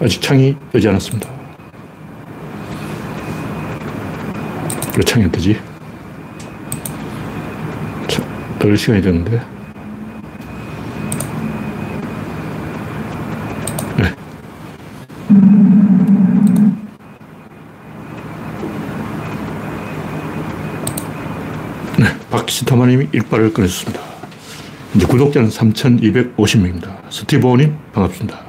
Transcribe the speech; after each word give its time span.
아직 0.00 0.22
창이 0.22 0.56
뜨지 0.72 0.88
않았습니다. 0.88 1.28
왜 4.96 5.02
창이 5.04 5.24
안 5.24 5.32
뜨지? 5.32 5.58
뜰 8.58 8.76
시간이 8.76 9.00
됐는데. 9.00 9.40
네. 13.96 14.14
네. 21.98 22.18
박시타마님이 22.30 23.08
일발을 23.12 23.52
끊으셨습니다. 23.52 24.00
이제 24.94 25.06
구독자는 25.06 25.48
3,250명입니다. 25.48 27.10
스티브오님, 27.10 27.76
반갑습니다. 27.92 28.48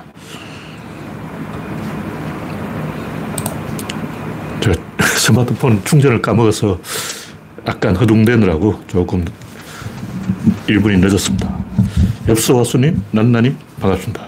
제가 4.62 4.76
스마트폰 5.30 5.84
충전을 5.86 6.24
까먹어서 6.24 6.80
약간 7.68 7.96
허둥대느라고 7.96 8.82
조금 8.88 9.24
1분이 10.66 10.98
늦었습니다. 11.00 11.56
엽서와수님, 12.28 13.04
난나님, 13.12 13.56
반갑습니다. 13.80 14.28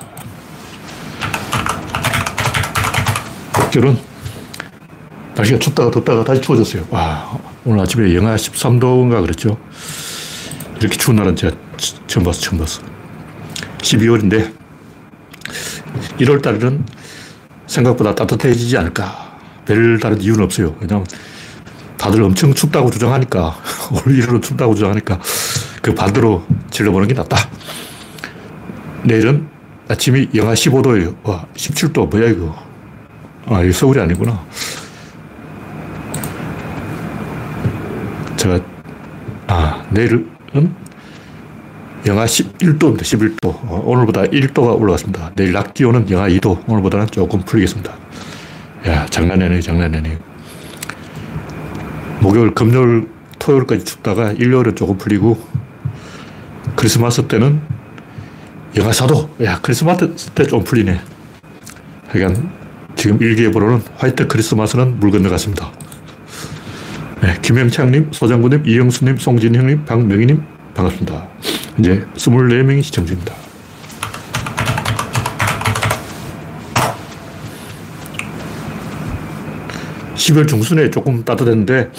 결혼 3.71 3.97
날씨가 5.33 5.57
춥다가 5.57 5.89
덥다가 5.89 6.23
다시 6.23 6.39
추워졌어요. 6.39 6.85
와, 6.91 7.39
오늘 7.65 7.81
아침에 7.81 8.13
영하 8.13 8.35
13도인가 8.35 9.21
그랬죠. 9.21 9.57
이렇게 10.79 10.95
추운 10.97 11.15
날은 11.15 11.35
제가 11.35 11.55
처음 12.05 12.25
봤어, 12.25 12.39
처음 12.41 12.59
봤어. 12.59 12.79
12월인데 13.79 14.53
1월 16.19 16.43
달에는 16.43 16.85
생각보다 17.65 18.13
따뜻해지지 18.13 18.77
않을까. 18.77 19.30
별다른 19.65 20.21
이유는 20.21 20.43
없어요. 20.43 20.75
왜냐면 20.79 21.05
다들 21.97 22.23
엄청 22.23 22.53
춥다고 22.53 22.89
주장하니까, 22.89 23.55
올 23.93 24.13
1월은 24.13 24.41
춥다고 24.41 24.75
주장하니까 24.75 25.19
그 25.81 25.93
반대로 25.93 26.43
질러보는 26.69 27.07
게 27.07 27.13
낫다. 27.13 27.37
내일은 29.03 29.47
아침이 29.87 30.29
영하 30.35 30.53
15도예요. 30.53 31.15
와, 31.23 31.45
17도. 31.55 32.09
뭐야, 32.09 32.29
이거. 32.29 32.55
아, 33.47 33.61
이거 33.61 33.73
서울이 33.73 33.99
아니구나. 33.99 34.43
제가, 38.37 38.59
아, 39.47 39.85
내일은 39.89 40.29
영하 42.07 42.25
11도입니다. 42.25 43.01
11도. 43.01 43.45
어, 43.45 43.83
오늘보다 43.85 44.23
1도가 44.23 44.79
올라갔습니다. 44.79 45.31
내일 45.35 45.51
낮 45.51 45.73
기온은 45.73 46.09
영하 46.09 46.27
2도. 46.29 46.67
오늘보다는 46.67 47.07
조금 47.07 47.41
풀리겠습니다. 47.41 47.93
야, 48.87 49.05
장난이 49.07 49.43
아니에요. 49.97 50.17
목요일, 52.21 52.53
금요일, 52.53 53.07
토요일까지 53.39 53.83
춥다가 53.85 54.31
일요일은 54.33 54.75
조금 54.75 54.97
풀리고 54.97 55.39
크리스마스 56.75 57.23
때는 57.27 57.61
영하 58.77 58.91
4도. 58.91 59.43
야, 59.43 59.59
크리스마스 59.61 60.07
때 60.31 60.45
좀 60.45 60.63
풀리네. 60.63 60.99
하여간 62.07 62.51
지금 62.95 63.21
일기예보로는 63.21 63.81
화이트 63.97 64.27
크리스마스는 64.27 64.99
물 64.99 65.11
건너갔습니다. 65.11 65.71
네, 67.21 67.37
김영창님, 67.41 68.09
소장군님, 68.11 68.65
이영수님, 68.65 69.17
송진형님, 69.17 69.85
박명희님, 69.85 70.43
반갑습니다. 70.73 71.27
이제 71.79 72.05
24명이 72.15 72.83
시청 72.83 73.05
중입니다. 73.05 73.33
(12월) 80.21 80.47
중순에 80.47 80.91
조금 80.91 81.23
따뜻했는데 81.25 81.91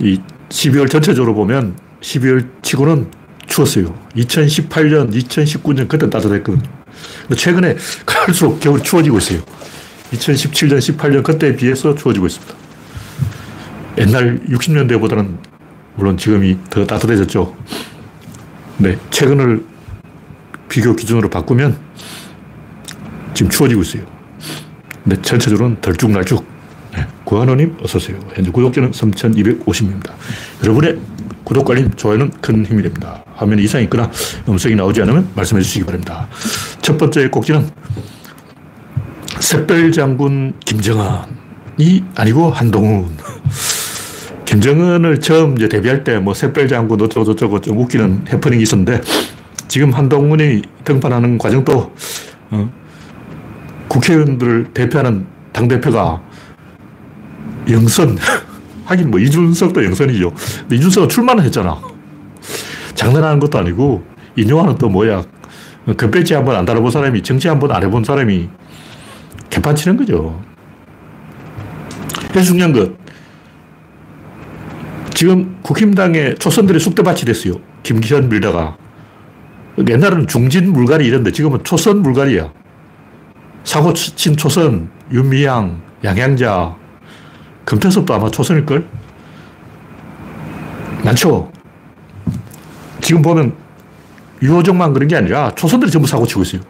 이 0.00 0.20
12월 0.50 0.90
전체적으로 0.90 1.34
보면 1.34 1.76
12월 2.02 2.46
치고는 2.62 3.10
추웠어요. 3.46 3.94
2018년, 4.16 5.12
2019년 5.12 5.88
그때 5.88 6.08
따뜻했거든요. 6.08 6.62
최근에 7.36 7.76
갈수록 8.04 8.60
겨울이 8.60 8.82
추워지고 8.82 9.18
있어요. 9.18 9.40
2017년, 10.12 10.78
18년 10.78 11.22
그때에 11.22 11.56
비해서 11.56 11.94
추워지고 11.94 12.26
있습니다. 12.26 12.54
옛날 13.98 14.40
60년대보다는 14.46 15.38
물론 15.96 16.16
지금이 16.16 16.58
더 16.68 16.86
따뜻해졌죠. 16.86 17.56
네, 18.78 18.98
최근을 19.10 19.64
비교 20.68 20.94
기준으로 20.94 21.28
바꾸면 21.28 21.78
지금 23.34 23.50
추워지고 23.50 23.82
있어요. 23.82 24.02
네, 25.04 25.16
전체적으로는 25.20 25.80
덜쭉날쭉. 25.80 26.59
네, 27.30 27.36
구한호님 27.36 27.76
어서오세요. 27.80 28.18
현재 28.34 28.50
구독자는 28.50 28.90
3,250입니다. 28.90 30.10
여러분의 30.64 30.98
구독, 31.44 31.70
알림, 31.70 31.88
좋아요는 31.92 32.32
큰 32.40 32.66
힘이 32.66 32.82
됩니다. 32.82 33.24
화면에 33.36 33.62
이상이 33.62 33.84
있거나 33.84 34.10
음성이 34.48 34.74
나오지 34.74 35.00
않으면 35.02 35.28
말씀해 35.36 35.62
주시기 35.62 35.84
바랍니다. 35.86 36.28
첫 36.82 36.98
번째 36.98 37.28
꼭지는 37.28 37.70
샛별장군 39.38 40.54
김정은이 40.64 42.04
아니고 42.16 42.50
한동훈. 42.50 43.16
김정은을 44.44 45.20
처음 45.20 45.56
이제 45.56 45.68
데뷔할 45.68 46.02
때 46.02 46.18
뭐 46.18 46.34
샛별장군 46.34 47.00
어쩌고저쩌고 47.00 47.60
좀 47.60 47.78
웃기는 47.78 48.24
해프닝이 48.32 48.62
있었는데 48.64 49.00
지금 49.68 49.92
한동훈이 49.92 50.62
등판하는 50.84 51.38
과정도 51.38 51.92
어, 52.50 52.72
국회의원들을 53.86 54.72
대표하는 54.74 55.26
당대표가 55.52 56.22
영선. 57.70 58.18
하긴 58.86 59.10
뭐 59.10 59.20
이준석도 59.20 59.84
영선이죠. 59.84 60.32
근데 60.60 60.76
이준석은 60.76 61.08
출마는 61.08 61.44
했잖아. 61.44 61.80
장난하는 62.94 63.38
것도 63.38 63.58
아니고 63.58 64.04
인용하는 64.36 64.76
또 64.78 64.88
뭐야. 64.88 65.22
금배지 65.96 66.34
한번 66.34 66.56
안 66.56 66.64
달아본 66.64 66.90
사람이 66.90 67.22
정치 67.22 67.48
한번 67.48 67.72
안 67.72 67.82
해본 67.82 68.04
사람이 68.04 68.48
개판 69.48 69.74
치는 69.74 69.96
거죠. 69.96 70.42
그래서 72.30 72.48
중요한 72.48 72.72
것. 72.72 72.92
지금 75.14 75.58
국힘당의 75.62 76.36
초선들이 76.36 76.78
쑥대밭이 76.80 77.20
됐어요. 77.20 77.54
김기현 77.82 78.28
밀다가. 78.28 78.76
옛날에는 79.88 80.26
중진 80.26 80.72
물갈이 80.72 81.06
이랬는데 81.06 81.32
지금은 81.32 81.64
초선 81.64 82.02
물갈이야. 82.02 82.52
사고 83.64 83.92
친 83.92 84.36
초선, 84.36 84.90
윤미향, 85.12 85.82
양양자, 86.04 86.76
금태섭도 87.64 88.14
아마 88.14 88.30
초선일걸? 88.30 88.86
많죠? 91.04 91.50
지금 93.00 93.22
보면 93.22 93.54
유호정만 94.42 94.92
그런 94.92 95.08
게 95.08 95.16
아니라 95.16 95.50
초선들이 95.54 95.90
전부 95.90 96.06
사고 96.06 96.26
치고 96.26 96.42
있어요. 96.42 96.60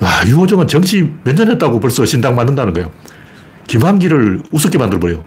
와, 0.00 0.08
유호정은 0.26 0.66
정치 0.66 1.12
몇 1.24 1.34
년 1.34 1.50
했다고 1.50 1.78
벌써 1.80 2.04
신당 2.06 2.34
만든다는 2.34 2.72
거예요. 2.72 2.90
김한길을 3.66 4.42
우습게 4.50 4.78
만들어버려요. 4.78 5.24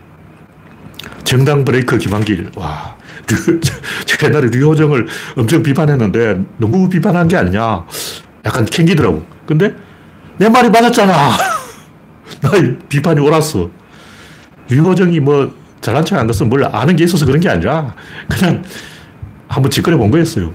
정당 1.23 1.63
브레이커 1.63 1.97
김한길. 1.97 2.51
와, 2.55 2.95
제가 4.05 4.28
옛날에 4.28 4.47
류호정을 4.50 5.07
엄청 5.38 5.63
비판했는데 5.63 6.41
너무 6.57 6.90
비판한 6.90 7.28
게 7.28 7.38
아니냐. 7.38 7.85
약간 8.45 8.66
캥기더라고. 8.66 9.25
근데 9.45 9.73
내 10.38 10.50
말이 10.50 10.69
맞았잖아. 10.69 11.13
나 12.41 12.51
비판이 12.90 13.22
옳았어. 13.22 13.69
류호정이 14.69 15.19
뭐 15.19 15.53
잘난 15.81 16.06
척한 16.06 16.28
것은 16.28 16.50
뭘 16.50 16.63
아는 16.66 16.96
게 16.96 17.03
있어서 17.03 17.25
그런 17.25 17.40
게 17.40 17.50
아니라 17.50 17.94
그냥 18.29 18.63
한번 19.47 19.70
짓거려 19.70 19.97
본 19.97 20.09
거였어요. 20.11 20.53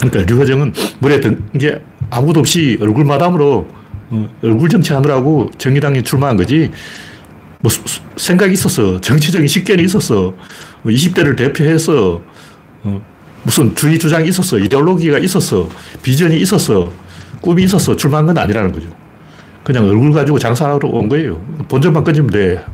그러니까 0.00 0.32
류호정은 0.32 0.72
물에 1.00 1.20
든게 1.20 1.80
아무도 2.10 2.40
없이 2.40 2.78
얼굴 2.80 3.04
마담으로 3.04 3.68
어, 4.10 4.28
얼굴 4.42 4.68
정치하느라고 4.68 5.50
정의당에 5.58 6.02
출마한 6.02 6.36
거지 6.36 6.70
뭐 7.60 7.70
생각이 8.16 8.52
있었어. 8.52 9.00
정치적인 9.00 9.48
식견이 9.48 9.82
있었어. 9.84 10.34
20대를 10.84 11.24
뭐 11.26 11.36
대표해서 11.36 12.22
어, 12.82 13.02
무슨 13.42 13.74
주의 13.74 13.98
주장이 13.98 14.28
있었어. 14.28 14.58
이데올로기가 14.58 15.18
있었어. 15.18 15.68
비전이 16.02 16.38
있었어. 16.40 16.92
꿈이 17.40 17.64
있었어. 17.64 17.96
출마한 17.96 18.26
건 18.26 18.38
아니라는 18.38 18.72
거죠. 18.72 18.88
그냥 19.66 19.84
얼굴 19.84 20.12
가지고 20.12 20.38
장사하러 20.38 20.88
온 20.88 21.08
거예요. 21.08 21.40
본전만 21.66 22.04
끊으면 22.04 22.28
돼. 22.28 22.64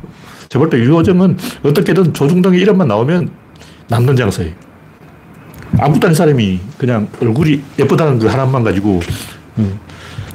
저볼 0.47 0.69
때 0.69 0.77
유호정은 0.77 1.35
어떻게든 1.63 2.13
조중동의 2.13 2.61
이름만 2.61 2.87
나오면 2.87 3.31
남는 3.87 4.15
장사예요. 4.15 4.53
아무것도 5.79 6.05
아닌 6.05 6.15
사람이 6.15 6.59
그냥 6.77 7.07
얼굴이 7.19 7.63
예쁘다는 7.79 8.19
그 8.19 8.27
하나만 8.27 8.63
가지고 8.63 9.01
음, 9.57 9.79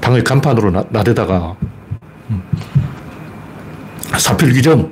당의 0.00 0.24
간판으로 0.24 0.72
나, 0.72 0.84
나대다가 0.90 1.54
음, 2.30 2.42
사필 4.18 4.52
기정 4.52 4.90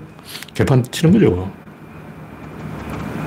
개판 0.55 0.85
치는 0.93 1.15
거죠. 1.15 1.51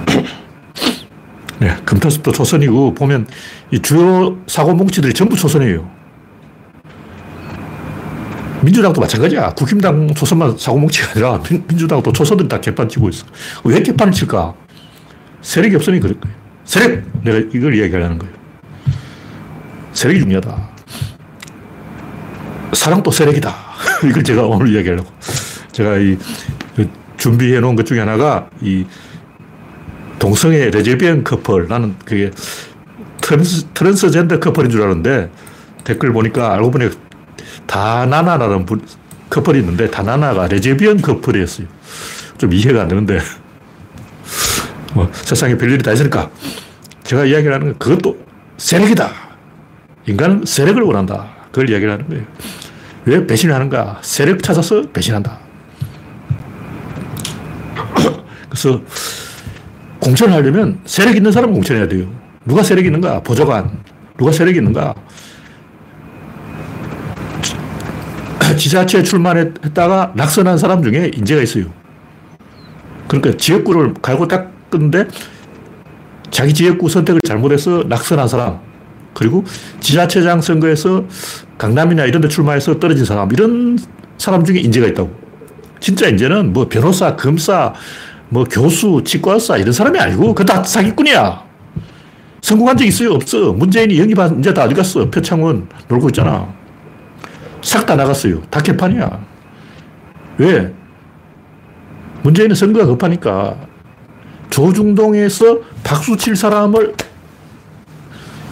네, 1.60 1.76
금태섭도 1.84 2.32
초선이고 2.32 2.94
보면 2.94 3.28
이 3.72 3.82
주요 3.82 4.38
사고 4.48 4.74
뭉치들이 4.74 5.14
전부 5.14 5.36
초선이에요. 5.36 5.99
민주당도 8.62 9.02
마찬가지야. 9.02 9.52
국힘당 9.52 10.14
초선만 10.14 10.58
사고뭉치가 10.58 11.12
아니라 11.12 11.42
민주당도 11.68 12.12
초선들이 12.12 12.50
다 12.50 12.60
개판 12.60 12.90
치고 12.90 13.10
있어. 13.10 13.26
왜 13.64 13.82
개판을 13.82 14.14
칠까? 14.14 14.54
세력이 15.42 15.76
없으니 15.76 16.00
그럴 16.00 16.20
거예요. 16.20 16.36
세력! 16.66 17.04
내가 17.24 17.38
이걸 17.54 17.76
이야기하려는 17.76 18.20
거예요. 18.20 18.34
세력이 19.94 20.20
중요하다. 20.20 20.70
사랑도 22.74 23.12
세력이다. 23.12 23.56
이걸 24.10 24.24
제가 24.24 24.44
오늘 24.44 24.74
이야기하려고. 24.74 25.10
제가 25.72 25.98
이 25.98 26.18
준비해 27.18 27.60
놓은 27.60 27.76
것 27.76 27.86
중에 27.86 28.00
하나가 28.00 28.50
이 28.62 28.86
동성애 30.20 30.70
레즈비언 30.70 31.24
커플. 31.24 31.68
나는 31.68 31.96
그게 32.06 32.32
트랜스, 33.22 33.68
트랜스젠더 33.74 34.40
커플인 34.40 34.70
줄 34.70 34.82
알았는데 34.82 35.30
댓글 35.84 36.12
보니까 36.12 36.54
알고 36.54 36.72
보니 36.72 36.90
다나나라는 37.70 38.66
분, 38.66 38.82
커플이 39.30 39.60
있는데 39.60 39.90
다나나가 39.92 40.48
레즈비언 40.48 41.02
커플이었어요. 41.02 41.68
좀 42.40 42.52
이해가 42.52 42.82
안 42.82 42.88
되는데 42.88 43.20
뭐 44.96 45.08
세상에 45.14 45.56
별일이 45.56 45.84
다 45.84 45.92
있으니까 45.92 46.32
제가 47.04 47.26
이야기를 47.26 47.54
하는 47.54 47.68
건 47.68 47.78
그것도 47.78 48.18
세력이다. 48.58 49.12
인간은 50.08 50.46
세력을 50.46 50.82
원한다. 50.82 51.30
그걸 51.52 51.70
이야기를 51.70 51.94
하는 51.94 52.10
거예요. 52.10 52.24
왜 53.06 53.28
배신을 53.28 53.54
하는가? 53.54 54.00
세력 54.02 54.42
찾아서 54.42 54.82
배신한다. 54.92 55.38
그래서 58.50 58.82
공천을 60.00 60.34
하려면 60.34 60.80
세력 60.86 61.16
있는 61.16 61.32
사람은 61.32 61.54
공천해야 61.54 61.88
돼요. 61.88 62.08
누가 62.46 62.64
세력 62.64 62.86
있는가? 62.86 63.22
보좌관. 63.22 63.84
누가 64.18 64.32
세력 64.32 64.56
있는가? 64.56 64.96
지자체에 68.60 69.02
출마했다가 69.04 70.14
낙선한 70.16 70.58
사람 70.60 70.84
중에 70.84 71.12
인재가 71.16 71.42
있어요. 71.42 71.66
그러니까 73.08 73.36
지역구를 73.38 73.96
갈고 74.02 74.28
닦는데 74.28 75.08
자기 76.30 76.54
지역구 76.54 76.90
선택을 76.90 77.22
잘못해서 77.26 77.84
낙선한 77.88 78.28
사람, 78.28 78.60
그리고 79.16 79.44
지자체장 79.80 80.42
선거에서 80.42 81.06
강남이나 81.58 82.06
이런 82.06 82.22
데 82.22 82.28
출마해서 82.28 82.80
떨어진 82.80 83.04
사람, 83.06 83.32
이런 83.32 83.80
사람 84.20 84.46
중에 84.46 84.60
인재가 84.60 84.86
있다고. 84.88 85.10
진짜 85.80 86.08
인재는 86.08 86.54
뭐 86.54 86.68
변호사, 86.70 87.16
검사, 87.16 87.74
뭐 88.30 88.44
교수, 88.44 89.02
치과의사 89.04 89.58
이런 89.58 89.74
사람이 89.74 89.98
아니고 89.98 90.36
그 90.36 90.46
다 90.46 90.62
사기꾼이야. 90.64 91.50
성공한 92.42 92.78
적 92.78 92.86
있어요? 92.86 93.14
없어. 93.14 93.54
문재인이 93.54 94.00
영입한 94.00 94.36
인재 94.36 94.54
다 94.54 94.66
어디 94.66 94.76
갔어? 94.76 95.10
표창원 95.10 95.68
놀고 95.88 96.10
있잖아. 96.10 96.48
싹 97.62 97.86
다 97.86 97.96
나갔어요. 97.96 98.42
다 98.50 98.62
개판이야. 98.62 99.20
왜? 100.38 100.74
문재인은 102.24 102.56
선거가 102.56 102.86
급하니까 102.86 103.56
조중동에서 104.50 105.60
박수 105.84 106.18
칠 106.18 106.36
사람을 106.36 106.96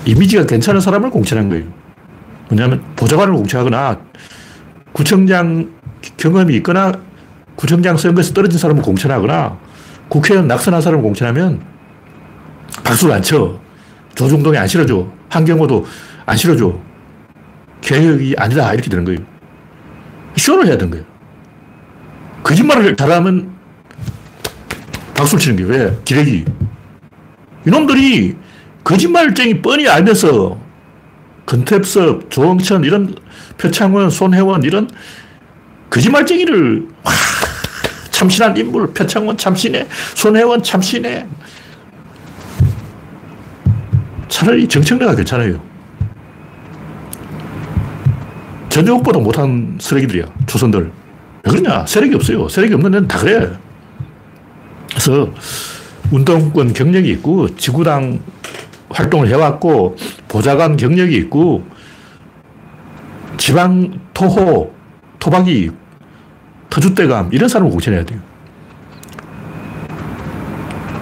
이미지가 0.06 0.46
괜찮은 0.46 0.80
사람을 0.80 1.10
공천한 1.10 1.50
거예요. 1.50 1.66
뭐냐면 2.50 2.84
보좌관을 2.96 3.34
공천하거나 3.34 4.00
구청장 4.94 5.72
경험이 6.16 6.56
있거나 6.58 6.94
구청장 7.56 7.98
선거에서 7.98 8.34
떨어진 8.34 8.58
사람을 8.58 8.82
공천하거나 8.84 9.58
국회의원 10.08 10.48
낙선한 10.48 10.82
사람을 10.82 11.04
공천하면 11.04 11.62
박수를 12.84 13.14
안 13.14 13.22
쳐. 13.22 13.60
조중동이 14.16 14.58
안 14.58 14.68
실어줘. 14.68 15.08
한경호도 15.30 15.86
안 16.26 16.38
실어줘. 16.38 16.87
개혁이 17.82 18.36
아니다. 18.38 18.74
이렇게 18.74 18.90
되는 18.90 19.06
거예요. 19.06 19.20
쇼를 20.36 20.68
해야 20.68 20.78
되는 20.78 20.92
거예요. 20.92 21.06
거짓말을 22.44 22.96
잘하면 22.96 23.56
박수를 25.16 25.42
치는 25.42 25.58
게 25.58 25.64
왜? 25.64 25.98
기레기. 26.06 26.46
이놈들이 27.66 28.36
거짓말쟁이 28.84 29.62
뻔히 29.62 29.88
알면서 29.88 30.58
건태섭, 31.46 32.30
조홍천, 32.30 32.84
이런 32.84 33.16
표창원, 33.58 34.10
손혜원, 34.10 34.64
이런 34.64 34.90
거짓말쟁이를 35.90 36.88
와, 37.04 37.12
참신한 38.12 38.56
인물, 38.56 38.94
표창원 38.94 39.38
참신해, 39.38 39.88
손혜원 40.16 40.62
참신해. 40.62 41.26
차라리 44.28 44.68
정청래가 44.68 45.16
괜찮아요. 45.16 45.67
전용보다 48.78 49.18
못한 49.18 49.76
쓰레기들이야, 49.82 50.26
조선들. 50.46 50.92
왜 51.44 51.52
그러냐? 51.52 51.84
세력이 51.88 52.14
없어요. 52.14 52.48
세력이 52.48 52.76
없는 52.76 52.92
데는 52.92 53.08
다 53.08 53.18
그래. 53.18 53.50
그래서 54.92 55.34
운동권 56.12 56.74
경력이 56.74 57.10
있고, 57.14 57.56
지구당 57.56 58.20
활동을 58.90 59.30
해왔고, 59.30 59.96
보좌관 60.28 60.78
경력이 60.78 61.16
있고, 61.18 61.66
지방 63.38 64.00
토호, 64.14 64.72
토박이, 65.18 65.72
터줏대감, 66.70 67.34
이런 67.34 67.50
사람을 67.50 67.72
공천해야 67.72 68.06
돼요. 68.06 68.20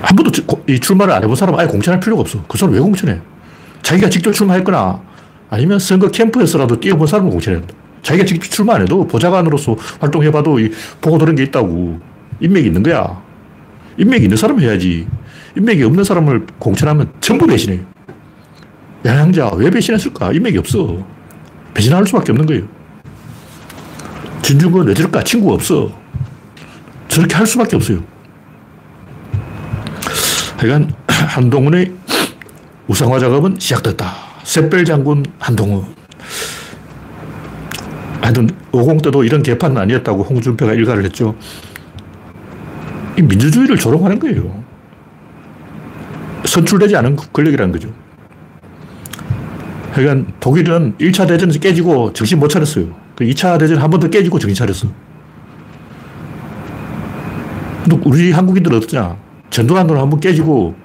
한 0.01 0.15
번도 0.15 0.31
이 0.69 0.79
출마를 0.79 1.13
안 1.13 1.23
해본 1.23 1.35
사람은 1.35 1.59
아예 1.59 1.67
공천할 1.67 1.99
필요가 1.99 2.21
없어. 2.21 2.41
그 2.47 2.57
사람 2.57 2.73
왜 2.73 2.79
공천해? 2.79 3.19
자기가 3.81 4.09
직접 4.09 4.31
출마했거나 4.31 5.01
아니면 5.49 5.79
선거 5.79 6.09
캠프에서라도 6.09 6.79
뛰어본 6.79 7.07
사람을 7.07 7.31
공천해야 7.31 7.61
된다. 7.61 7.75
자기가 8.01 8.25
직접 8.25 8.49
출마 8.49 8.75
안 8.75 8.81
해도 8.81 9.05
보좌관으로서 9.07 9.75
활동해봐도 9.99 10.59
이 10.59 10.71
보고 11.01 11.17
들은 11.17 11.35
게 11.35 11.43
있다고. 11.43 11.99
인맥이 12.39 12.67
있는 12.67 12.83
거야. 12.83 13.21
인맥이 13.97 14.23
있는 14.23 14.37
사람 14.37 14.59
해야지. 14.59 15.07
인맥이 15.57 15.83
없는 15.83 16.03
사람을 16.03 16.45
공천하면 16.59 17.11
전부 17.21 17.47
배신해요. 17.47 17.81
양양자 19.05 19.51
왜 19.55 19.69
배신했을까? 19.69 20.33
인맥이 20.33 20.57
없어. 20.57 20.97
배신할 21.73 22.05
수밖에 22.07 22.31
없는 22.31 22.45
거예요. 22.45 22.63
진중권 24.41 24.87
왜 24.87 24.93
저럴까? 24.93 25.23
친구가 25.23 25.55
없어. 25.55 25.91
저렇게 27.07 27.35
할 27.35 27.47
수밖에 27.47 27.75
없어요. 27.75 28.03
하여간 30.57 30.93
한동훈의 31.07 31.91
우상화 32.87 33.19
작업은 33.19 33.55
시작됐다. 33.59 34.24
샛별 34.45 34.85
장군 34.85 35.25
한동훈. 35.39 35.83
하여튼 38.21 38.49
50 38.71 39.01
때도 39.01 39.23
이런 39.23 39.43
개판은 39.43 39.77
아니었다고 39.77 40.23
홍준표가 40.23 40.73
일가를 40.73 41.03
했죠. 41.03 41.35
이 43.17 43.21
민주주의를 43.21 43.77
조롱하는 43.77 44.19
거예요. 44.19 44.63
선출되지 46.45 46.95
않은 46.97 47.15
권력이라는 47.33 47.71
거죠. 47.73 47.89
하여간 49.93 50.27
독일은 50.39 50.95
1차 50.99 51.27
대전에서 51.27 51.59
깨지고 51.59 52.13
정신 52.13 52.39
못 52.39 52.47
차렸어요. 52.49 52.85
2차 53.17 53.53
그 53.53 53.57
대전 53.59 53.77
한 53.81 53.89
번 53.89 53.99
더 53.99 54.09
깨지고 54.09 54.37
정신 54.39 54.55
차렸어. 54.55 54.87
우리 58.03 58.31
한국인들은 58.31 58.77
어떠냐? 58.77 59.17
전두환으로 59.49 59.99
한 60.01 60.09
번 60.09 60.19
깨지고 60.19 60.75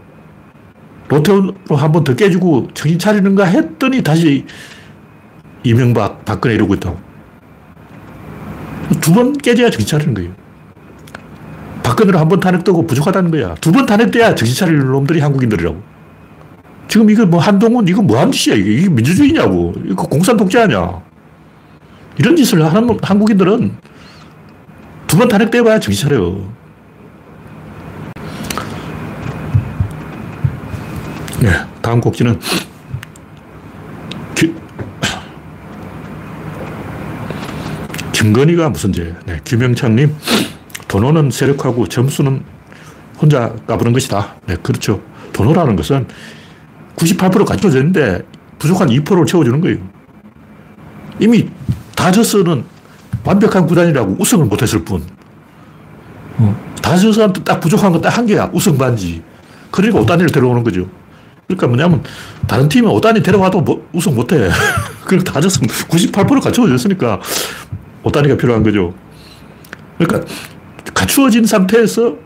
로테오로 1.11 1.77
한 1.77 1.93
번 1.93 2.05
더 2.05 2.15
깨지고 2.15 2.69
정신 2.73 2.99
차리는가 2.99 3.45
했더니 3.45 4.03
다시 4.03 4.45
이명박, 5.65 6.25
박근혜 6.25 6.55
이러고 6.55 6.75
있다고. 6.75 6.99
두 9.01 9.13
번 9.13 9.33
깨져야 9.33 9.71
정신 9.71 9.87
차리는 9.89 10.15
거예요. 10.15 10.31
박근혜로 11.83 12.19
한 12.19 12.29
번 12.29 12.41
탄핵되고 12.41 12.87
부족하다는 12.87 13.31
거야. 13.31 13.55
두 13.57 13.73
번 13.73 13.87
탄핵돼야 13.87 14.35
정신 14.35 14.55
차릴 14.57 14.79
놈들이 14.79 15.21
한국인들이라고. 15.21 15.83
지금 16.89 17.11
이거 17.11 17.25
뭐 17.27 17.41
한동훈 17.41 17.87
이거 17.89 18.03
뭐 18.03 18.19
하는 18.19 18.33
짓이야 18.33 18.57
이게, 18.57 18.73
이게 18.75 18.89
민주주의냐고. 18.89 19.75
이거 19.87 20.05
공산 20.07 20.37
독재 20.37 20.61
아니야. 20.61 21.03
이런 22.19 22.37
짓을 22.37 22.65
하는 22.65 22.99
한국인들은 23.03 23.73
두 25.09 25.17
번 25.19 25.29
탄핵돼봐야 25.29 25.81
정신 25.81 26.09
차려. 26.09 26.21
네, 26.21 26.45
다음 31.91 32.01
곡지는 32.01 32.39
기, 34.37 34.55
김건희가 38.13 38.69
무슨 38.69 38.93
죄? 38.93 39.13
네, 39.27 39.41
김영창님, 39.43 40.15
번호는 40.87 41.33
세력하고 41.33 41.89
점수는 41.89 42.45
혼자 43.21 43.53
까부는 43.67 43.93
것이다. 43.93 44.37
네, 44.47 44.55
그렇죠. 44.63 45.03
번호라는 45.33 45.75
것은 45.75 46.07
98% 46.95 47.45
갖춰져 47.45 47.79
있는데 47.79 48.23
부족한 48.61 48.89
2%를 48.89 49.27
채워주는 49.27 49.61
거예요. 49.61 49.79
이미 51.19 51.49
다저스는 51.97 52.63
완벽한 53.25 53.67
구단이라고 53.67 54.15
우승을 54.21 54.45
못했을 54.45 54.85
뿐. 54.85 55.03
어, 56.39 56.57
다저스한테 56.81 57.43
딱 57.43 57.59
부족한 57.59 57.91
건 57.91 58.01
딱 58.01 58.17
한 58.17 58.27
개야. 58.27 58.49
우승 58.53 58.79
반지. 58.79 59.25
그러니까 59.73 59.99
5단위를 60.03 60.33
데려오는 60.33 60.63
거죠. 60.63 60.87
그러니까 61.51 61.67
뭐냐면 61.67 62.03
다른 62.47 62.69
팀은 62.69 62.91
5단위 62.91 63.25
데려와도 63.25 63.61
뭐 63.61 63.89
우승 63.93 64.15
못해. 64.15 64.49
그러니까 65.05 65.33
다저스는 65.33 65.69
98% 65.69 66.43
갖춰져 66.43 66.75
있으니까 66.75 67.21
오다니가 68.05 68.37
필요한 68.37 68.63
거죠. 68.63 68.95
그러니까 69.99 70.27
갖추어진 70.95 71.45
상태에서 71.45 72.17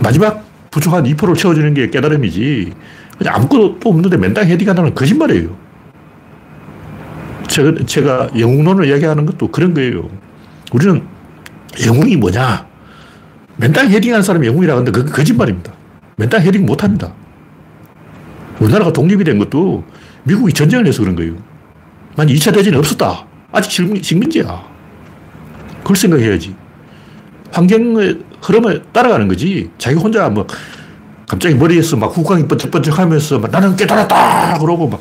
마지막 0.00 0.44
부족한 0.70 1.04
2%를 1.04 1.34
채워주는 1.34 1.72
게 1.74 1.88
깨달음이지. 1.88 2.72
그냥 3.18 3.34
아무것도 3.34 3.80
없는데 3.88 4.18
맨땅 4.18 4.46
헤딩한다는 4.46 4.94
거짓말이에요. 4.94 5.56
제가, 7.48 7.72
제가 7.86 8.28
영웅론을 8.38 8.86
이야기하는 8.88 9.24
것도 9.24 9.48
그런 9.48 9.72
거예요. 9.72 10.10
우리는 10.72 11.02
영웅이 11.86 12.16
뭐냐? 12.16 12.66
맨땅 13.56 13.88
헤딩하는 13.88 14.22
사람이 14.22 14.46
영웅이라고 14.46 14.80
하는데 14.80 14.92
그건 14.92 15.12
거짓말입니다. 15.12 15.75
맨땅 16.16 16.40
헤딩 16.40 16.64
못 16.64 16.82
합니다. 16.82 17.12
우리나라가 18.58 18.92
독립이 18.92 19.22
된 19.22 19.38
것도 19.38 19.84
미국이 20.24 20.52
전쟁을 20.52 20.86
해서 20.86 21.02
그런 21.02 21.14
거예요. 21.14 21.34
만 22.16 22.26
2차 22.26 22.54
대전이 22.54 22.76
없었다. 22.76 23.26
아직 23.52 23.70
식민, 23.70 24.30
지야 24.30 24.64
그걸 25.82 25.96
생각해야지. 25.96 26.54
환경의 27.52 28.18
흐름을 28.42 28.84
따라가는 28.92 29.28
거지. 29.28 29.70
자기 29.78 29.96
혼자 29.96 30.28
뭐 30.28 30.46
갑자기 31.28 31.54
머리에서 31.54 31.96
막 31.96 32.16
후광이 32.16 32.48
번쩍번쩍 32.48 32.98
하면서 32.98 33.38
막 33.38 33.50
나는 33.50 33.76
깨달았다! 33.76 34.58
그러고 34.58 34.88
막 34.88 35.00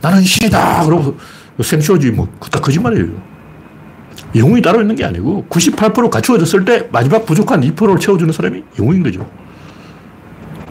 나는 0.00 0.22
신이다! 0.22 0.84
그러고 0.84 1.16
생쇼지 1.62 2.10
뭐, 2.10 2.28
다 2.50 2.60
거짓말이에요. 2.60 3.34
영웅이 4.34 4.60
따로 4.62 4.80
있는 4.80 4.94
게 4.96 5.04
아니고 5.04 5.46
98% 5.48 6.10
갖추어졌을 6.10 6.64
때 6.64 6.88
마지막 6.92 7.24
부족한 7.24 7.60
2%를 7.62 7.98
채워주는 7.98 8.32
사람이 8.32 8.62
영웅인 8.78 9.02
거죠. 9.04 9.28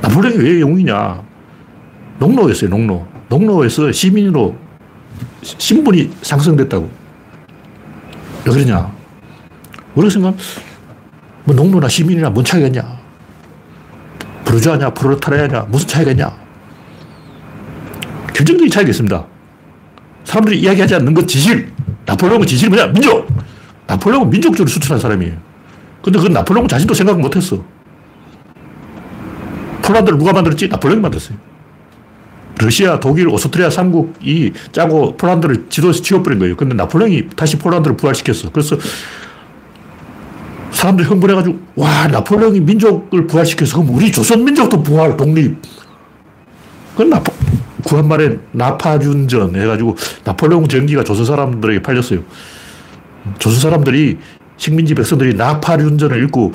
나폴레옹이 0.04 0.38
왜 0.44 0.60
영웅이냐? 0.60 1.24
농로였어요, 2.20 2.70
농로. 2.70 3.08
농로에서 3.30 3.92
시민으로 3.92 4.56
신분이 5.42 6.12
상승됐다고. 6.22 6.90
왜 8.46 8.52
그러냐? 8.52 8.92
우리가 9.96 10.12
생각, 10.12 10.36
뭐 11.46 11.56
농로나 11.56 11.88
시민이나 11.88 12.30
뭔 12.30 12.44
차이가 12.44 12.68
있냐? 12.68 12.86
부르주아냐, 14.44 14.90
프로레타리아냐, 14.90 15.62
무슨 15.70 15.88
차이가 15.88 16.12
있냐? 16.12 16.36
결정적인 18.34 18.70
차이가 18.70 18.90
있습니다. 18.90 19.26
사람들이 20.26 20.60
이야기하지 20.60 20.96
않는 20.96 21.14
것 21.14 21.26
지실. 21.28 21.72
나폴레옹의 22.06 22.46
지실이 22.46 22.70
뭐냐? 22.70 22.88
민족! 22.88 23.28
나폴레옹은 23.88 24.30
민족주의를 24.30 24.70
수출한 24.70 25.00
사람이에요. 25.00 25.38
근데 26.02 26.20
그 26.20 26.28
나폴레옹 26.28 26.68
자신도 26.68 26.94
생각 26.94 27.18
못 27.22 27.34
했어. 27.38 27.64
폴란드를 29.94 30.18
누가 30.18 30.34
만들었지? 30.34 30.68
나폴레옹이 30.68 31.02
만들었어요. 31.02 31.38
러시아, 32.60 33.00
독일, 33.00 33.28
오스트리아 33.28 33.70
삼국이 33.70 34.54
짜고 34.72 35.18
폴란드를 35.18 35.68
지도에서 35.70 36.02
지워버린 36.02 36.40
거예요. 36.40 36.56
근데 36.56 36.76
나폴레옹이 36.76 37.30
다시 37.36 37.58
폴란드를 37.58 37.98
부활시켰어. 37.98 38.50
그래서 38.52 38.78
사람들이 40.72 41.08
흥분해가지고, 41.08 41.60
와, 41.76 42.08
나폴레옹이 42.08 42.62
민족을 42.62 43.28
부활시켜서 43.28 43.78
그럼 43.78 43.96
우리 43.96 44.12
조선 44.12 44.44
민족도 44.44 44.82
부활, 44.82 45.16
독립. 45.16 45.56
그건 46.92 47.10
나포, 47.10 47.32
구한말에 47.84 48.40
나파준전 48.52 49.56
해가지고 49.56 49.96
나폴레옹 50.24 50.68
전기가 50.68 51.04
조선 51.04 51.26
사람들에게 51.26 51.82
팔렸어요. 51.82 52.24
조선 53.40 53.60
사람들이 53.60 54.18
식민지 54.58 54.94
백성들이 54.94 55.34
나파륜전을 55.34 56.24
읽고 56.26 56.54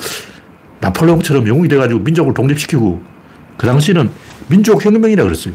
나폴레옹처럼 0.80 1.48
영웅이 1.48 1.68
돼가지고 1.68 2.00
민족을 2.00 2.34
독립시키고 2.34 3.17
그 3.58 3.66
당시는 3.66 4.10
민족혁명이라 4.48 5.24
그랬어요. 5.24 5.52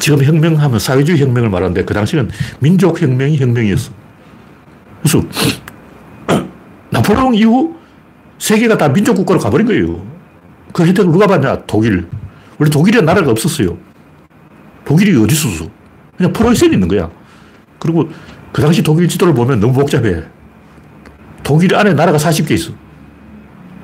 지금 0.00 0.24
혁명하면 0.24 0.78
사회주의 0.78 1.20
혁명을 1.20 1.50
말하는데 1.50 1.84
그 1.84 1.94
당시는 1.94 2.30
민족혁명이 2.60 3.36
혁명이었어. 3.36 3.92
그래서 5.02 5.22
나폴레옹 6.90 7.34
이후 7.34 7.76
세계가 8.38 8.78
다 8.78 8.88
민족국가로 8.88 9.38
가버린 9.38 9.66
거예요. 9.66 10.04
그 10.72 10.86
혜택을 10.86 11.12
누가 11.12 11.26
받냐? 11.26 11.66
독일. 11.66 12.08
원래 12.58 12.70
독일이라는 12.70 13.04
나라가 13.04 13.30
없었어요. 13.30 13.76
독일이 14.86 15.16
어디서 15.22 15.48
써? 15.50 15.70
그냥 16.16 16.32
프로이센이 16.32 16.72
있는 16.72 16.88
거야. 16.88 17.10
그리고 17.78 18.08
그 18.52 18.62
당시 18.62 18.82
독일 18.82 19.08
지도를 19.08 19.34
보면 19.34 19.60
너무 19.60 19.74
복잡해. 19.74 20.22
독일 21.42 21.74
안에 21.74 21.92
나라가 21.92 22.16
40개 22.16 22.52
있어. 22.52 22.72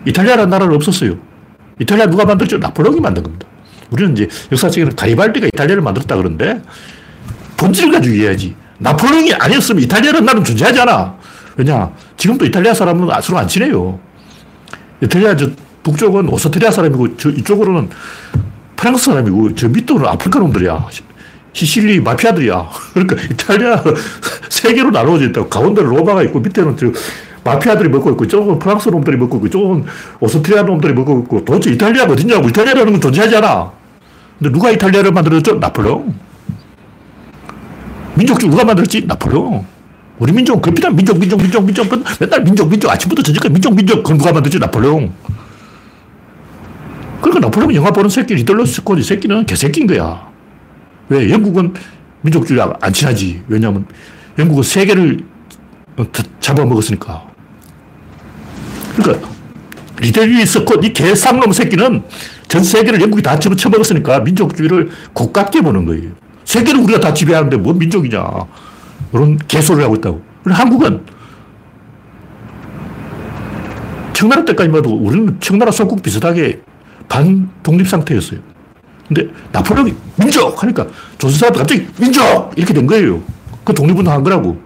이탈리아라는 0.07 0.49
나라는 0.49 0.75
없었어요. 0.75 1.19
이탈리아 1.78 2.06
누가 2.06 2.25
만들었죠? 2.25 2.59
나폴레옹이 2.59 3.00
만든 3.00 3.23
겁니다. 3.23 3.47
우리는 3.90 4.12
이제 4.12 4.28
역사적으로 4.50 4.95
가리발디가 4.97 5.49
이탈리아를 5.49 5.83
만들었다 5.83 6.16
그러는데 6.16 6.61
본질을 7.56 7.92
가지고 7.92 8.14
이해해야지. 8.14 8.54
나폴레옹이 8.78 9.33
아니었으면 9.35 9.83
이탈리아라는 9.83 10.25
나라는 10.26 10.45
존재하지 10.45 10.80
않아. 10.80 11.16
왜냐? 11.56 11.90
지금도 12.16 12.45
이탈리아 12.47 12.75
사람은 12.75 13.09
서로 13.23 13.38
안 13.38 13.49
친해요. 13.49 13.99
이탈리아 15.02 15.37
저 15.37 15.50
북쪽은 15.83 16.28
오스트리아 16.28 16.71
사람이고 16.71 17.16
저 17.16 17.30
이쪽으로는 17.30 17.90
프랑스 18.76 19.04
사람이고 19.06 19.54
저 19.54 19.68
밑에는 19.69 20.07
아프리카 20.06 20.38
놈들이야. 20.38 20.87
시실리 21.52 22.00
마피아들이야. 22.00 22.68
그러니까 22.92 23.16
이탈리아 23.23 23.83
세 24.50 24.75
개로 24.75 24.90
나누어져 24.90 25.26
있다고. 25.26 25.49
가운데 25.49 25.83
로마가 25.83 26.23
있고 26.25 26.40
밑에는 26.40 26.76
저 26.76 26.87
마피아들이 27.47 27.88
먹고 27.88 28.11
있고 28.11 28.26
조금 28.26 28.59
프랑스 28.59 28.88
놈들이 28.88 29.17
먹고 29.17 29.37
있고 29.37 29.49
조금 29.49 29.85
오스트리아 30.21 30.62
놈들이 30.62 30.93
먹고 30.93 31.21
있고 31.21 31.45
도대체 31.45 31.71
이탈리아가 31.71 32.12
어딨냐고. 32.12 32.49
이탈리아라는 32.49 32.93
건 32.93 33.00
존재하지 33.00 33.37
않아. 33.37 33.73
근데 34.38 34.53
누가 34.53 34.71
이탈리아를 34.71 35.12
만들었죠? 35.12 35.55
나폴레옹. 35.55 36.15
민족주의 38.15 38.50
누가 38.50 38.65
만들었지? 38.65 39.07
나폴레옹. 39.07 39.65
우리 40.19 40.33
민족은 40.33 40.61
급이다. 40.61 40.91
민족, 40.91 41.19
민족, 41.19 41.41
민족, 41.41 41.65
민족. 41.65 41.87
맨날 42.19 42.43
민족, 42.43 42.69
민족. 42.69 42.91
아침부터 42.91 43.23
저녁까지 43.23 43.53
민족, 43.53 43.75
민족. 43.75 43.97
그건 44.03 44.19
누가 44.19 44.33
만들었지? 44.33 44.59
나폴레옹. 44.59 45.12
그러니까 47.21 47.47
나폴레옹 47.47 47.75
영화 47.75 47.91
보는 47.91 48.11
새끼, 48.11 48.35
리들리 48.35 48.65
스콧이 48.65 49.03
새끼는 49.03 49.47
개새끼인 49.47 49.87
거야. 49.87 50.26
왜? 51.09 51.31
영국은 51.31 51.75
민족주의가 52.23 52.75
안 52.81 52.93
친하지. 52.93 53.43
왜냐하면 53.49 53.87
영국은 54.38 54.62
세계를 54.62 55.21
잡아먹었으니까. 56.41 57.36
그러니까 58.97 59.29
리들리 59.99 60.45
스콧 60.45 60.85
이 60.85 60.93
개쌍놈 60.93 61.53
새끼는 61.53 62.03
전 62.49 62.62
세계를 62.62 63.00
영국이 63.00 63.23
다 63.23 63.38
쳐먹었으니까 63.38 64.21
민족주의를 64.21 64.91
고깝게 65.12 65.61
보는 65.62 65.85
거예요. 65.85 66.11
세계를 66.45 66.81
우리가 66.81 67.00
다 67.00 67.12
지배하는데 67.12 67.57
뭔 67.57 67.79
민족이냐. 67.79 68.25
이런 69.12 69.38
개소리를 69.38 69.85
하고 69.85 69.97
있다고. 69.97 70.23
한국은 70.45 71.03
청나라 74.12 74.45
때까지만 74.45 74.79
해도 74.79 74.95
우리는 74.95 75.37
청나라 75.41 75.71
소국 75.71 76.03
비슷하게 76.03 76.61
반 77.09 77.50
독립 77.62 77.88
상태였어요. 77.88 78.41
근데 79.09 79.29
나폴레옹이 79.53 79.95
민족! 80.17 80.62
하니까 80.62 80.87
조선 81.19 81.38
사람들 81.38 81.59
갑자기 81.61 81.87
민족! 81.99 82.53
이렇게 82.57 82.73
된 82.73 82.87
거예요. 82.87 83.23
그 83.65 83.75
독립운동 83.75 84.12
한 84.12 84.23
거라고. 84.23 84.61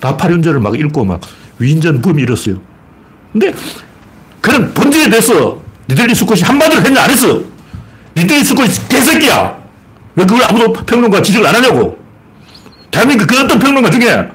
나팔연전을 0.00 0.60
막 0.60 0.78
읽고 0.78 1.04
막 1.04 1.20
위인전 1.58 2.00
붐이 2.00 2.22
일었어요. 2.22 2.60
근데 3.34 3.52
그런 4.40 4.72
본질에 4.72 5.10
대해서 5.10 5.60
리들리 5.88 6.14
스콧이 6.14 6.42
한마디라도 6.42 6.82
했냐 6.82 7.02
안 7.02 7.10
했어. 7.10 7.42
리들리 8.16 8.44
스콧이 8.44 8.68
개새끼야. 8.88 9.58
왜 10.14 10.24
그걸 10.24 10.44
아무도 10.44 10.72
평론가 10.72 11.20
지적을 11.20 11.46
안 11.48 11.56
하냐고. 11.56 11.98
대한민국 12.92 13.26
그 13.26 13.38
어떤 13.40 13.58
평론가 13.58 13.90
중에 13.90 14.28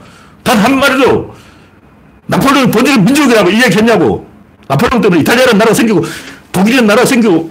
단 0.44 0.58
한마디도 0.58 1.34
나폴레옹 2.28 2.72
본질은 2.72 3.06
민족이라고 3.06 3.50
이야기했냐고. 3.50 4.28
나폴레옹 4.68 5.02
때문에 5.02 5.22
이탈리아라는 5.22 5.58
나라가 5.58 5.74
생기고 5.74 6.04
독일이라는 6.52 6.88
나라가 6.88 7.06
생기고 7.08 7.50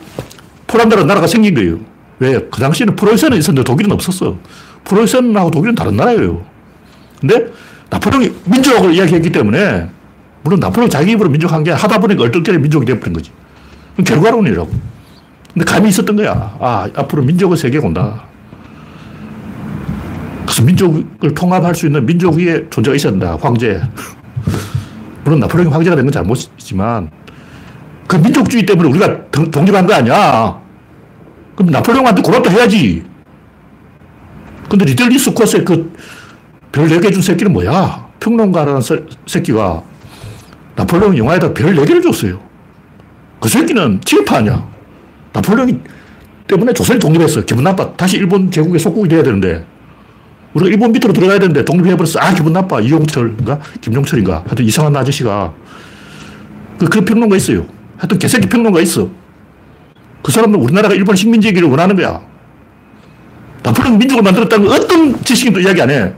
폴란드라는 0.67 1.07
나라가 1.09 1.26
생긴 1.26 1.55
거예요. 1.55 1.78
왜? 2.19 2.35
그 2.50 2.61
당시에는 2.61 2.95
프로이센은 2.95 3.38
있었는데 3.38 3.64
독일은 3.64 3.90
없었어. 3.93 4.37
프로이센하고 4.85 5.50
독일은 5.50 5.75
다른 5.75 5.97
나라예요. 5.97 6.45
근데 7.21 7.47
나폴레옹이 7.88 8.33
민족을 8.45 8.93
이야기했기 8.93 9.33
때문에 9.33 9.88
물론 10.49 10.61
나폴레옹 10.61 10.88
자기 10.88 11.12
입으로 11.12 11.28
민족한 11.28 11.62
게 11.62 11.71
하다 11.73 11.99
보니까 11.99 12.23
얼떨결에 12.23 12.57
민족이 12.57 12.87
되어버린 12.87 13.12
거지. 13.12 13.31
결과론이라고. 14.02 14.71
근데 15.52 15.64
감이 15.71 15.90
있었던 15.90 16.17
거야. 16.17 16.57
아, 16.59 16.88
앞으로 16.97 17.23
민족의 17.23 17.59
세계가 17.59 17.87
온다. 17.87 18.23
그래서 20.47 20.62
민족을 20.62 21.35
통합할 21.35 21.75
수 21.75 21.85
있는 21.87 22.07
민족 22.07 22.37
위에 22.37 22.64
존재가 22.71 22.97
있어야 22.97 23.12
된다. 23.12 23.37
황제. 23.38 23.83
물론 25.23 25.40
나폴레옹이 25.40 25.71
황제가 25.71 25.95
된 25.97 26.07
건 26.07 26.12
잘못이지만 26.12 27.11
그 28.07 28.17
민족주의 28.17 28.64
때문에 28.64 28.88
우리가 28.88 29.26
독립한 29.31 29.87
거 29.87 29.93
아니야. 29.93 30.59
그럼 31.57 31.71
나폴레옹한테 31.73 32.23
고맙다 32.23 32.50
해야지. 32.52 33.05
근데 34.71 34.87
리들리 34.87 35.19
스코스의 35.19 35.67
그별 35.67 35.90
4개 36.73 37.12
준 37.12 37.21
새끼는 37.21 37.52
뭐야? 37.52 38.09
평론가라는 38.21 38.81
새끼가 39.26 39.83
나폴레옹 40.78 41.18
영화에다 41.18 41.52
별 41.54 41.75
4개를 41.75 42.02
줬어요. 42.02 42.40
그 43.40 43.49
새끼는 43.49 44.00
아니야. 44.30 44.68
나폴레옹 45.32 45.82
때문에 46.47 46.73
조선이 46.73 47.00
독립했어. 47.00 47.40
기분 47.42 47.64
나빠. 47.64 47.92
다시 47.94 48.16
일본 48.16 48.49
제국의 48.49 48.78
속국이 48.78 49.08
돼야 49.08 49.25
되는데. 49.25 49.66
우리가 50.54 50.70
일본 50.70 50.92
밑으로 50.92 51.12
들어가야 51.12 51.40
되는데 51.40 51.64
독립해버렸어. 51.64 52.20
아, 52.20 52.32
기분 52.32 52.52
나빠. 52.52 52.80
이용철인가? 52.80 53.58
김종철인가? 53.80 54.44
하여튼 54.47 54.64
이상한 54.64 54.94
아저씨가. 54.97 55.52
그, 56.78 56.88
그런 56.88 57.04
평론가 57.04 57.37
있어요. 57.37 57.66
하여튼 57.97 58.18
개새끼 58.18 58.49
평론가 58.49 58.80
있어. 58.82 59.11
그 60.23 60.30
사람은 60.30 60.61
우리나라가 60.61 60.94
일본 60.94 61.16
식민지이기를 61.16 61.68
원하는 61.68 61.97
거야. 61.97 62.20
나폴레옹 63.64 63.99
민족을 63.99 64.23
만들었다는 64.23 64.70
어떤 64.70 65.25
지식인도 65.25 65.58
이야기 65.58 65.82
안 65.82 65.90
해. 65.90 66.12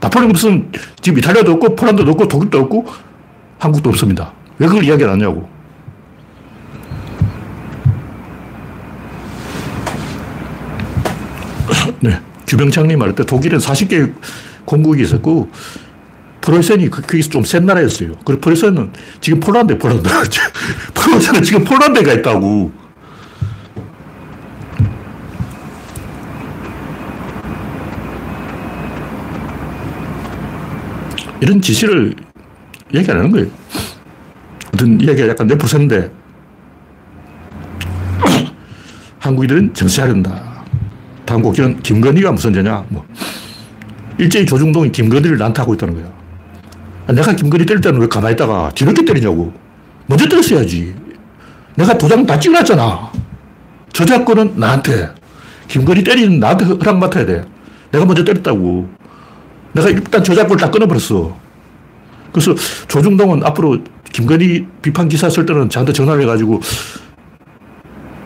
나폴레옹 0.00 0.30
무슨 0.30 0.70
지금 1.00 1.18
이탈리아도 1.18 1.52
없고 1.52 1.74
폴란드도 1.74 2.10
없고 2.10 2.28
독일도 2.28 2.58
없고 2.60 3.07
한국도 3.58 3.90
없습니다. 3.90 4.32
왜 4.58 4.66
그걸 4.66 4.84
이야기 4.84 5.04
안 5.04 5.10
하냐고. 5.10 5.48
네. 12.00 12.20
규병창님 12.46 12.98
말할 12.98 13.14
때 13.14 13.24
독일은 13.24 13.58
40개 13.58 14.14
공국이 14.64 15.02
있었고 15.02 15.50
프로이센이 16.40 16.88
그, 16.88 17.02
거기서 17.02 17.30
좀센 17.30 17.66
나라였어요. 17.66 18.12
그리고 18.24 18.40
프로이센은 18.40 18.92
지금 19.20 19.40
폴란드, 19.40 19.76
폴란드. 19.76 20.08
프로이센은 20.94 21.42
지금 21.42 21.64
폴란드가 21.64 22.12
있다고. 22.14 22.72
이런 31.40 31.60
지시를 31.60 32.16
얘기 32.94 33.10
안 33.10 33.18
하는 33.18 33.30
거예요. 33.30 33.46
어떤 34.74 35.00
이야기가 35.00 35.28
약간 35.28 35.46
내풀 35.46 35.68
샜는데 35.68 36.10
한국인들은 39.18 39.74
정치해야 39.74 40.12
된다. 40.12 40.64
다음 41.24 41.42
곡기는 41.42 41.80
김건희가 41.82 42.32
무슨 42.32 42.52
죄냐? 42.52 42.84
뭐. 42.88 43.04
일제히 44.18 44.46
조중동이 44.46 44.90
김건희를 44.92 45.38
난타하고 45.38 45.74
있다는 45.74 45.94
거야. 45.94 46.06
아, 47.06 47.12
내가 47.12 47.34
김건희 47.34 47.66
때릴 47.66 47.80
때는 47.80 48.00
왜 48.00 48.08
가만히 48.08 48.34
있다가 48.34 48.70
뒤늦게 48.74 49.04
때리냐고. 49.04 49.52
먼저 50.06 50.26
때렸어야지. 50.28 50.94
내가 51.76 51.96
도장 51.96 52.24
다 52.26 52.38
찍어놨잖아. 52.38 53.12
저작권은 53.92 54.54
나한테. 54.56 55.10
김건희 55.68 56.02
때리는 56.02 56.40
나한테 56.40 56.64
허락 56.64 56.98
맡아야 56.98 57.26
돼. 57.26 57.44
내가 57.90 58.04
먼저 58.06 58.24
때렸다고. 58.24 58.88
내가 59.72 59.88
일단 59.90 60.24
저작권을 60.24 60.58
다 60.58 60.70
끊어버렸어. 60.70 61.47
그래서 62.32 62.54
조중동은 62.88 63.44
앞으로 63.44 63.78
김건희 64.12 64.66
비판 64.82 65.08
기사 65.08 65.28
쓸 65.28 65.46
때는 65.46 65.68
저한테 65.68 65.92
전화를 65.92 66.22
해가지고 66.22 66.60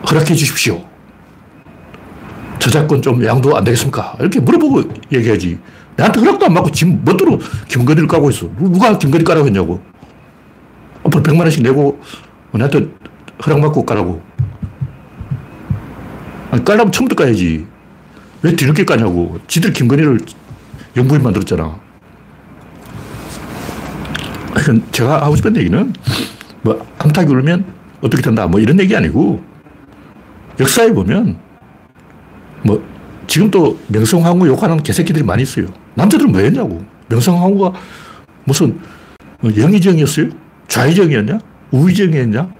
허락해 0.09 0.33
주십시오. 0.35 0.83
저작권 2.59 3.01
좀 3.01 3.23
양도 3.25 3.55
안 3.57 3.63
되겠습니까? 3.63 4.15
이렇게 4.19 4.39
물어보고 4.39 4.83
얘기하지. 5.11 5.59
나한테 5.95 6.19
허락도 6.21 6.45
안 6.45 6.53
받고 6.53 6.71
지금 6.71 7.01
멋대로 7.03 7.39
김건희를 7.67 8.07
까고 8.07 8.29
있어. 8.29 8.49
누가 8.57 8.97
김건희 8.97 9.23
까라고 9.23 9.45
했냐고. 9.47 9.81
앞으로 11.03 11.21
100만 11.21 11.41
원씩 11.41 11.61
내고 11.61 11.99
나한테 12.51 12.87
허락 13.45 13.61
받고 13.61 13.85
까라고. 13.85 14.21
아니, 16.51 16.63
까려면 16.63 16.91
처음부터 16.91 17.23
까야지. 17.23 17.65
왜 18.43 18.55
뒤늦게 18.55 18.85
까냐고. 18.85 19.39
지들 19.47 19.73
김건희를 19.73 20.19
영부인 20.95 21.23
만들었잖아. 21.23 21.79
제가 24.91 25.23
하고 25.23 25.35
싶은 25.35 25.55
얘기는 25.57 25.93
뭐 26.61 26.85
암탉이 26.99 27.33
울면 27.33 27.65
어떻게 28.01 28.21
된다 28.21 28.47
뭐 28.47 28.59
이런 28.59 28.79
얘기 28.79 28.95
아니고 28.95 29.41
역사에 30.59 30.91
보면 30.91 31.37
뭐, 32.63 32.83
지금도 33.27 33.79
명성황후 33.87 34.47
욕하는 34.47 34.81
개새끼들이 34.81 35.23
많이 35.23 35.43
있어요. 35.43 35.67
남자들은 35.95 36.31
뭐 36.31 36.41
했냐고. 36.41 36.83
명성황후가 37.09 37.73
무슨 38.45 38.79
어, 39.43 39.49
영의정이었어요? 39.55 40.29
좌의정이었냐? 40.67 41.39
우의정이었냐? 41.71 42.53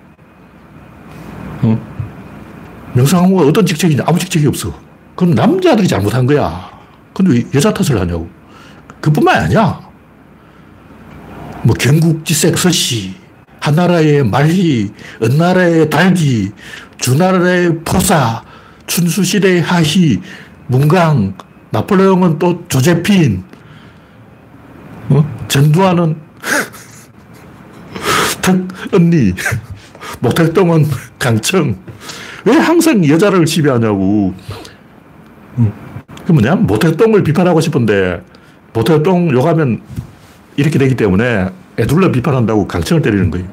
어? 1.64 1.94
명성황후가 2.94 3.48
어떤 3.48 3.66
직책이냐? 3.66 4.04
아무 4.06 4.20
직책이 4.20 4.46
없어. 4.48 4.74
그럼 5.16 5.34
남자들이 5.34 5.88
잘못한 5.88 6.26
거야. 6.26 6.70
근데 7.14 7.34
왜 7.34 7.44
여자 7.54 7.74
탓을 7.74 8.00
하냐고. 8.00 8.28
그뿐만 9.00 9.44
아니야. 9.44 9.80
뭐 11.64 11.74
경국지색 11.76 12.58
서씨, 12.58 13.16
한나라의 13.62 14.26
말리, 14.26 14.92
은나라의 15.22 15.90
달기, 15.90 16.52
주나라의 16.98 17.80
포사, 17.86 18.44
춘수시대의 18.88 19.62
하희, 19.62 20.20
문강, 20.68 21.38
나폴레옹은 21.72 22.40
또 22.40 22.66
조제핀, 22.68 23.44
어? 25.10 25.46
전두환은 25.48 26.18
턱 28.42 28.58
언니, 28.94 29.34
모택동은 30.20 30.86
강청. 31.18 31.78
왜 32.46 32.58
항상 32.58 33.08
여자를 33.08 33.46
지배하냐고. 33.46 34.34
그 36.26 36.32
뭐냐? 36.32 36.56
모택동을 36.56 37.24
비판하고 37.24 37.62
싶은데, 37.62 38.22
모택동 38.74 39.32
욕하면 39.32 39.82
이렇게 40.56 40.78
되기 40.78 40.96
때문에 40.96 41.50
애둘러 41.78 42.12
비판한다고 42.12 42.68
강청을 42.68 43.02
때리는 43.02 43.32
거예요. 43.32 43.48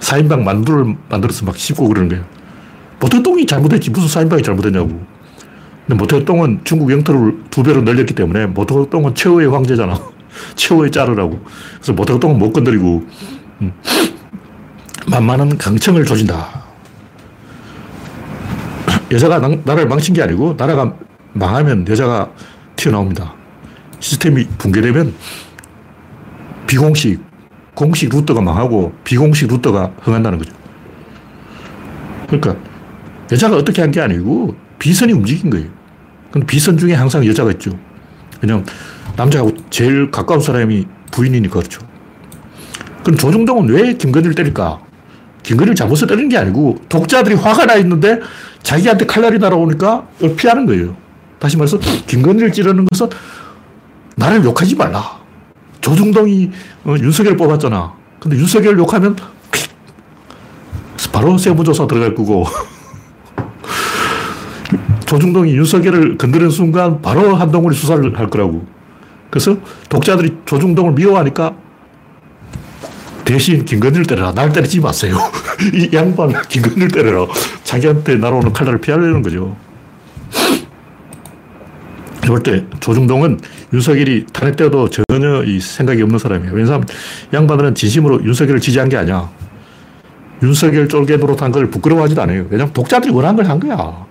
4인방 0.00 0.42
만두를 0.42 0.96
만들어서 1.08 1.44
막 1.46 1.56
씹고 1.56 1.88
그러는 1.88 2.08
거예요. 2.08 2.24
모태똥이 3.00 3.46
잘못했지 3.46 3.90
무슨 3.90 4.08
사인방이 4.08 4.42
잘못했냐고. 4.42 4.88
근데 5.86 5.98
모태똥은 5.98 6.60
중국 6.64 6.90
영토를 6.92 7.38
두 7.50 7.62
배로 7.62 7.82
늘렸기 7.82 8.14
때문에 8.14 8.46
모태똥은 8.46 9.14
최후의 9.14 9.48
황제잖아. 9.48 9.98
최후의 10.54 10.90
짜르라고. 10.90 11.40
그래서 11.76 11.92
모태똥은 11.92 12.38
못 12.38 12.52
건드리고 12.52 13.06
음. 13.62 13.72
만만한 15.08 15.58
강청을 15.58 16.04
조진다. 16.04 16.62
여자가 19.10 19.40
나 19.40 19.56
라를 19.64 19.88
망친 19.88 20.14
게 20.14 20.22
아니고 20.22 20.54
나라가 20.56 20.94
망하면 21.32 21.86
여자가 21.88 22.30
튀어나옵니다. 22.76 23.34
시스템이 23.98 24.46
붕괴되면 24.58 25.14
비공식, 26.66 27.20
공식 27.74 28.10
루터가 28.10 28.40
망하고 28.40 28.92
비공식 29.04 29.48
루터가 29.48 29.92
흥한다는 30.02 30.38
거죠. 30.38 30.52
그러니까 32.28 32.56
여자가 33.30 33.56
어떻게 33.56 33.82
한 33.82 33.90
게 33.90 34.00
아니고 34.00 34.54
비선이 34.78 35.12
움직인 35.12 35.50
거예요. 35.50 35.68
근데 36.30 36.46
비선 36.46 36.76
중에 36.78 36.94
항상 36.94 37.24
여자가 37.26 37.50
있죠. 37.52 37.70
그냥 38.40 38.64
남자하고 39.16 39.52
제일 39.70 40.10
가까운 40.10 40.40
사람이 40.40 40.86
부인이니까 41.10 41.54
그렇죠. 41.58 41.82
그럼 43.04 43.16
조중동은 43.18 43.68
왜 43.68 43.94
김건희를 43.94 44.34
때릴까? 44.34 44.80
김건희를 45.42 45.74
잘못해서 45.74 46.06
때리는 46.06 46.28
게 46.28 46.38
아니고 46.38 46.78
독자들이 46.88 47.34
화가 47.34 47.66
나 47.66 47.74
있는데 47.76 48.20
자기한테 48.62 49.06
칼날이 49.06 49.38
날아오니까 49.38 50.06
피하는 50.36 50.66
거예요. 50.66 50.96
다시 51.38 51.56
말해서 51.56 51.78
김건희를 52.06 52.52
찌르는 52.52 52.86
것은 52.86 53.08
나를 54.16 54.44
욕하지 54.44 54.76
말라. 54.76 55.20
조중동이 55.82 56.50
어, 56.84 56.94
윤석열 56.98 57.36
뽑았잖아. 57.36 57.92
근데 58.18 58.38
윤석열 58.38 58.78
욕하면 58.78 59.16
바로 61.12 61.36
세무조사 61.36 61.86
들어갈 61.86 62.14
거고 62.14 62.46
조중동이 65.04 65.54
윤석열을 65.54 66.16
건드리는 66.16 66.50
순간 66.50 67.02
바로 67.02 67.34
한동훈이 67.36 67.76
수사를 67.76 68.18
할 68.18 68.30
거라고. 68.30 68.64
그래서 69.28 69.56
독자들이 69.90 70.38
조중동을 70.46 70.92
미워하니까 70.92 71.54
대신 73.24 73.64
김건희를 73.64 74.06
때려라. 74.06 74.32
날 74.32 74.52
때리지 74.52 74.80
마세요. 74.80 75.18
이 75.72 75.90
양반 75.92 76.32
김건희를 76.48 76.88
때려라. 76.88 77.26
자기한테 77.62 78.16
날아오는 78.16 78.52
칼날을 78.52 78.80
피하려는 78.80 79.22
거죠. 79.22 79.54
볼때 82.26 82.64
조중동은 82.80 83.40
윤석열이 83.72 84.26
탄핵되어도 84.32 84.88
전혀 84.90 85.42
이 85.44 85.60
생각이 85.60 86.02
없는 86.02 86.18
사람이에요. 86.18 86.52
왜냐하면 86.54 86.86
양반들은 87.32 87.74
진심으로 87.74 88.24
윤석열을 88.24 88.60
지지한 88.60 88.88
게 88.88 88.96
아니야. 88.96 89.30
윤석열 90.42 90.88
쫄개 90.88 91.16
노릇한 91.16 91.52
걸 91.52 91.70
부끄러워하지도 91.70 92.20
않아요. 92.22 92.46
왜냐하면 92.50 92.72
독자들이 92.72 93.12
원한 93.12 93.36
걸 93.36 93.46
한 93.46 93.58
거야. 93.60 94.06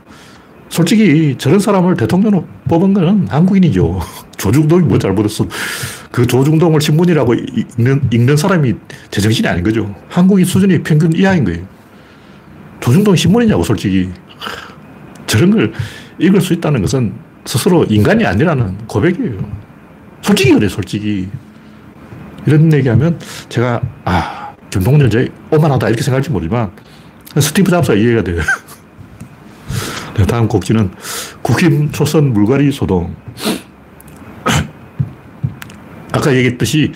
솔직히 0.70 1.36
저런 1.38 1.60
사람을 1.60 1.98
대통령으로 1.98 2.48
뽑은 2.70 2.94
거는 2.94 3.28
한국인이죠. 3.28 4.00
조중동이 4.38 4.84
뭐 4.84 4.98
잘못했어. 4.98 5.46
그 6.12 6.26
조중동을 6.26 6.80
신문이라고 6.80 7.34
읽는, 7.34 8.10
읽는 8.12 8.38
사람이 8.38 8.74
제정신이 9.12 9.48
아닌 9.48 9.64
거죠. 9.64 9.94
한국인 10.08 10.46
수준이 10.46 10.82
평균 10.82 11.14
이하인 11.14 11.44
거예요. 11.44 11.62
조중동 12.80 13.16
신문이냐고, 13.16 13.64
솔직히. 13.64 14.10
저런 15.28 15.52
걸 15.52 15.74
읽을 16.18 16.42
수 16.42 16.54
있다는 16.54 16.82
것은 16.82 17.14
스스로 17.46 17.86
인간이 17.86 18.26
아니라는 18.26 18.88
고백이에요. 18.88 19.40
솔직히 20.22 20.54
그래, 20.54 20.68
솔직히. 20.68 21.30
이런 22.46 22.72
얘기하면 22.74 23.20
제가, 23.50 23.82
아, 24.06 24.56
김동연 24.70 25.10
제 25.10 25.30
오만하다 25.52 25.88
이렇게 25.90 26.02
생각할지 26.02 26.32
모르지만 26.32 26.72
스티브 27.40 27.70
잡스가 27.70 27.98
이해가 27.98 28.24
돼요. 28.24 28.42
네, 30.18 30.26
다음 30.26 30.48
곡지는 30.48 30.92
국힘 31.42 31.92
초선 31.92 32.34
물갈이 32.34 32.72
소동. 32.72 33.16
아까 36.12 36.34
얘기했듯이 36.36 36.92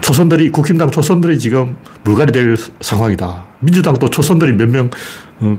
초선들이, 0.00 0.50
국힘당 0.50 0.90
초선들이 0.90 1.38
지금 1.38 1.76
물갈이 2.04 2.32
될 2.32 2.56
상황이다. 2.80 3.44
민주당도 3.60 4.08
초선들이 4.08 4.52
몇 4.52 4.68
명, 4.68 4.90
어, 5.40 5.58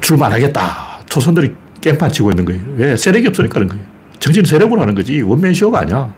출마 0.00 0.26
안 0.26 0.32
하겠다. 0.32 0.98
초선들이 1.08 1.54
깽판 1.80 2.10
치고 2.12 2.30
있는 2.30 2.44
거예요. 2.44 2.60
왜? 2.76 2.96
세력이 2.96 3.28
없으니까 3.28 3.54
그런 3.54 3.68
거예요. 3.68 3.82
정치는 4.18 4.46
세력으로 4.46 4.80
하는 4.80 4.94
거지. 4.94 5.20
원맨쇼가 5.22 5.80
아니야. 5.80 6.12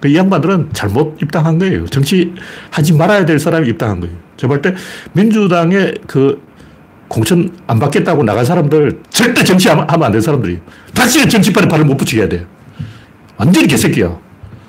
그이 0.00 0.16
양반들은 0.16 0.70
잘못 0.72 1.18
입당한 1.22 1.58
거예요. 1.58 1.86
정치 1.86 2.32
하지 2.70 2.92
말아야 2.94 3.24
될 3.26 3.38
사람이 3.38 3.68
입당한 3.68 4.00
거예요. 4.00 4.14
제가 4.36 4.48
볼 4.54 4.62
때 4.62 4.74
민주당의 5.12 5.94
그 6.06 6.42
공천 7.08 7.50
안 7.66 7.78
받겠다고 7.78 8.22
나간 8.24 8.44
사람들 8.44 9.00
절대 9.10 9.42
정치하면 9.44 9.86
안 9.88 10.12
될 10.12 10.22
사람들이에요. 10.22 10.60
다시는 10.94 11.28
정치판에 11.28 11.68
발을 11.68 11.84
못 11.84 11.96
붙이게 11.96 12.20
해야 12.22 12.28
돼요. 12.28 12.46
완전히 13.36 13.66
개새끼야. 13.66 14.16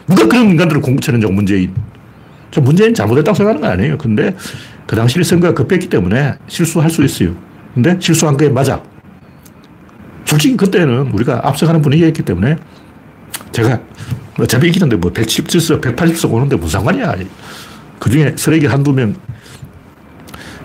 누가 0.08 0.28
그런 0.28 0.50
인간들을 0.50 0.82
공천했냐고, 0.82 1.32
문재인. 1.34 1.74
저 2.50 2.60
문재인 2.60 2.94
잘못했다고 2.94 3.36
생각하는 3.36 3.62
거 3.62 3.68
아니에요. 3.68 3.98
근데 3.98 4.36
그 4.88 4.96
당시 4.96 5.24
선거가 5.24 5.54
급했기 5.54 5.88
때문에 5.88 6.34
실수할 6.48 6.90
수 6.90 7.04
있어요. 7.04 7.34
근데 7.74 7.96
실수한 8.00 8.36
게 8.36 8.50
맞아. 8.50 8.82
솔직히 10.32 10.56
그때는 10.56 11.12
우리가 11.12 11.42
앞서가는 11.44 11.82
분위기였기 11.82 12.24
때문에 12.24 12.56
제가 13.52 13.82
어차피 14.40 14.70
이기는데 14.70 14.96
뭐 14.96 15.12
117석, 15.12 15.82
180석 15.82 16.32
오는데 16.32 16.56
무슨 16.56 16.80
상관이야. 16.80 17.16
그 18.00 18.10
중에 18.10 18.34
쓰레기 18.38 18.66
한두 18.66 18.94
명 18.94 19.14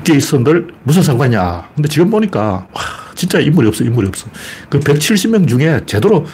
있었는들 0.09 0.69
무슨 0.85 1.03
상관이야. 1.03 1.71
근데 1.75 1.89
지금 1.89 2.11
보니까 2.11 2.69
와, 2.73 2.83
진짜 3.17 3.41
인물이 3.41 3.67
없어, 3.67 3.83
인물이 3.83 4.07
없어. 4.07 4.29
그 4.71 4.79
170명 4.79 5.49
중에 5.49 5.81
제대로 5.85 6.25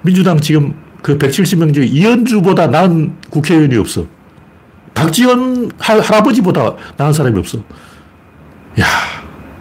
민주당 0.00 0.40
지금 0.40 0.74
그 1.02 1.18
170명 1.18 1.74
중에 1.74 1.84
이현주보다 1.84 2.68
나은 2.68 3.16
국회의원이 3.28 3.76
없어. 3.76 4.06
박지원 4.94 5.72
할아버지보다 5.78 6.74
나은 6.96 7.12
사람이 7.12 7.38
없어. 7.38 7.58
야, 8.80 8.86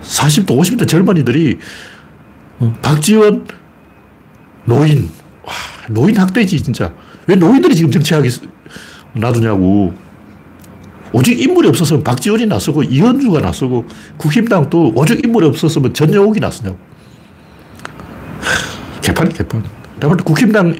40대, 0.01 0.47
50대 0.47 0.87
젊은이들이 0.87 1.57
어, 1.57 1.59
박지원 2.81 3.45
노인, 4.65 5.09
와, 5.43 5.53
노인 5.89 6.17
학대지, 6.17 6.61
진짜. 6.61 6.93
왜 7.27 7.35
노인들이 7.35 7.75
지금 7.75 7.91
정치하기 7.91 8.29
놔두냐고. 9.13 9.93
오직 11.11 11.39
인물이 11.39 11.69
없었으면 11.69 12.03
박지원이 12.03 12.45
나서고 12.47 12.83
이현주가 12.83 13.39
나서고 13.39 13.85
국힘당도 14.17 14.93
오직 14.95 15.23
인물이 15.23 15.47
없었으면 15.47 15.93
전여옥이 15.93 16.39
나서냐고. 16.39 16.77
개판, 19.01 19.29
개판. 19.29 19.63
내가 19.99 20.15
국힘당 20.17 20.75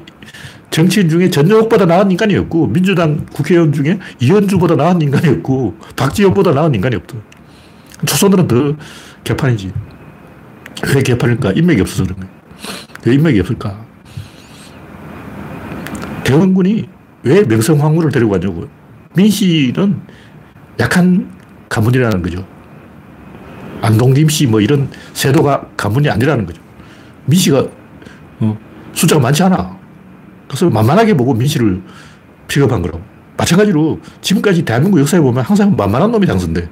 정치인 0.70 1.08
중에 1.08 1.30
전여옥보다 1.30 1.86
나은 1.86 2.10
인간이 2.10 2.36
없고 2.36 2.66
민주당 2.66 3.24
국회의원 3.32 3.72
중에 3.72 3.98
이현주보다 4.20 4.76
나은 4.76 5.00
인간이 5.00 5.28
없고 5.28 5.76
박지원보다 5.96 6.52
나은 6.52 6.74
인간이 6.74 6.96
없다. 6.96 7.16
초선들은 8.04 8.48
더 8.48 8.76
개판이지. 9.24 9.72
왜 10.94 11.02
개판일까? 11.02 11.52
인맥이 11.52 11.80
없어서 11.80 12.04
그런 12.04 12.18
거예요. 12.20 12.32
왜 13.04 13.14
인맥이 13.14 13.40
없을까? 13.40 13.84
대원군이 16.24 16.88
왜 17.22 17.42
명성 17.44 17.80
황후를 17.82 18.10
데리고 18.10 18.32
가냐고. 18.32 18.68
민씨는 19.16 20.00
약한 20.80 21.30
가문이라는 21.68 22.22
거죠. 22.22 22.46
안동김 23.82 24.28
씨 24.28 24.46
뭐 24.46 24.60
이런 24.60 24.88
세도가 25.12 25.68
가문이 25.76 26.08
아니라는 26.10 26.46
거죠. 26.46 26.60
민씨가 27.26 27.66
어, 28.40 28.58
숫자가 28.92 29.20
많지 29.22 29.42
않아. 29.44 29.76
그래서 30.48 30.68
만만하게 30.70 31.14
보고 31.14 31.34
민씨를 31.34 31.82
픽업한 32.48 32.82
거라고. 32.82 33.00
마찬가지로 33.36 34.00
지금까지 34.20 34.64
대한민국 34.64 34.98
역사에 35.00 35.20
보면 35.20 35.44
항상 35.44 35.74
만만한 35.76 36.10
놈이 36.10 36.26
당선돼. 36.26 36.68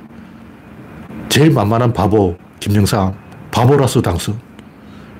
제일 1.29 1.51
만만한 1.51 1.93
바보 1.93 2.37
김영삼, 2.61 3.12
바보라서 3.55 4.03
당선. 4.03 4.37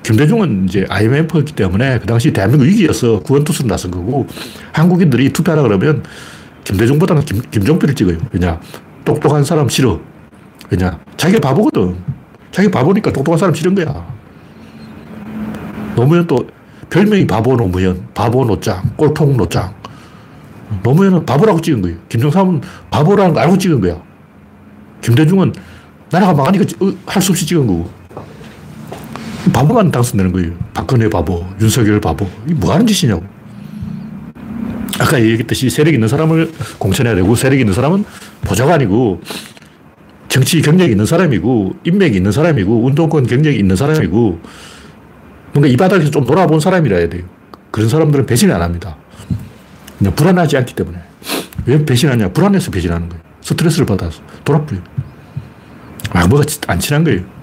김대중은 0.03 0.67
이제 0.69 0.85
IMF였기 0.89 1.55
때문에 1.55 2.01
그 2.01 2.07
당시 2.07 2.33
대한민국 2.33 2.65
위기였어. 2.67 3.21
구원투수를 3.21 3.69
나선 3.71 3.93
거고 3.93 4.27
한국인들이 4.73 5.33
투표하라 5.33 5.63
그러면 5.63 6.03
김대중보다는 6.65 7.25
김, 7.25 7.41
김종필을 7.51 7.95
찍어요. 7.95 8.19
왜냐? 8.33 8.61
똑똑한 9.05 9.45
사람 9.45 9.69
싫어. 9.69 10.01
왜냐? 10.69 10.99
자기가 11.17 11.41
바보거든. 11.41 11.97
자기 12.51 12.71
바보니까 12.71 13.13
똑똑한 13.13 13.39
사람 13.39 13.55
싫은 13.55 13.75
거야. 13.77 14.05
노무현 15.95 16.27
또 16.27 16.47
별명이 16.91 17.27
바보 17.27 17.57
노무현, 17.57 18.09
바보 18.15 18.45
노짱, 18.45 18.91
꼴통 18.97 19.37
노짱. 19.37 19.73
노무현은 20.83 21.25
바보라고 21.25 21.61
찍은 21.61 21.83
거예요. 21.83 21.97
김정삼은 22.09 22.61
바보라는 22.91 23.33
걸 23.33 23.45
알고 23.45 23.59
찍은 23.59 23.81
거야. 23.81 24.03
김대중은 25.03 25.53
나라가 26.11 26.35
망하니까 26.35 26.65
어, 26.85 26.93
할수 27.07 27.31
없이 27.31 27.47
찍은 27.47 27.67
거고. 27.67 28.04
바보만 29.53 29.91
당선되는 29.91 30.33
거예요. 30.33 30.53
박근혜 30.73 31.09
바보, 31.09 31.45
윤석열 31.61 32.01
바보. 32.01 32.29
이게 32.47 32.55
뭐 32.55 32.73
하는 32.73 32.87
짓이냐고. 32.87 33.25
아까 34.99 35.21
얘기했듯이 35.21 35.71
세력 35.71 35.93
있는 35.93 36.09
사람을 36.09 36.53
공천해야 36.79 37.15
되고 37.15 37.35
세력 37.35 37.59
있는 37.59 37.75
사람은 37.75 38.05
보좌관이고 38.43 39.21
정치 40.29 40.63
경력이 40.63 40.93
있는 40.93 41.05
사람이고 41.05 41.77
인맥이 41.85 42.17
있는 42.17 42.33
사람이고 42.33 42.85
운동권 42.85 43.27
경력이 43.27 43.59
있는 43.59 43.77
사람이고 43.77 44.41
뭔가 45.53 45.69
이 45.69 45.77
바닥에서 45.77 46.11
좀 46.11 46.25
돌아본 46.25 46.61
사람이라 46.61 46.97
해야 46.97 47.09
돼요. 47.09 47.25
그런 47.71 47.89
사람들은 47.89 48.27
배신 48.27 48.51
안 48.53 48.63
합니다. 48.63 48.97
그냥 49.99 50.15
불안하지 50.15 50.57
않기 50.57 50.75
때문에. 50.75 50.99
왜 51.67 51.85
배신하냐? 51.85 52.33
불안해서 52.33 52.71
배신하는 52.71 53.09
거예요. 53.09 53.23
스트레스를 53.41 53.87
받아서 53.87 54.21
돌아버려요. 54.45 54.83
아, 56.11 56.27
뭐가 56.27 56.45
안 56.69 56.79
친한 56.79 57.05
거예요. 57.05 57.34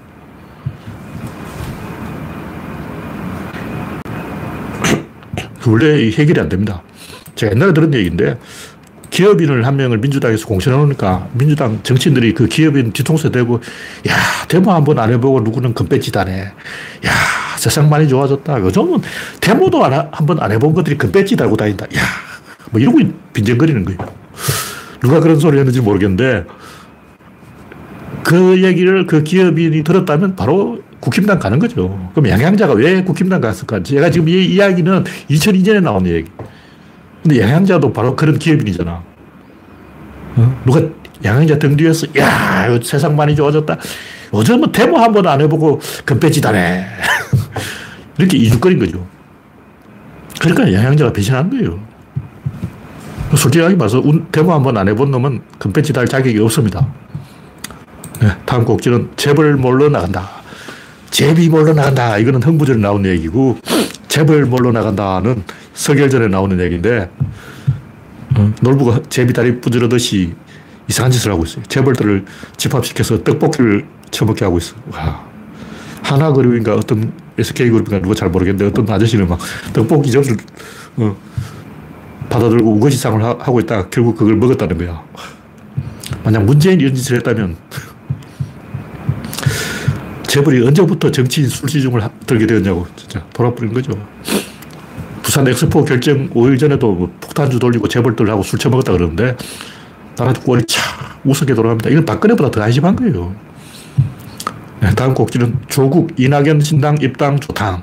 원래 5.70 6.10
해결이 6.10 6.40
안 6.40 6.48
됩니다. 6.48 6.82
제가 7.34 7.52
옛날에 7.52 7.72
들은 7.72 7.92
얘기인데 7.94 8.38
기업인을 9.10 9.66
한 9.66 9.76
명을 9.76 9.98
민주당에서 9.98 10.46
공천해 10.46 10.76
놓으니까 10.76 11.28
민주당 11.32 11.80
정치인들이 11.82 12.32
그 12.34 12.46
기업인 12.46 12.92
뒤통수에 12.92 13.30
대고 13.30 13.60
야 14.08 14.14
데모 14.48 14.72
한번 14.72 14.98
안 14.98 15.12
해보고 15.12 15.40
누구는 15.40 15.74
금배지다네. 15.74 16.42
야 16.42 17.10
세상 17.58 17.90
많이 17.90 18.08
좋아졌다. 18.08 18.60
요즘은 18.60 19.02
데모도 19.40 19.84
한번 19.84 20.40
안 20.40 20.50
해본 20.50 20.74
것들이 20.74 20.96
금배지 20.96 21.36
달고 21.36 21.56
다닌다. 21.56 21.86
야 21.94 22.32
뭐 22.72 22.80
이러고 22.80 22.98
빈정거리는 23.32 23.84
거예요. 23.84 23.98
누가 25.00 25.20
그런 25.20 25.38
소리 25.38 25.58
했는지 25.58 25.80
모르겠는데 25.80 26.44
그 28.24 28.62
얘기를 28.62 29.06
그 29.06 29.22
기업인이 29.22 29.84
들었다면 29.84 30.36
바로 30.36 30.80
국힘당 31.02 31.38
가는 31.40 31.58
거죠. 31.58 32.10
그럼 32.14 32.28
양양자가 32.28 32.74
왜 32.74 33.02
국힘당 33.02 33.40
갔을까? 33.40 33.82
제가 33.82 34.08
지금 34.10 34.28
이 34.28 34.44
이야기는 34.46 35.02
2002년에 35.30 35.82
나온 35.82 36.06
얘기. 36.06 36.30
근데 37.22 37.40
양양자도 37.40 37.92
바로 37.92 38.14
그런 38.14 38.38
기업인이잖아. 38.38 39.02
어? 40.36 40.62
누가 40.64 40.80
양양자 41.24 41.58
등 41.58 41.76
뒤에서, 41.76 42.06
야, 42.18 42.68
세상 42.82 43.16
많이 43.16 43.34
좋아졌다. 43.34 43.76
요즘은 44.32 44.70
데모 44.72 44.96
한 44.98 45.12
번 45.12 45.26
안 45.26 45.40
해보고 45.40 45.80
금배지다네. 46.04 46.86
이렇게 48.18 48.38
이죽거린 48.38 48.78
거죠. 48.78 49.04
그러니까 50.40 50.72
양양자가 50.72 51.12
배신한 51.12 51.50
거예요. 51.50 51.80
솔직하게 53.36 53.74
말해서 53.74 54.00
데모 54.30 54.52
한 54.52 54.62
번 54.62 54.76
안 54.76 54.86
해본 54.88 55.10
놈은 55.10 55.42
금배지 55.58 55.92
달 55.92 56.06
자격이 56.06 56.38
없습니다. 56.38 56.86
네, 58.20 58.28
다음 58.46 58.64
곡지는 58.64 59.10
재벌 59.16 59.56
몰러 59.56 59.88
나간다. 59.88 60.41
제비 61.12 61.48
몰러 61.50 61.74
나간다. 61.74 62.16
이거는 62.18 62.42
흥부전에 62.42 62.80
나온 62.80 63.04
얘기고, 63.06 63.58
재벌 64.08 64.46
몰러 64.46 64.72
나간다는 64.72 65.44
서결전에 65.74 66.28
나오는 66.28 66.58
얘기인데, 66.58 67.10
어, 68.36 68.52
놀부가 68.62 69.00
제비 69.10 69.32
다리 69.34 69.60
부지르듯이 69.60 70.32
이상한 70.88 71.12
짓을 71.12 71.30
하고 71.30 71.44
있어요. 71.44 71.62
재벌들을 71.68 72.24
집합시켜서 72.56 73.22
떡볶이를 73.22 73.86
처먹게 74.10 74.44
하고 74.46 74.56
있어. 74.58 74.74
와. 74.90 75.22
하나 76.02 76.32
그룹인가 76.32 76.74
어떤 76.74 77.12
SK그룹인가 77.38 78.00
누가 78.02 78.14
잘 78.14 78.28
모르겠는데 78.30 78.66
어떤 78.66 78.88
아저씨는 78.92 79.28
막 79.28 79.38
떡볶이 79.72 80.10
점수를 80.10 80.38
어, 80.96 81.16
받아들고 82.28 82.72
우거지상을 82.72 83.22
하 83.22 83.36
고 83.36 83.60
있다가 83.60 83.88
결국 83.90 84.16
그걸 84.16 84.36
먹었다는 84.36 84.78
거야. 84.78 85.02
만약 86.24 86.44
문재인이 86.44 86.82
이런 86.82 86.94
짓을 86.94 87.16
했다면 87.18 87.56
재벌이 90.32 90.66
언제부터 90.66 91.10
정치인 91.10 91.46
술시중을 91.46 92.00
들게 92.26 92.46
되었냐고 92.46 92.86
진짜 92.96 93.22
돌아버린 93.34 93.70
거죠. 93.70 93.92
부산 95.20 95.46
엑스포 95.46 95.84
결정 95.84 96.30
5일 96.30 96.58
전에도 96.58 96.90
뭐 96.90 97.12
폭탄주 97.20 97.58
돌리고 97.58 97.86
재벌들하고 97.86 98.42
술 98.42 98.58
처먹었다 98.58 98.92
그러는데 98.92 99.36
나라 100.16 100.32
꼴이 100.32 100.62
차 100.66 100.80
우습게 101.22 101.52
돌아갑니다. 101.52 101.90
이건 101.90 102.06
박근혜보다 102.06 102.50
더 102.50 102.62
안심한 102.62 102.96
거예요. 102.96 103.34
네, 104.80 104.94
다음 104.94 105.12
곡지는 105.12 105.54
조국 105.68 106.18
이낙연 106.18 106.62
신당 106.62 106.96
입당 107.02 107.38
조탕. 107.38 107.82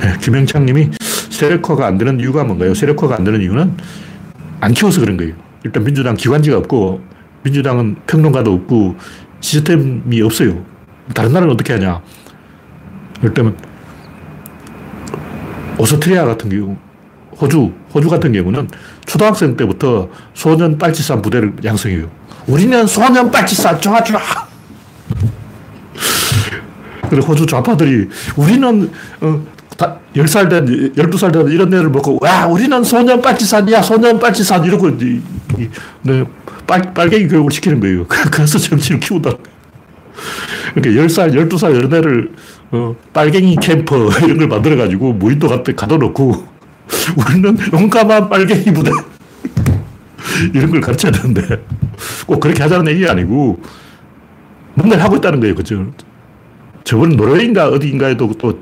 네, 0.00 0.12
김영창 0.20 0.66
님이 0.66 0.90
세력화가 1.30 1.86
안 1.86 1.98
되는 1.98 2.18
이유가 2.18 2.42
뭔가요? 2.42 2.74
세력화가 2.74 3.14
안 3.14 3.22
되는 3.22 3.40
이유는 3.40 3.76
안 4.58 4.74
키워서 4.74 4.98
그런 4.98 5.16
거예요. 5.16 5.36
일단 5.62 5.84
민주당 5.84 6.16
기관지가 6.16 6.56
없고 6.56 7.00
민주당은 7.44 7.94
평론가도 8.08 8.52
없고 8.52 8.96
시스템이 9.40 10.20
없어요. 10.22 10.64
다른 11.14 11.32
나라는 11.32 11.54
어떻게 11.54 11.72
하냐? 11.74 12.00
일단 13.22 13.56
오스트리아 15.78 16.24
같은 16.24 16.50
경우, 16.50 16.76
호주, 17.40 17.72
호주 17.94 18.08
같은 18.08 18.32
경우는 18.32 18.68
초등학생 19.06 19.56
때부터 19.56 20.08
소년 20.34 20.76
빨치산 20.76 21.22
부대를 21.22 21.54
양성해요. 21.64 22.10
우리는 22.46 22.86
소년 22.86 23.30
빨치산 23.30 23.80
좋아 23.80 24.02
좋아. 24.02 24.20
그리고 27.08 27.26
호주 27.28 27.46
좌파들이 27.46 28.08
우리는 28.36 28.90
어, 29.20 29.42
10살 30.14 30.50
된, 30.50 30.66
12살 30.94 31.32
된 31.32 31.46
이런 31.48 31.72
애를 31.72 31.88
먹고, 31.90 32.18
와, 32.20 32.46
우리는 32.46 32.82
소년 32.82 33.22
빨치산이야, 33.22 33.82
소년 33.82 34.18
빨치산, 34.18 34.64
이러고, 34.64 34.88
이, 34.88 35.20
이, 35.58 35.68
네, 36.02 36.24
빨, 36.68 36.92
빨갱이 36.92 37.28
교육을 37.28 37.50
시키는 37.50 37.80
거예요. 37.80 38.06
그래서 38.06 38.58
정치를 38.58 39.00
키운다. 39.00 39.30
그러니까 40.74 41.02
10살, 41.02 41.32
12살 41.32 41.74
이런 41.74 41.94
애를, 41.94 42.32
어, 42.70 42.94
빨갱이 43.12 43.56
캠퍼, 43.56 44.10
이런 44.22 44.36
걸 44.36 44.48
만들어가지고, 44.48 45.14
무인도 45.14 45.48
같은 45.48 45.74
가둬놓고, 45.74 46.46
우리는 47.16 47.56
용감한 47.72 48.28
빨갱이 48.28 48.64
부대. 48.74 48.90
이런 50.54 50.70
걸 50.70 50.80
가르쳐야 50.82 51.10
되는데, 51.10 51.64
꼭 52.26 52.38
그렇게 52.38 52.62
하자는 52.62 52.92
얘기가 52.92 53.12
아니고, 53.12 53.60
뭔가를 54.74 55.02
하고 55.02 55.16
있다는 55.16 55.40
거예요. 55.40 55.54
그죠? 55.54 55.90
저번 56.84 57.10
노르웨이인가 57.16 57.68
어디인가에도 57.68 58.32
또 58.38 58.60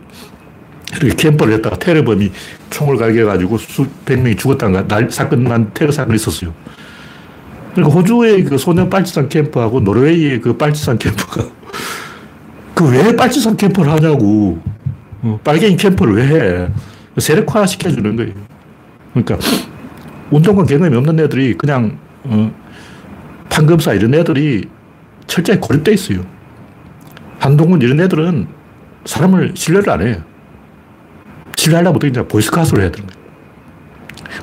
이렇게 1.01 1.15
캠퍼를 1.15 1.55
했다가 1.55 1.79
테러범이 1.79 2.33
총을 2.71 2.97
갈겨가지고 2.97 3.59
수백 3.59 4.21
명이 4.21 4.37
죽었다는 4.37 4.89
날, 4.89 5.11
사건 5.11 5.45
난 5.45 5.71
테러 5.75 5.93
사건이 5.93 6.17
있었어요. 6.17 6.55
그러니까 7.77 7.95
호주의 7.95 8.43
그 8.43 8.57
소년 8.57 8.89
빨치산 8.89 9.29
캠프하고 9.29 9.81
노르웨이의 9.81 10.41
그 10.41 10.57
빨치산 10.57 10.99
캠프가 10.99 11.45
그 12.75 12.85
왜 12.85 13.15
빨치산 13.15 13.57
캠프를 13.57 13.91
하냐고. 13.93 14.59
어, 15.23 15.39
빨갱이 15.45 15.77
캠프를 15.77 16.15
왜 16.17 16.27
해. 16.27 16.69
세력화 17.19 17.67
시켜주는 17.67 18.17
거예요. 18.17 18.33
그러니까 19.15 19.39
운동과 20.31 20.65
경험이 20.65 20.97
없는 20.97 21.21
애들이 21.21 21.55
그냥 21.55 21.99
어, 22.25 22.51
판검사 23.49 23.93
이런 23.93 24.15
애들이 24.15 24.69
철저히 25.27 25.59
고립돼 25.59 25.93
있어요. 25.93 26.25
한동훈 27.39 27.81
이런 27.83 28.01
애들은 28.01 28.47
사람을 29.05 29.53
신뢰를 29.55 29.91
안 29.91 30.07
해요. 30.07 30.17
신뢰하려면 31.57 31.97
어떻게 31.97 32.13
냐 32.13 32.23
보이스카우트를 32.27 32.83
해야 32.85 32.91
되는 32.91 33.07
거예요. 33.07 33.27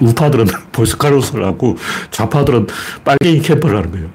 우파들은 0.02 0.46
보이스카우트를 0.74 1.46
하고 1.46 1.78
좌파들은 2.12 2.68
빨갱이 3.06 3.42
캠프를 3.42 3.78
하는 3.78 3.92
거예요. 3.92 4.10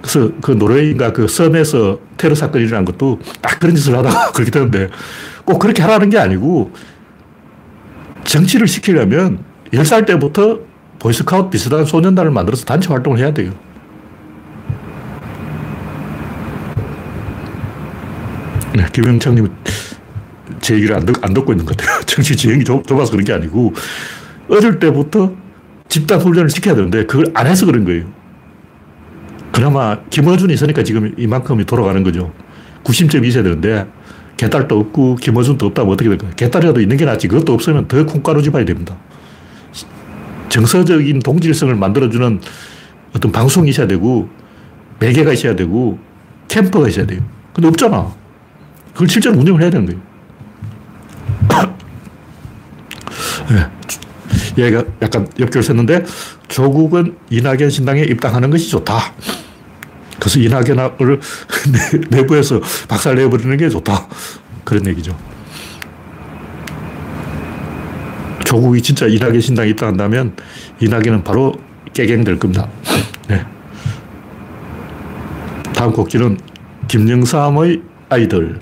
그래서 0.00 0.30
그 0.40 0.52
노르웨이인가 0.52 1.12
그 1.12 1.28
섬에서 1.28 2.00
테러 2.16 2.34
사건이 2.34 2.64
일어난 2.64 2.84
것도 2.84 3.20
딱 3.40 3.60
그런 3.60 3.76
짓을 3.76 3.96
하다가 3.96 4.32
그렇게 4.32 4.50
되는데 4.50 4.88
꼭 5.44 5.58
그렇게 5.58 5.82
하라는 5.82 6.10
게 6.10 6.18
아니고 6.18 6.72
정치를 8.24 8.66
시키려면 8.66 9.44
10살 9.72 10.06
때부터 10.06 10.60
보이스카우트 10.98 11.50
비슷한 11.50 11.84
소년단을 11.84 12.30
만들어서 12.30 12.64
단체 12.64 12.88
활동을 12.88 13.18
해야 13.18 13.32
돼요. 13.32 13.52
네, 18.74 18.86
김영창님 18.92 19.48
제 20.60 20.74
얘기를 20.74 20.94
안, 20.94 21.04
듣, 21.04 21.14
안 21.22 21.34
듣고 21.34 21.52
있는 21.52 21.64
것 21.64 21.76
같아요. 21.76 22.00
정치 22.06 22.36
지형이 22.36 22.64
좁, 22.64 22.86
좁아서 22.86 23.10
그런 23.12 23.24
게 23.24 23.32
아니고 23.32 23.72
어릴 24.48 24.78
때부터 24.78 25.32
집단 25.90 26.20
훈련을 26.20 26.48
시켜야 26.48 26.74
되는데 26.74 27.04
그걸 27.04 27.26
안 27.34 27.46
해서 27.46 27.66
그런 27.66 27.84
거예요. 27.84 28.04
그나마 29.52 29.98
김어준이 30.08 30.54
있으니까 30.54 30.84
지금 30.84 31.12
이만큼이 31.18 31.64
돌아가는 31.66 32.02
거죠. 32.02 32.32
구심점이 32.84 33.28
있어야 33.28 33.42
되는데 33.42 33.86
개딸도 34.36 34.78
없고 34.78 35.16
김어준도 35.16 35.66
없다면 35.66 35.92
어떻게 35.92 36.08
될까요? 36.08 36.30
개딸이라도 36.36 36.80
있는 36.80 36.96
게 36.96 37.04
낫지. 37.04 37.28
그것도 37.28 37.52
없으면 37.52 37.88
더 37.88 38.06
콩가루 38.06 38.40
집어야 38.40 38.64
됩니다. 38.64 38.96
정서적인 40.48 41.18
동질성을 41.18 41.74
만들어주는 41.74 42.40
어떤 43.14 43.32
방송이 43.32 43.68
있어야 43.70 43.86
되고 43.86 44.28
매개가 45.00 45.32
있어야 45.32 45.56
되고 45.56 45.98
캠퍼가 46.46 46.88
있어야 46.88 47.04
돼요. 47.04 47.20
근데 47.52 47.68
없잖아. 47.68 48.12
그걸 48.92 49.08
실제로 49.08 49.36
운영을 49.38 49.60
해야 49.60 49.70
되는 49.70 49.86
거예요. 49.86 50.00
네. 53.50 53.66
얘가 54.58 54.84
약간 55.02 55.26
엽기를 55.38 55.62
샜는데 55.62 56.04
조국은 56.48 57.16
이낙연 57.30 57.70
신당에 57.70 58.02
입당하는 58.02 58.50
것이 58.50 58.68
좋다. 58.70 59.12
그래서 60.18 60.38
이낙연을 60.38 61.20
내부에서 62.10 62.60
박살 62.88 63.14
내버리는 63.16 63.56
게 63.56 63.68
좋다. 63.68 64.06
그런 64.64 64.86
얘기죠. 64.86 65.16
조국이 68.44 68.82
진짜 68.82 69.06
이낙연 69.06 69.40
신당에 69.40 69.70
입당한다면 69.70 70.34
이낙연은 70.80 71.24
바로 71.24 71.54
깨갱될 71.92 72.38
겁니다. 72.38 72.68
네. 73.28 73.44
다음 75.74 75.92
곡지는 75.92 76.38
김영삼의 76.88 77.82
아이들. 78.08 78.58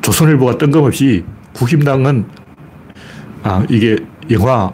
조선일보가 0.00 0.56
뜬금없이 0.58 1.24
국힘당은 1.52 2.24
아, 3.42 3.64
이게 3.68 3.96
영화 4.30 4.72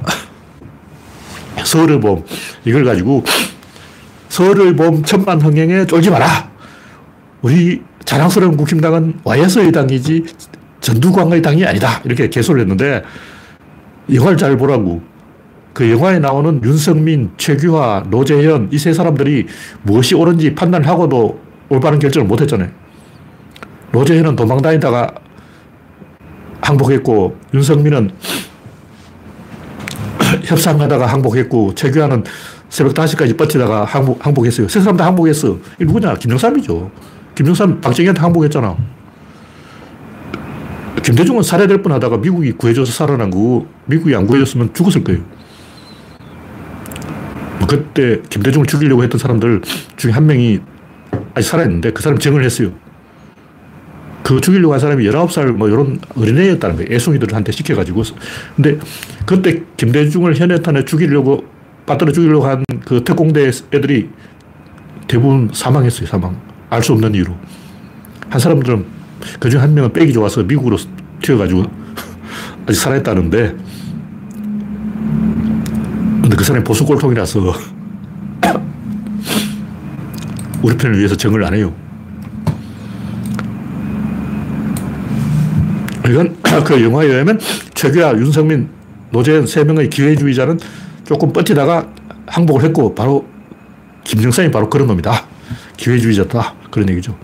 서울의 1.65 2.01
봄 2.01 2.25
이걸 2.65 2.85
가지고 2.85 3.25
서울의 4.29 4.75
봄 4.77 5.03
천만 5.05 5.41
흥행에 5.41 5.87
쫄지 5.87 6.11
마라. 6.11 6.51
우리 7.43 7.83
자랑스러운 8.05 8.57
국힘당은 8.57 9.21
YS의 9.25 9.71
당이지 9.73 10.25
전두광의 10.81 11.41
당이 11.41 11.65
아니다. 11.65 12.01
이렇게 12.05 12.29
개소를 12.29 12.63
했는데 12.63 13.03
영화를 14.13 14.37
잘 14.37 14.57
보라고. 14.57 15.03
그 15.73 15.91
영화에 15.91 16.21
나오는 16.21 16.61
윤석민, 16.63 17.33
최규하, 17.37 18.05
노재현 18.09 18.69
이 18.73 18.79
세 18.79 18.93
사람들이 18.93 19.47
무엇이 19.83 20.15
옳은지 20.15 20.55
판단을 20.55 20.87
하고도 20.87 21.41
올바른 21.69 21.99
결정을 21.99 22.29
못 22.29 22.41
했잖아요. 22.41 22.69
노재현은 23.93 24.37
도망 24.37 24.61
다니다가 24.63 25.13
항복했고 26.61 27.37
윤석민은 27.55 28.11
협상하다가 30.45 31.07
항복했고 31.07 31.75
최규하는 31.75 32.25
새벽 32.69 32.95
5시까지 32.95 33.37
버티다가 33.37 33.85
항복, 33.85 34.25
항복했어요. 34.25 34.69
세 34.69 34.81
사람 34.81 34.97
다 34.97 35.07
항복했어. 35.07 35.59
이 35.81 35.85
누구냐? 35.85 36.15
김영삼이죠. 36.15 36.91
김영삼 37.35 37.81
박정희한테 37.81 38.21
항복했잖아. 38.21 38.77
김대중은 41.03 41.43
살해될 41.43 41.83
뻔 41.83 41.93
하다가 41.93 42.17
미국이 42.17 42.53
구해줘서 42.53 42.91
살아난 42.91 43.31
거고 43.31 43.67
미국이 43.85 44.15
안 44.17 44.27
구해줬으면 44.27 44.73
죽었을 44.73 45.05
거예요. 45.05 45.21
뭐 47.59 47.69
그때 47.69 48.21
김대중을 48.31 48.67
죽이려고 48.67 49.03
했던 49.03 49.19
사람들 49.19 49.63
중에 49.97 50.13
한 50.13 50.27
명이 50.27 50.61
아직 51.35 51.49
살아있는데 51.49 51.93
그 51.93 52.03
사람 52.03 52.19
증언을 52.19 52.45
했어요. 52.45 52.73
그 54.25 54.41
죽이려고 54.41 54.73
한 54.73 54.81
사람이 54.81 55.05
19살 55.05 55.53
뭐 55.53 55.69
이런 55.69 56.01
어린애였다는 56.17 56.77
거예요. 56.77 56.93
애송이들한테 56.93 57.53
시켜가지고. 57.53 58.03
근데 58.57 58.79
그때 59.27 59.63
김대중을 59.77 60.35
현해탄에 60.35 60.85
죽이려고, 60.85 61.45
빠뜨려 61.87 62.11
죽이려고 62.11 62.47
한 62.47 62.65
그 62.85 63.03
특공대 63.03 63.51
애들이 63.73 64.11
대부분 65.09 65.51
사망했어요, 65.53 66.07
사망. 66.07 66.37
알 66.71 66.83
수 66.83 66.93
없는 66.93 67.15
이유로. 67.15 67.35
한 68.29 68.41
사람들은 68.41 68.85
그중 69.39 69.61
한 69.61 69.73
명은 69.75 69.93
빼기 69.93 70.13
좋아서 70.13 70.43
미국으로 70.43 70.77
튀어가지고 71.23 71.65
아직 72.67 72.81
살아있다는데 72.81 73.57
근데 76.23 76.37
그 76.37 76.43
사람이 76.45 76.65
보수 76.65 76.85
꼴통이라서 76.85 77.41
우리 80.63 80.77
편을 80.77 80.99
위해서 80.99 81.15
정을 81.15 81.45
안 81.45 81.55
해요. 81.55 81.73
이건 86.09 86.37
그 86.65 86.83
영화에 86.83 87.07
의하면 87.07 87.41
최규하, 87.75 88.13
윤석민, 88.13 88.69
노재현 89.11 89.47
세 89.47 89.65
명의 89.65 89.89
기회주의자는 89.89 90.59
조금 91.05 91.33
뻗치다가 91.33 91.89
항복을 92.27 92.65
했고 92.65 92.95
바로 92.95 93.27
김정삼이 94.05 94.51
바로 94.51 94.69
그런 94.69 94.87
놈이다. 94.87 95.27
기회주의자다. 95.77 96.55
그런 96.71 96.89
얘기죠. 96.91 97.17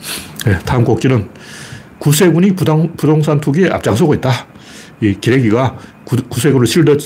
네, 0.47 0.59
다음 0.64 0.85
곡지는 0.85 1.29
구세군이 1.99 2.55
부당, 2.55 2.95
부동산 2.97 3.40
투기에 3.40 3.69
앞장서고 3.69 4.14
있다. 4.14 4.31
이 5.03 5.14
기레기가 5.21 5.77
구, 6.05 6.16
구세군을 6.29 6.66
실드 6.66 6.97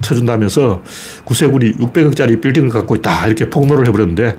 쳐준다면서 0.00 0.82
구세군이 1.24 1.74
600억짜리 1.74 2.40
빌딩을 2.40 2.68
갖고 2.68 2.96
있다. 2.96 3.26
이렇게 3.26 3.48
폭로를 3.48 3.86
해버렸는데 3.86 4.36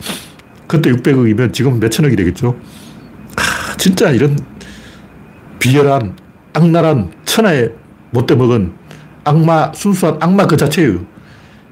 그때 0.67 0.91
600억이면 0.91 1.53
지금 1.53 1.79
몇천억이 1.79 2.15
되겠죠. 2.15 2.55
아, 3.37 3.75
진짜 3.77 4.11
이런 4.11 4.37
비열한 5.59 6.15
악랄한 6.55 7.11
천하에 7.25 7.69
못돼 8.11 8.35
먹은 8.35 8.71
악마, 9.23 9.71
순수한 9.73 10.17
악마 10.19 10.47
그 10.47 10.55
자체예요. 10.57 11.05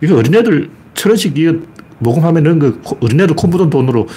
이거 0.02 0.18
어린애들 0.18 0.70
천 0.94 1.12
원씩 1.12 1.38
이거 1.38 1.58
모금하면은 2.00 2.60
그 2.60 2.82
어린애들 3.00 3.36
코 3.36 3.48
묻은 3.48 3.70
돈으로 3.70 4.08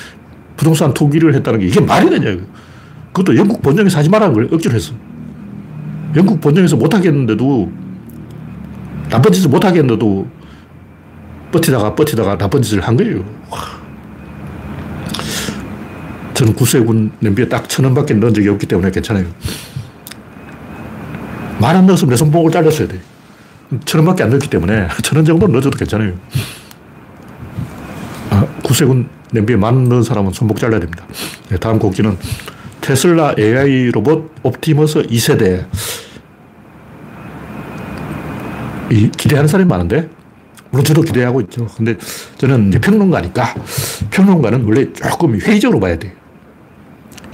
부동산 0.57 0.93
투기를 0.93 1.35
했다는 1.35 1.61
게 1.61 1.67
이게 1.67 1.81
말이 1.81 2.11
되냐, 2.11 2.31
이거. 2.31 2.43
그것도 3.13 3.37
영국 3.37 3.63
본정에서 3.63 3.99
하지 3.99 4.09
말라는 4.09 4.35
걸 4.35 4.49
억지로 4.53 4.75
했어. 4.75 4.93
영국 6.17 6.41
본정에서 6.41 6.77
못하겠는데도, 6.77 7.71
나쁜 9.11 9.33
짓을 9.33 9.51
못하겠는데도, 9.51 10.27
버티다가 11.53 11.95
버티다가 11.95 12.39
나쁜 12.39 12.63
짓을 12.63 12.81
한 12.81 12.97
거예요. 12.97 13.25
저는 16.35 16.55
구세군 16.55 17.13
냄비에 17.21 17.49
딱 17.49 17.69
천 17.69 17.85
원밖에 17.85 18.15
넣은 18.15 18.35
적이 18.35 18.49
없기 18.51 18.67
때문에 18.67 18.91
괜찮아요. 18.91 19.27
만원 21.61 21.87
넣었으면 21.87 22.11
내 22.11 22.17
손목을 22.17 22.51
잘랐어야 22.51 22.89
돼. 22.89 23.01
천 23.85 24.01
원밖에 24.01 24.23
안 24.23 24.31
넣었기 24.31 24.49
때문에 24.49 24.89
천 25.03 25.17
원 25.17 25.25
정도 25.25 25.47
넣어줘도 25.49 25.77
괜찮아요. 25.79 26.13
아, 28.31 28.47
구세군 28.63 29.09
냄비에 29.33 29.57
만원 29.57 29.89
넣은 29.89 30.03
사람은 30.03 30.33
손목 30.33 30.59
잘라야 30.59 30.81
됩니다. 30.81 31.05
네, 31.49 31.57
다음 31.59 31.79
곡기는 31.79 32.17
테슬라 32.81 33.35
AI 33.39 33.91
로봇 33.91 34.31
옵티머스 34.43 35.03
2세대. 35.05 35.67
이, 38.91 39.11
기대하는 39.11 39.49
사람이 39.49 39.69
많은데, 39.69 40.09
물론 40.71 40.85
저도 40.85 41.03
기대하고 41.03 41.41
있죠. 41.43 41.67
근데 41.77 41.97
저는 42.39 42.69
이제 42.69 42.79
평론가니까, 42.81 43.55
평론가는 44.11 44.63
원래 44.65 44.93
조금 44.93 45.35
회의적으로 45.41 45.81
봐야 45.81 45.99
돼 45.99 46.15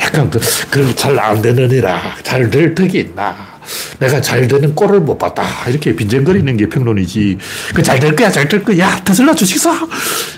약간 0.00 0.30
그, 0.30 0.40
그잘안 0.70 1.42
되느니라. 1.42 2.00
잘될 2.22 2.74
덕이 2.74 2.98
있나. 3.00 3.51
내가 3.98 4.20
잘 4.20 4.46
되는 4.48 4.74
꼴을 4.74 5.00
못 5.00 5.18
봤다. 5.18 5.42
이렇게 5.68 5.94
빈정거리는 5.94 6.56
게 6.56 6.68
평론이지. 6.68 7.38
그 7.74 7.82
잘 7.82 8.00
될 8.00 8.14
거야, 8.16 8.30
잘 8.30 8.48
될 8.48 8.62
거야. 8.64 8.78
야, 8.78 9.00
테슬라 9.04 9.34
주식 9.34 9.58
사! 9.58 9.86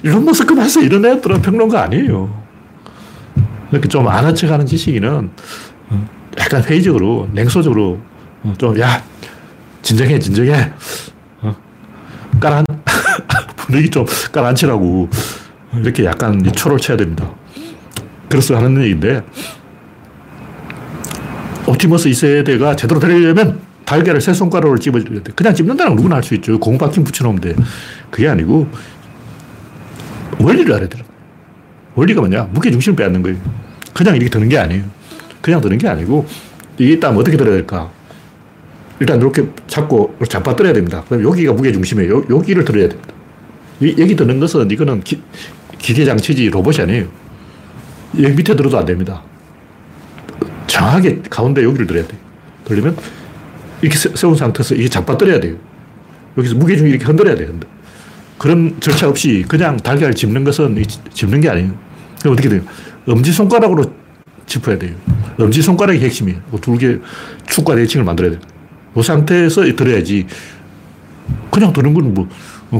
이런 0.03 0.25
모습 0.25 0.47
그만해서 0.47 0.81
이런 0.83 1.05
애들은 1.05 1.43
평론가 1.43 1.83
아니에요. 1.85 2.43
이렇게 3.73 3.89
좀 3.89 4.07
아는 4.09 4.35
척 4.35 4.51
하는 4.51 4.67
지식인은 4.67 5.31
어, 5.91 6.09
약간 6.39 6.63
회의적으로, 6.63 7.29
냉소적으로, 7.33 8.01
어, 8.43 8.55
좀, 8.59 8.79
야, 8.81 9.03
진정해, 9.83 10.19
진정해. 10.19 10.73
어? 11.43 11.55
깔아, 12.41 12.63
분위기 13.57 13.91
좀 13.91 14.07
깔아앉히라고. 14.33 15.09
이렇게 15.77 16.05
약간 16.05 16.43
초를 16.53 16.79
쳐야 16.79 16.97
됩니다. 16.97 17.29
그래서 18.29 18.57
하는 18.57 18.81
얘기인데, 18.83 19.23
옵티머스 21.67 22.11
2세대가 22.11 22.77
제대로 22.77 23.01
되려면 23.01 23.61
달걀을 23.85 24.21
세 24.21 24.33
손가락으로 24.33 24.79
집어줘야 24.79 25.23
돼. 25.23 25.33
그냥 25.35 25.55
집는다는 25.55 25.91
건 25.91 25.97
누구나 25.97 26.17
할 26.17 26.23
수 26.23 26.35
있죠. 26.35 26.59
공박힘 26.59 27.05
붙여놓으면 27.05 27.41
돼. 27.41 27.55
그게 28.11 28.29
아니고, 28.29 28.69
원리를 30.39 30.73
알아야 30.73 30.89
되는 30.89 31.05
원리가 31.95 32.21
뭐냐? 32.21 32.45
무게중심을 32.53 32.97
빼앗는 32.97 33.23
거예요. 33.23 33.39
그냥 33.93 34.17
이렇게 34.17 34.31
드는 34.31 34.49
게 34.49 34.59
아니에요. 34.59 34.85
그냥 35.41 35.61
드는 35.61 35.79
게 35.79 35.89
아니고, 35.89 36.27
이게 36.79 36.95
있다면 36.95 37.21
어떻게 37.21 37.37
들어야 37.37 37.55
될까? 37.55 37.91
일단 39.01 39.21
이렇게 39.21 39.45
잡고 39.67 40.17
잡아들어야 40.29 40.73
됩니다. 40.73 41.05
그럼 41.09 41.25
여기가 41.25 41.53
무게중심이에요. 41.53 42.25
여기를 42.31 42.65
들어야 42.65 42.89
됩니다. 42.89 43.15
여기 43.83 44.17
드는 44.17 44.41
것은 44.41 44.71
이거는 44.71 45.03
기, 45.03 45.21
기계장치지 45.79 46.49
로봇이 46.51 46.81
아니에요. 46.81 47.07
여기 48.23 48.35
밑에 48.35 48.55
들어도 48.55 48.79
안 48.79 48.87
됩니다. 48.87 49.23
정확하게 50.75 51.23
가운데 51.31 51.63
여기를 51.63 51.87
들어야 51.87 52.05
돼요. 52.05 52.19
들리면 52.65 52.97
이렇게 53.81 53.97
세운 53.97 54.35
상태에서 54.35 54.75
이게 54.75 54.89
잡아들어야 54.89 55.39
돼요. 55.39 55.55
여기서 56.37 56.57
무게중이 56.57 56.91
이렇게 56.91 57.05
흔들어야 57.05 57.37
돼요. 57.37 57.49
흔들. 57.49 57.69
그런 58.39 58.77
절차 58.81 59.09
없이 59.09 59.45
그냥 59.47 59.77
달걀을 59.77 60.15
집는 60.15 60.43
것은 60.43 60.83
집는 61.13 61.41
게 61.41 61.49
아니에요. 61.49 61.73
그럼 62.21 62.33
어떻게 62.33 62.49
돼요? 62.49 62.63
엄지손가락으로 63.07 63.85
짚어야 64.47 64.77
돼요. 64.77 64.97
엄지손가락이 65.39 66.01
핵심이에요. 66.01 66.41
두개 66.61 66.99
축과 67.47 67.77
대칭을 67.77 68.05
만들어야 68.05 68.33
돼요. 68.33 68.41
그 68.95 69.03
상태에서 69.03 69.63
들어야지. 69.77 70.27
그냥 71.53 71.73
드는 71.73 71.95
건 71.95 72.15
뭐, 72.15 72.29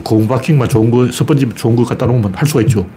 고음바킹만 0.03 0.69
좋은 0.69 0.91
거, 0.91 1.11
스펀지 1.13 1.49
좋은 1.55 1.77
거 1.77 1.85
갖다 1.85 2.07
놓으면 2.07 2.35
할 2.35 2.47
수가 2.47 2.63
있죠. 2.63 2.89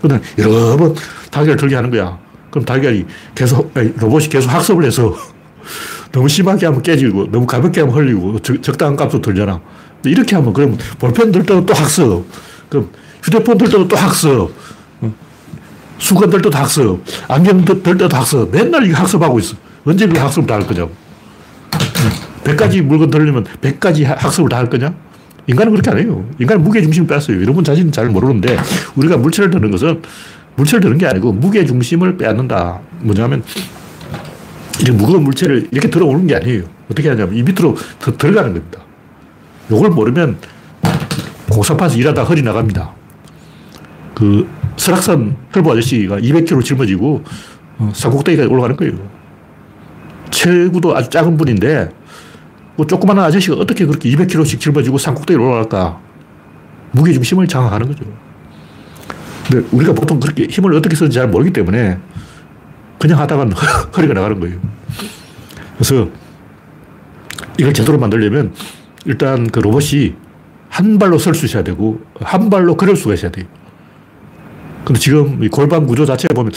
그러면 0.00 0.22
여러 0.38 0.76
번 0.76 0.94
달걀을 1.32 1.56
들게 1.56 1.74
하는 1.74 1.90
거야. 1.90 2.16
그럼 2.56 2.64
달걀이 2.64 3.04
계속, 3.34 3.70
로봇이 3.74 4.28
계속 4.28 4.48
학습을 4.50 4.84
해서 4.84 5.14
너무 6.10 6.26
심하게 6.26 6.64
하면 6.64 6.80
깨지고, 6.80 7.30
너무 7.30 7.44
가볍게 7.44 7.82
하면 7.82 7.94
흘리고, 7.94 8.38
적, 8.38 8.78
당한 8.78 8.96
값도 8.96 9.20
들잖아. 9.20 9.60
이렇게 10.06 10.34
하면, 10.36 10.54
그럼 10.54 10.78
볼펜 10.98 11.30
들 11.30 11.42
때도 11.42 11.66
또 11.66 11.74
학습. 11.74 12.24
그럼 12.70 12.88
휴대폰 13.22 13.58
들 13.58 13.66
때도 13.66 13.86
또 13.86 13.94
학습. 13.96 14.50
수건 15.98 16.30
들 16.30 16.40
때도 16.40 16.56
학습. 16.56 17.02
안경 17.28 17.62
들 17.66 17.82
때도 17.82 18.08
학습. 18.16 18.50
맨날 18.50 18.86
이거 18.86 18.96
학습하고 19.00 19.38
있어. 19.38 19.54
언제 19.84 20.06
그 20.06 20.18
학습을 20.18 20.46
다 20.46 20.54
할 20.54 20.66
거냐고. 20.66 20.90
100가지 22.44 22.80
물건 22.82 23.10
들려면 23.10 23.44
100가지 23.60 24.04
학습을 24.04 24.48
다 24.48 24.56
할 24.58 24.70
거냐? 24.70 24.94
인간은 25.48 25.72
그렇게 25.72 25.90
안 25.90 25.98
해요. 25.98 26.24
인간은 26.40 26.62
무게중심을 26.64 27.06
뺐어요. 27.06 27.40
여러분 27.42 27.62
자신은 27.64 27.92
잘 27.92 28.08
모르는데 28.08 28.56
우리가 28.94 29.16
물체를 29.18 29.50
드는 29.50 29.70
것은 29.70 30.00
물체를 30.56 30.80
드는 30.80 30.98
게 30.98 31.06
아니고 31.06 31.32
무게 31.32 31.64
중심을 31.64 32.16
빼앗는다. 32.16 32.80
뭐냐면 33.00 33.42
이 34.86 34.90
무거운 34.90 35.24
물체를 35.24 35.68
이렇게 35.70 35.88
들어오는 35.88 36.26
게 36.26 36.36
아니에요. 36.36 36.64
어떻게 36.90 37.08
하냐면 37.08 37.34
이 37.34 37.42
밑으로 37.42 37.76
더 37.98 38.16
들어가는 38.16 38.54
겁니다. 38.54 38.80
요걸 39.70 39.90
모르면 39.90 40.38
공사판에서 41.50 41.96
일하다 41.96 42.24
허리 42.24 42.42
나갑니다. 42.42 42.92
그 44.14 44.48
설악산 44.76 45.36
혈보 45.52 45.72
아저씨가 45.72 46.18
200kg 46.18 46.64
짊어지고 46.64 47.22
어, 47.78 47.90
산꼭대기까지 47.94 48.48
올라가는 48.48 48.76
거예요. 48.76 48.94
체구도 50.30 50.96
아주 50.96 51.10
작은 51.10 51.36
분인데 51.36 51.90
뭐 52.76 52.86
조그마한 52.86 53.24
아저씨가 53.24 53.56
어떻게 53.56 53.86
그렇게 53.86 54.10
200kg씩 54.10 54.60
짊어지고 54.60 54.98
산꼭대기를 54.98 55.40
올라갈까? 55.40 56.00
무게중심을 56.92 57.46
장악하는 57.46 57.88
거죠. 57.88 58.04
근데 59.48 59.66
우리가 59.72 59.92
보통 59.92 60.18
그렇게 60.20 60.46
힘을 60.46 60.74
어떻게 60.74 60.96
쓰는지 60.96 61.16
잘 61.16 61.28
모르기 61.28 61.52
때문에 61.52 61.98
그냥 62.98 63.20
하다가 63.20 63.46
허리가 63.96 64.14
나가는 64.14 64.38
거예요. 64.40 64.58
그래서 65.76 66.08
이걸 67.58 67.72
제대로 67.72 67.98
만들려면 67.98 68.52
일단 69.04 69.46
그 69.48 69.60
로봇이 69.60 70.14
한 70.68 70.98
발로 70.98 71.18
설 71.18 71.34
수 71.34 71.46
있어야 71.46 71.62
되고 71.62 72.00
한 72.20 72.50
발로 72.50 72.76
걸을 72.76 72.96
수가 72.96 73.14
있어야 73.14 73.30
돼요. 73.30 73.46
근데 74.84 74.98
지금 75.00 75.48
골반 75.48 75.86
구조 75.86 76.04
자체에 76.04 76.28
보면 76.34 76.52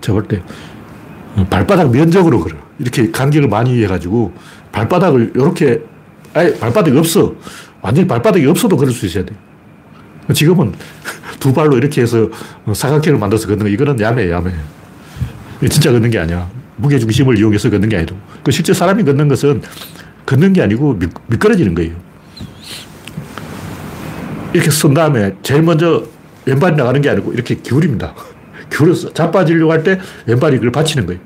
제가 0.00 0.12
볼 0.18 0.28
때 0.28 0.42
발바닥 1.48 1.90
면적으로 1.90 2.40
걸어. 2.40 2.56
이렇게 2.78 3.10
간격을 3.10 3.48
많이 3.48 3.82
해가지고 3.84 4.32
발바닥을 4.72 5.32
이렇게 5.34 5.80
아예 6.34 6.52
발바닥이 6.58 6.96
없어. 6.98 7.34
완전히 7.80 8.06
발바닥이 8.06 8.46
없어도 8.46 8.76
걸을 8.76 8.92
수 8.92 9.06
있어야 9.06 9.24
돼. 9.24 9.34
지금은 10.34 10.72
두 11.42 11.52
발로 11.52 11.76
이렇게 11.76 12.02
해서 12.02 12.28
사각형을 12.72 13.18
만들어서 13.18 13.48
걷는 13.48 13.64
거 13.64 13.68
이거는 13.68 13.98
야매 13.98 14.30
야매. 14.30 14.52
진짜 15.68 15.90
걷는 15.90 16.08
게 16.10 16.20
아니야. 16.20 16.48
무게 16.76 17.00
중심을 17.00 17.36
이용해서 17.36 17.68
걷는 17.68 17.88
게 17.88 17.96
아니고. 17.96 18.16
그 18.44 18.52
실제 18.52 18.72
사람이 18.72 19.02
걷는 19.02 19.26
것은 19.26 19.60
걷는 20.24 20.52
게 20.52 20.62
아니고 20.62 20.96
미, 21.00 21.08
미끄러지는 21.26 21.74
거예요. 21.74 21.96
이렇게 24.52 24.70
쓴 24.70 24.94
다음에 24.94 25.34
제일 25.42 25.62
먼저 25.62 26.04
왼발이 26.44 26.76
나가는 26.76 27.00
게 27.00 27.10
아니고 27.10 27.32
이렇게 27.32 27.56
기울입니다. 27.56 28.14
기울어서 28.72 29.12
자빠지려고 29.12 29.72
할 29.72 29.82
때 29.82 29.98
왼발이 30.26 30.58
그걸 30.58 30.70
받치는 30.70 31.06
거예요. 31.06 31.20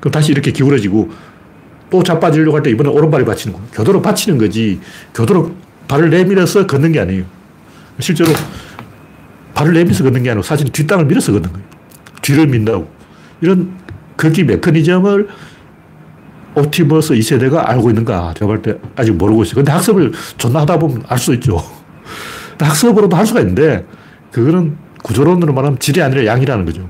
그럼 0.00 0.12
다시 0.12 0.30
이렇게 0.32 0.52
기울어지고 0.52 1.10
또 1.88 2.02
자빠지려고 2.02 2.54
할 2.54 2.62
때 2.62 2.68
이번에 2.70 2.90
오른발이 2.90 3.24
받치는 3.24 3.54
거예요. 3.56 3.68
교도로 3.72 4.02
받치는 4.02 4.36
거지 4.36 4.78
교도로 5.14 5.54
발을 5.88 6.10
내밀어서 6.10 6.66
걷는 6.66 6.92
게 6.92 7.00
아니에요. 7.00 7.24
실제로 7.98 8.30
발을 9.58 9.74
내밀어서 9.74 10.04
걷는 10.04 10.22
게 10.22 10.30
아니고 10.30 10.44
사실 10.44 10.68
뒷땅을 10.68 11.06
밀어서 11.06 11.32
걷는 11.32 11.52
거예요. 11.52 11.66
뒤를 12.22 12.46
민다고. 12.46 12.88
이런 13.40 13.72
걷기 14.16 14.44
메커니즘을 14.44 15.28
옵티머스 16.54 17.14
2세대가 17.14 17.68
알고 17.68 17.90
있는가? 17.90 18.34
제가 18.34 18.46
볼 18.46 18.62
때 18.62 18.78
아직 18.94 19.12
모르고 19.12 19.42
있어요. 19.42 19.56
근데 19.56 19.72
학습을 19.72 20.12
존나 20.36 20.60
하다 20.60 20.78
보면 20.78 21.02
알 21.08 21.18
수 21.18 21.34
있죠. 21.34 21.60
학습으로도 22.60 23.16
할 23.16 23.26
수가 23.26 23.40
있는데, 23.40 23.84
그거는 24.32 24.76
구조론으로 25.02 25.52
말하면 25.52 25.78
질이 25.78 26.02
아니라 26.02 26.24
양이라는 26.26 26.64
거죠. 26.64 26.88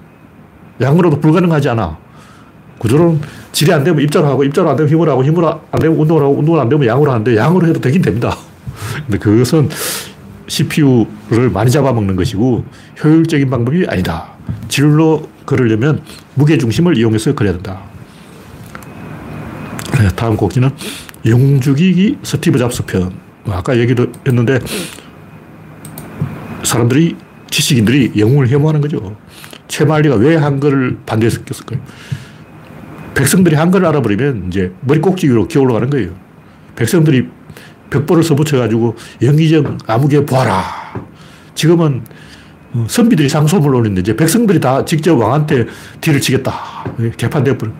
양으로도 0.80 1.20
불가능하지 1.20 1.70
않아. 1.70 1.98
구조론 2.78 3.20
질이 3.52 3.72
안 3.72 3.82
되면 3.84 4.02
입자로 4.02 4.26
하고, 4.26 4.44
입자로 4.44 4.70
안 4.70 4.76
되면 4.76 4.90
힘으로 4.90 5.12
하고, 5.12 5.24
힘으로 5.24 5.48
안 5.48 5.80
되면 5.80 5.98
운동을 5.98 6.22
하고, 6.22 6.38
운동을 6.38 6.60
안 6.60 6.68
되면 6.68 6.86
양으로 6.86 7.10
하는데, 7.12 7.36
양으로 7.36 7.66
해도 7.66 7.80
되긴 7.80 8.00
됩니다. 8.02 8.34
근데 9.06 9.18
그것은 9.18 9.68
CPU를 10.48 11.50
많이 11.52 11.70
잡아먹는 11.70 12.16
것이고, 12.16 12.64
효율적인 13.04 13.48
방법이 13.48 13.86
아니다. 13.88 14.32
질로 14.68 15.28
걸으려면 15.46 16.02
무게중심을 16.34 16.96
이용해서 16.98 17.34
그려야 17.34 17.54
된다. 17.54 17.80
네, 19.98 20.08
다음 20.14 20.36
곡지는 20.36 20.70
죽이기 21.60 22.18
스티브 22.22 22.58
잡스 22.58 22.84
편. 22.84 23.12
뭐 23.44 23.54
아까 23.54 23.78
얘기도 23.78 24.06
했는데 24.26 24.58
사람들이 26.62 27.16
지식인들이 27.50 28.12
영웅을 28.16 28.48
혐오하는 28.48 28.80
거죠. 28.80 29.16
최말리가 29.68 30.16
왜 30.16 30.36
한글을 30.36 30.98
반대했을까요? 31.06 31.80
백성들이 33.14 33.56
한글을 33.56 33.86
알아버리면 33.86 34.48
이제 34.48 34.72
머리 34.82 35.00
꼭지 35.00 35.28
위로 35.28 35.48
기어 35.48 35.62
올라가는 35.62 35.88
거예요. 35.90 36.10
백성들이 36.76 37.26
벽보를 37.90 38.22
써붙여가지고 38.22 38.96
영의정 39.22 39.78
아무개 39.86 40.24
보아라. 40.24 40.62
지금은 41.54 42.04
어, 42.72 42.86
선비들이 42.88 43.28
상소문을 43.28 43.74
올리는데 43.76 44.00
이제 44.02 44.14
백성들이 44.14 44.60
다 44.60 44.84
직접 44.84 45.16
왕한테 45.16 45.66
뒤를 46.00 46.20
치겠다. 46.20 46.84
개판되어버려. 47.16 47.72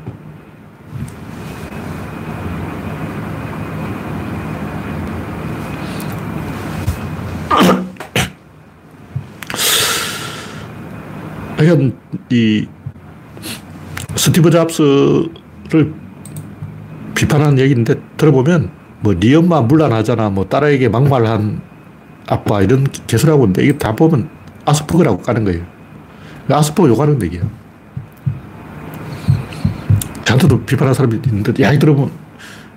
하여간 11.59 11.99
이 12.31 12.67
스티브 14.17 14.51
잡스를 14.51 15.93
비판하는 17.15 17.59
얘기인데 17.59 17.95
들어보면 18.17 18.78
뭐 19.01 19.15
네 19.19 19.35
엄마 19.35 19.61
물란하잖아 19.61 20.31
뭐 20.31 20.45
딸에게 20.49 20.89
막말한 20.89 21.61
아빠 22.27 22.63
이런 22.63 22.87
개소리하고 23.07 23.45
있는데 23.45 23.65
이게 23.65 23.79
다 23.79 23.95
보면 23.95 24.29
아스퍼그라고 24.65 25.19
까는 25.23 25.45
거예요. 25.45 25.65
아스퍼그 26.51 26.89
욕하는 26.91 27.21
얘기야. 27.23 27.43
저한테도 30.25 30.61
비판하는 30.65 30.95
사람이 30.95 31.21
있는데 31.27 31.53
이야기 31.59 31.79
들어보면 31.79 32.11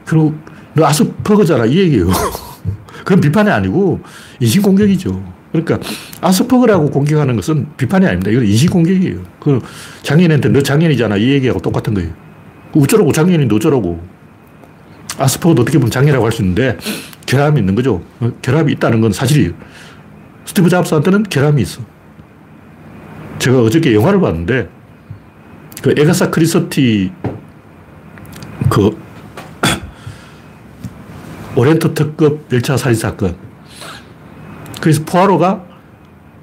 그리고 0.06 0.34
너 0.74 0.86
아스퍼그잖아 0.86 1.66
이 1.66 1.78
얘기예요. 1.78 2.08
그건 3.04 3.20
비판이 3.20 3.50
아니고 3.50 4.00
인신공격이죠. 4.40 5.22
그러니까 5.52 5.80
아스퍼그라고 6.22 6.92
공격하는 6.92 7.36
것은 7.36 7.68
비판이 7.76 8.06
아닙니다. 8.06 8.32
이건 8.32 8.46
인신공격이에요. 8.46 9.20
그 9.40 9.60
장애인한테 10.04 10.50
너 10.50 10.62
장애인이잖아. 10.62 11.18
이 11.18 11.30
얘기하고 11.30 11.60
똑같은 11.60 11.94
거예요. 11.94 12.10
어쩌라고 12.74 13.12
장애인인데 13.12 13.54
어쩌라고. 13.56 14.02
아스퍼그도 15.22 15.62
어떻게 15.64 15.78
보면 15.78 15.92
장애라고 15.92 16.26
할 16.26 16.32
수 16.32 16.42
있는데 16.42 16.78
결함이 17.26 17.60
있는 17.60 17.76
거죠. 17.76 18.04
결함이 18.42 18.72
있다는 18.74 19.02
건 19.02 19.12
사실이에요. 19.12 19.52
스티브 20.46 20.70
잡스한테는 20.70 21.24
결함이 21.24 21.62
있어. 21.62 21.82
제가 23.40 23.62
어저께 23.62 23.94
영화를 23.96 24.20
봤는데 24.20 24.70
그 25.82 25.94
애거사 25.98 26.30
크리스티 26.30 27.12
그 28.70 28.98
오리엔트 31.56 31.94
특급 31.94 32.46
열차 32.52 32.78
살인 32.78 32.96
사건 32.96 33.36
그래서 34.80 35.04
포아로가 35.06 35.64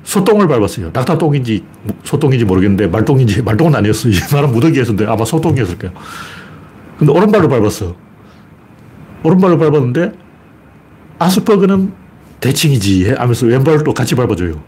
소똥을 0.04 0.48
밟았어요. 0.48 0.90
낙타똥인지 0.92 1.64
소똥인지 2.02 2.44
모르겠는데 2.44 2.86
말똥인지 2.86 3.42
말똥은 3.42 3.74
아니었어요. 3.74 4.12
이 4.12 4.16
말은 4.32 4.52
무더기였는데 4.52 5.06
아마 5.06 5.24
소똥이었을 5.24 5.78
거예요. 5.78 5.94
근데 6.98 7.12
오른발로 7.12 7.48
밟았어. 7.48 7.94
오른발로 9.22 9.58
밟았는데 9.58 10.12
아스퍼거는 11.18 11.92
대칭이지 12.40 13.12
하면서 13.12 13.46
왼발도 13.46 13.92
같이 13.94 14.14
밟아줘요. 14.14 14.60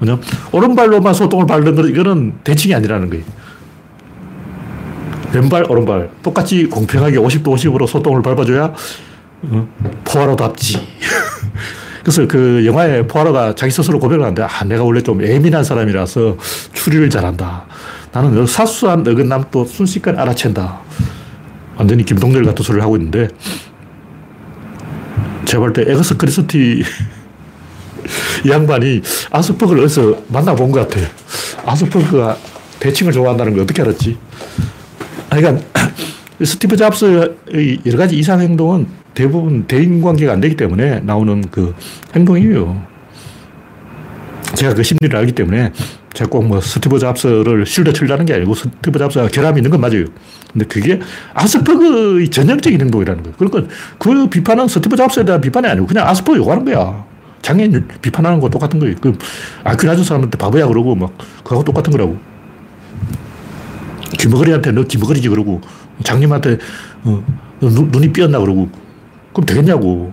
왜냐 0.00 0.18
오른발로만 0.52 1.14
소똥을 1.14 1.46
밟는 1.46 1.74
건 1.76 1.88
이거는 1.88 2.34
대칭이 2.42 2.74
아니라는 2.74 3.10
거예요. 3.10 3.24
왼발, 5.32 5.64
오른발 5.68 6.10
똑같이 6.22 6.66
공평하게 6.66 7.16
50도 7.16 7.44
50으로 7.44 7.86
소똥을 7.86 8.22
밟아줘야 8.22 8.72
어, 9.42 9.68
포화로답지. 10.04 10.78
그래서 12.02 12.26
그 12.26 12.64
영화에 12.66 13.06
포아로가 13.06 13.54
자기 13.54 13.72
스스로 13.72 13.98
고백을 13.98 14.22
하는데, 14.22 14.42
아, 14.42 14.64
내가 14.64 14.84
원래 14.84 15.00
좀 15.00 15.22
예민한 15.22 15.64
사람이라서 15.64 16.36
추리를 16.72 17.08
잘한다. 17.08 17.64
나는 18.12 18.46
사소한 18.46 19.00
어긋남도 19.00 19.64
순식간에 19.64 20.18
알아챈다. 20.18 20.78
완전히 21.76 22.04
김동렬 22.04 22.44
같은 22.44 22.62
소리를 22.62 22.82
하고 22.82 22.96
있는데, 22.96 23.28
제가 25.54 25.60
볼 25.60 25.72
때 25.72 25.82
애거사 25.82 26.16
크리스티 26.16 26.82
이 28.44 28.50
양반이 28.50 29.00
아스퍼거를 29.30 29.84
어디서 29.84 30.24
만나본 30.28 30.72
것 30.72 30.80
같아요. 30.80 31.06
아스퍼거가 31.64 32.36
대칭을 32.80 33.12
좋아한다는 33.12 33.52
걸 33.52 33.62
어떻게 33.62 33.82
알았지? 33.82 34.18
그러니까 35.30 35.64
스티브 36.42 36.76
잡스의 36.76 37.78
여러 37.86 37.98
가지 37.98 38.16
이상 38.18 38.40
행동은 38.40 38.88
대부분 39.14 39.64
대인 39.68 40.02
관계가 40.02 40.32
안 40.32 40.40
되기 40.40 40.56
때문에 40.56 41.00
나오는 41.00 41.48
그 41.52 41.72
행동이에요. 42.16 42.82
제가 44.56 44.74
그 44.74 44.82
심리를 44.82 45.16
알기 45.16 45.32
때문에 45.32 45.72
제가 46.14 46.30
꼭 46.30 46.44
뭐 46.44 46.60
스티브 46.60 46.98
잡스를 46.98 47.66
실드 47.66 47.92
치려는 47.92 48.24
게 48.24 48.34
아니고 48.34 48.54
스티브 48.54 48.98
잡스가 48.98 49.28
결함이 49.28 49.58
있는 49.58 49.70
건 49.70 49.80
맞아요. 49.80 50.04
근데 50.52 50.66
그게 50.66 51.00
아스퍼그의 51.34 52.28
전형적인 52.30 52.80
행동이라는 52.80 53.22
거예요. 53.22 53.36
그러니까 53.36 53.74
그 53.98 54.28
비판은 54.28 54.68
스티브 54.68 54.96
잡스에 54.96 55.24
대한 55.24 55.40
비판이 55.40 55.66
아니고 55.66 55.86
그냥 55.86 56.06
아스퍼그 56.08 56.38
요구하는 56.38 56.64
거야. 56.64 57.04
장애인 57.42 57.88
비판하는 58.00 58.40
거 58.40 58.48
똑같은 58.48 58.78
거예요. 58.78 58.94
그 59.00 59.16
IQ 59.64 59.86
낮은 59.86 60.04
사람한테 60.04 60.38
바보야 60.38 60.66
그러고 60.66 60.94
막 60.94 61.12
그거하고 61.42 61.64
똑같은 61.64 61.90
거라고. 61.90 62.16
김어거리한테 64.18 64.72
너 64.72 64.84
김어거리지 64.84 65.28
그러고 65.28 65.60
장님한테 66.04 66.58
어, 67.04 67.22
눈, 67.60 67.90
눈이 67.90 68.12
삐었나 68.12 68.38
그러고 68.38 68.70
그럼 69.32 69.46
되겠냐고. 69.46 70.12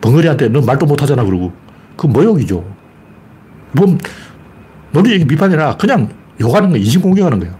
벙어리한테 0.00 0.48
너 0.48 0.60
말도 0.62 0.86
못하잖아 0.86 1.24
그러고. 1.24 1.52
그 1.96 2.06
모욕이죠. 2.06 2.64
뭐, 3.72 3.98
논리 4.92 5.12
얘기 5.12 5.24
비판이나 5.24 5.76
그냥 5.76 6.08
욕하는 6.40 6.70
거, 6.70 6.76
인신 6.76 7.00
공격하는 7.00 7.38
거야. 7.38 7.56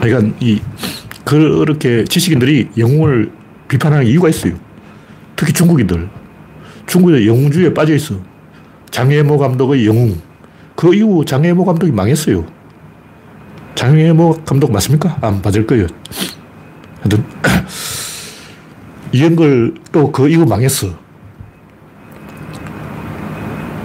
그러니까 0.00 0.34
이, 0.40 0.60
그렇게 1.24 2.04
지식인들이 2.04 2.70
영웅을 2.78 3.30
비판하는 3.68 4.06
이유가 4.06 4.28
있어요. 4.28 4.54
특히 5.36 5.52
중국인들. 5.52 6.08
중국에 6.86 7.26
영웅주의에 7.26 7.74
빠져 7.74 7.94
있어. 7.94 8.16
장혜모 8.90 9.38
감독의 9.38 9.86
영웅. 9.86 10.20
그 10.74 10.94
이후 10.94 11.24
장혜모 11.24 11.64
감독이 11.64 11.92
망했어요. 11.92 12.44
장혜모 13.74 14.42
감독 14.44 14.72
맞습니까? 14.72 15.18
안 15.20 15.40
맞을 15.42 15.66
거예요. 15.66 15.86
하여튼, 17.00 17.24
이연걸 19.12 19.74
또 19.92 20.10
그 20.10 20.28
이후 20.28 20.44
망했어. 20.46 20.88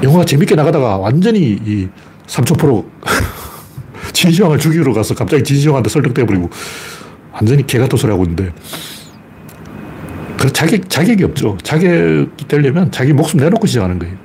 영화가 0.06 0.26
재밌게 0.26 0.56
나가다가 0.56 0.98
완전히 0.98 1.60
이 1.66 1.88
삼초포로 2.28 2.86
진시황을 4.14 4.60
죽이러 4.60 4.94
가서 4.94 5.16
갑자기 5.16 5.44
진시황한테 5.44 5.90
설득돼버리고 5.90 6.50
완전히 7.32 7.66
개같은 7.66 7.98
소리 7.98 8.12
하고 8.12 8.24
있는데 8.24 8.54
그 10.38 10.52
자격, 10.54 10.90
자격이 10.90 11.24
없죠. 11.24 11.58
자격이 11.64 12.48
되려면 12.48 12.92
자기 12.92 13.14
목숨 13.14 13.40
내놓고 13.40 13.66
시작하는 13.66 13.98
거예요. 13.98 14.16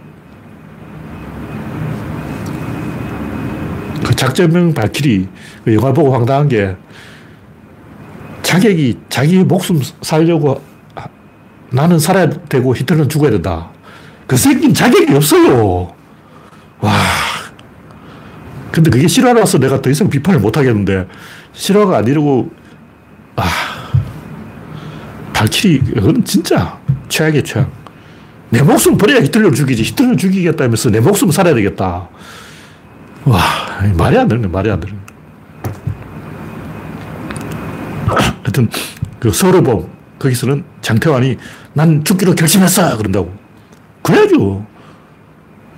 그 4.05 4.15
작전명 4.15 4.75
발키리 4.75 5.29
그 5.65 5.75
영화 5.75 5.93
보고 5.93 6.13
황당한 6.13 6.49
게 6.49 6.77
자격이 8.43 8.99
자기 9.09 9.39
목숨 9.39 9.81
살려고 10.03 10.63
나는 11.71 11.99
살아야 11.99 12.29
되고 12.29 12.75
히틀러는 12.75 13.09
죽어야 13.09 13.31
된다. 13.31 13.71
그 14.31 14.37
새끼는 14.37 14.73
자격이 14.73 15.13
없어요. 15.13 15.93
와. 16.79 16.93
근데 18.71 18.89
그게 18.89 19.09
실화라서 19.09 19.59
내가 19.59 19.83
더 19.83 19.91
이상 19.91 20.09
비판을 20.09 20.39
못 20.39 20.57
하겠는데, 20.57 21.09
실화가 21.53 21.97
아니라고, 21.97 22.49
아. 23.35 23.43
발키리, 25.33 25.81
그건 25.81 26.25
진짜 26.25 26.79
최악의 27.09 27.43
최악. 27.43 27.73
내 28.51 28.63
목숨 28.63 28.97
버려야 28.97 29.21
히틀러를 29.21 29.53
죽이지. 29.53 29.83
히틀러를 29.83 30.17
죽이겠다면서 30.17 30.91
내 30.91 31.01
목숨 31.01 31.33
살아야 31.33 31.53
되겠다. 31.57 32.09
와, 33.25 33.41
말이 33.99 34.17
안 34.17 34.29
되는 34.29 34.43
거야, 34.43 34.53
말이 34.53 34.71
안 34.71 34.79
되는. 34.79 34.97
하여튼, 38.07 38.71
그 39.19 39.33
서로범, 39.33 39.89
거기서는 40.21 40.63
장태환이 40.83 41.37
난 41.73 42.05
죽기로 42.05 42.37
결심했어! 42.37 42.97
그런다고. 42.97 43.40
그래야죠. 44.11 44.67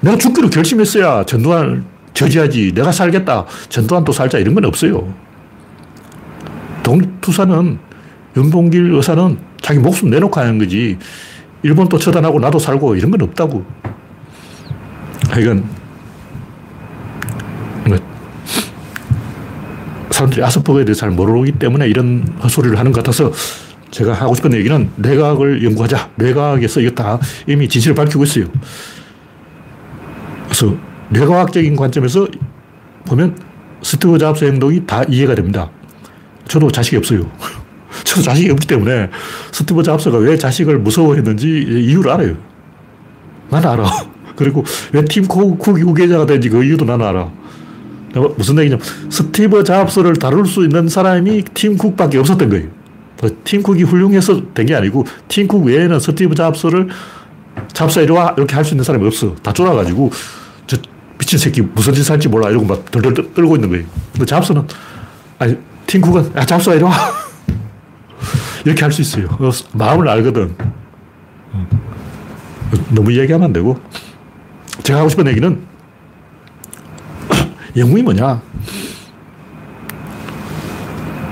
내가 0.01 0.17
죽기로 0.17 0.51
결심했어야 0.51 1.25
전두환을 1.25 1.85
저지하지. 2.15 2.73
내가 2.75 2.91
살겠다. 2.93 3.47
전두환 3.69 4.05
또 4.05 4.13
살자. 4.13 4.39
이런 4.39 4.55
건 4.55 4.65
없어요. 4.65 5.13
동투사는 6.83 7.79
윤봉길 8.37 8.93
의사는 8.95 9.39
자기 9.61 9.79
목숨 9.79 10.11
내놓고 10.11 10.41
하는 10.41 10.59
거지. 10.59 10.99
일본 11.63 11.89
또 11.89 11.99
처단하고 11.99 12.41
나도 12.41 12.59
살고 12.59 12.97
이런 12.97 13.11
건 13.11 13.23
없다고. 13.23 13.65
하여간 15.31 15.65
사람들이 20.11 20.43
아스퍼거에 20.45 20.85
대해서 20.85 21.01
잘 21.01 21.11
모르기 21.11 21.53
때문에 21.53 21.89
이런 21.89 22.27
헛소리를 22.43 22.79
하는 22.79 22.93
것 22.93 22.99
같아서 22.99 23.33
제가 23.93 24.15
하고 24.15 24.35
싶은 24.35 24.53
얘기는 24.55 24.91
뇌과학을 24.97 25.63
연구하자. 25.63 26.11
뇌과학에서 26.17 26.81
이거 26.81 26.91
다 26.93 27.21
이미 27.47 27.69
진실을 27.69 27.95
밝히고 27.95 28.25
있어요. 28.25 28.47
그래서 30.47 30.75
뇌과학적인 31.11 31.77
관점에서 31.77 32.27
보면 33.07 33.39
스티브 33.83 34.17
잡스 34.19 34.47
행동이 34.47 34.87
다 34.87 35.05
이해가 35.05 35.35
됩니다. 35.35 35.71
저도 36.49 36.71
자식이 36.71 36.97
없어요. 36.97 37.31
저도 38.05 38.23
자식이 38.23 38.51
없기 38.51 38.67
때문에 38.67 39.11
스티브 39.53 39.83
잡스가 39.83 40.17
왜 40.19 40.37
자식을 40.39 40.79
무서워했는지 40.79 41.47
이유를 41.49 42.11
알아요. 42.11 42.37
나는 43.51 43.69
알아. 43.69 43.85
그리고 44.37 44.65
왜 44.93 45.05
팀 45.05 45.29
쿡이 45.29 45.83
후계자가 45.83 46.25
된지 46.25 46.49
그 46.49 46.65
이유도 46.65 46.87
나는 46.87 47.07
알아. 47.07 47.31
무슨 48.37 48.59
얘기냐면 48.59 48.85
스티브 49.11 49.65
잡스를 49.65 50.17
다룰 50.17 50.47
수 50.47 50.63
있는 50.63 50.89
사람이 50.89 51.45
팀 51.53 51.77
쿡밖에 51.77 52.17
없었던 52.17 52.49
거예요. 52.49 52.82
팀 53.45 53.63
쿡이 53.63 53.83
훌륭해서 53.85 54.53
된 54.53 54.67
게 54.67 54.75
아니고 54.75 55.05
팀쿡 55.29 55.65
외에는 55.65 56.01
스티브 56.01 56.35
잡스를 56.35 56.89
잡스 57.73 58.01
이리 58.01 58.11
와 58.13 58.35
이렇게 58.37 58.55
할 58.55 58.65
수 58.65 58.75
있는 58.75 58.85
사람이 58.85 59.07
없어. 59.07 59.35
다 59.43 59.53
쫄아가지고 59.53 60.11
저 60.67 60.77
미친 61.19 61.39
새끼 61.39 61.61
무슨 61.63 61.93
짓 61.95 62.09
할지 62.11 62.29
몰라 62.29 62.49
이러고 62.51 62.67
막 62.67 62.91
덜덜 62.91 63.15
떨고 63.35 63.57
있는 63.57 63.69
거예요. 63.71 63.85
근데 64.13 64.27
잡스는 64.27 64.67
아니 65.39 65.57
팀 65.87 66.01
쿡은 66.01 66.33
야 66.37 66.45
잡스가 66.45 66.75
이리 66.75 66.83
와 66.85 66.93
이렇게 68.65 68.83
할 68.83 68.91
수 68.93 69.03
있어요. 69.03 69.29
마음을 69.73 70.09
알거든. 70.09 70.55
너무 72.91 73.13
이야기하면 73.13 73.47
안 73.47 73.53
되고 73.53 73.79
제가 74.83 75.01
하고 75.01 75.09
싶은 75.09 75.27
얘기는 75.29 75.61
영웅이 77.77 78.03
뭐냐? 78.03 78.41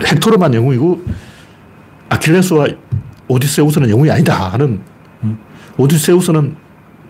헥토르만 0.04 0.54
영웅이고 0.54 1.02
아킬레스와 2.24 2.66
오디세우스는 3.28 3.88
영웅이 3.90 4.10
아니다 4.10 4.52
하는 4.52 4.80
음, 5.24 5.38
오디세우스는 5.78 6.54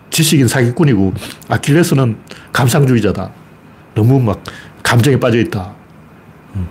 지식인 0.09 0.47
사기꾼이고 0.47 1.13
아킬레스는 1.49 2.17
감상주의자다. 2.53 3.31
너무 3.95 4.19
막 4.19 4.41
감정에 4.83 5.19
빠져 5.19 5.39
있다. 5.39 5.73
음. 6.55 6.67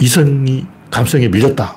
이성이 0.00 0.66
감성에 0.90 1.28
밀렸다. 1.28 1.76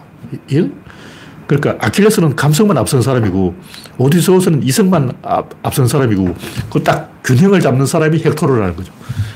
그러니까 1.48 1.86
아킬레스는 1.86 2.36
감성만 2.36 2.78
앞선 2.78 3.02
사람이고 3.02 3.56
오디세우스는 3.98 4.64
이성만 4.64 5.14
앞, 5.22 5.50
앞선 5.64 5.88
사람이고 5.88 6.36
그 6.72 6.84
딱 6.84 7.12
균형을 7.24 7.60
잡는 7.60 7.86
사람이 7.86 8.22
헥토르라는 8.24 8.76
거죠. 8.76 8.94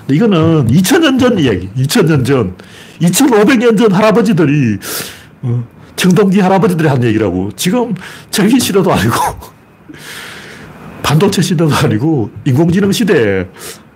이거는 0.10 0.68
2000년 0.68 1.20
전 1.20 1.38
이야기. 1.40 1.70
2000년 1.78 2.26
전. 2.26 2.56
2500년 3.02 3.78
전 3.78 3.92
할아버지들이 3.92 4.76
어, 4.76 4.80
청동기 5.96 6.40
할아버지들이 6.40 6.88
한 6.88 7.04
얘기라고. 7.04 7.52
지금 7.56 7.94
전기 8.32 8.60
시대도 8.60 8.92
아니고 8.92 9.16
반도체 11.04 11.42
시대도 11.42 11.74
아니고 11.74 12.30
인공지능 12.46 12.92
시대 12.92 13.48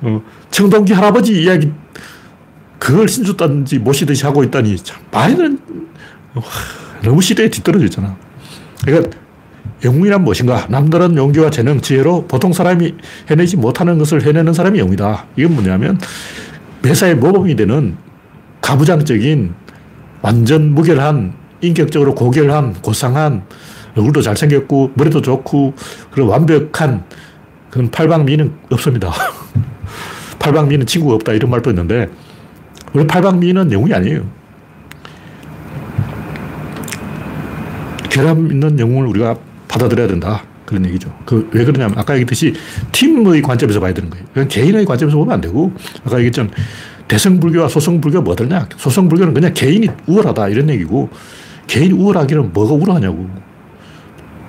어, 0.02 0.22
청동기 0.52 0.94
할아버지 0.94 1.42
이야기 1.42 1.72
그걸 2.80 3.08
신주든지 3.08 3.80
모시듯이 3.80 4.26
하고 4.26 4.44
있다니 4.44 4.78
참 4.78 5.02
말은 5.12 5.60
너무 7.04 7.22
시대에 7.22 7.50
뒤떨어져 7.50 7.86
있잖아. 7.86 8.18
그러니까 8.84 9.18
영웅이란 9.86 10.24
무엇인가? 10.24 10.68
남다른 10.70 11.16
용기와 11.16 11.50
재능, 11.50 11.82
지혜로 11.82 12.28
보통 12.28 12.54
사람이 12.54 12.96
해내지 13.30 13.58
못하는 13.58 13.98
것을 13.98 14.26
해내는 14.26 14.54
사람이 14.54 14.80
영웅이다. 14.80 15.28
이건 15.38 15.54
뭐냐면 15.56 16.00
매사에 16.82 17.14
모범이 17.14 17.56
되는 17.56 17.98
가부장적인 18.62 19.54
완전 20.24 20.74
무결한 20.74 21.34
인격적으로 21.62 22.16
고결한 22.16 22.74
고상한 22.82 23.44
얼굴도 23.96 24.22
잘생겼고 24.22 24.94
머리도 24.96 25.22
좋고 25.22 25.76
그런 26.12 26.28
완벽한 26.30 27.04
그런 27.70 27.92
팔방미는 27.92 28.52
없습니다. 28.72 29.12
팔방미는 30.40 30.86
친구가 30.86 31.16
없다 31.16 31.34
이런 31.34 31.52
말도 31.52 31.70
있는데 31.70 32.10
원래 32.94 33.06
팔방미는 33.06 33.72
영웅이 33.72 33.94
아니에요. 33.94 34.26
결함 38.10 38.52
있는 38.52 38.80
영웅을 38.80 39.08
우리가 39.08 39.36
받아들여야 39.68 40.08
된다. 40.08 40.44
그런 40.66 40.86
얘기죠. 40.86 41.14
그, 41.26 41.50
왜 41.52 41.66
그러냐면, 41.66 41.98
아까 41.98 42.14
얘기했듯이 42.14 42.54
팀의 42.92 43.42
관점에서 43.42 43.80
봐야 43.80 43.94
되는 43.94 44.10
거예요. 44.10 44.26
그냥 44.34 44.48
개인의 44.48 44.86
관점에서 44.86 45.18
보면 45.18 45.34
안 45.34 45.42
되고, 45.42 45.74
아까 46.06 46.18
얘기했던 46.20 46.52
대성불교와 47.14 47.68
소성불교가 47.68 48.24
뭐 48.24 48.36
다르냐? 48.36 48.68
소성불교는 48.76 49.36
그냥 49.36 49.54
개인이 49.54 49.88
우월하다. 50.08 50.50
이런 50.50 50.68
얘기고, 50.70 51.10
개인이 51.68 51.94
우월하기는 51.94 52.54
뭐가 52.54 52.74
우월하냐고. 52.74 53.30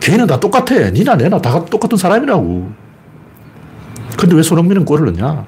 개인은 0.00 0.26
다 0.26 0.40
똑같아. 0.40 0.90
니나 0.90 1.14
내나 1.14 1.38
다 1.42 1.62
똑같은 1.66 1.98
사람이라고. 1.98 2.72
근데 4.16 4.34
왜 4.34 4.42
손흥민은 4.42 4.86
골을 4.86 5.12
넣냐? 5.12 5.44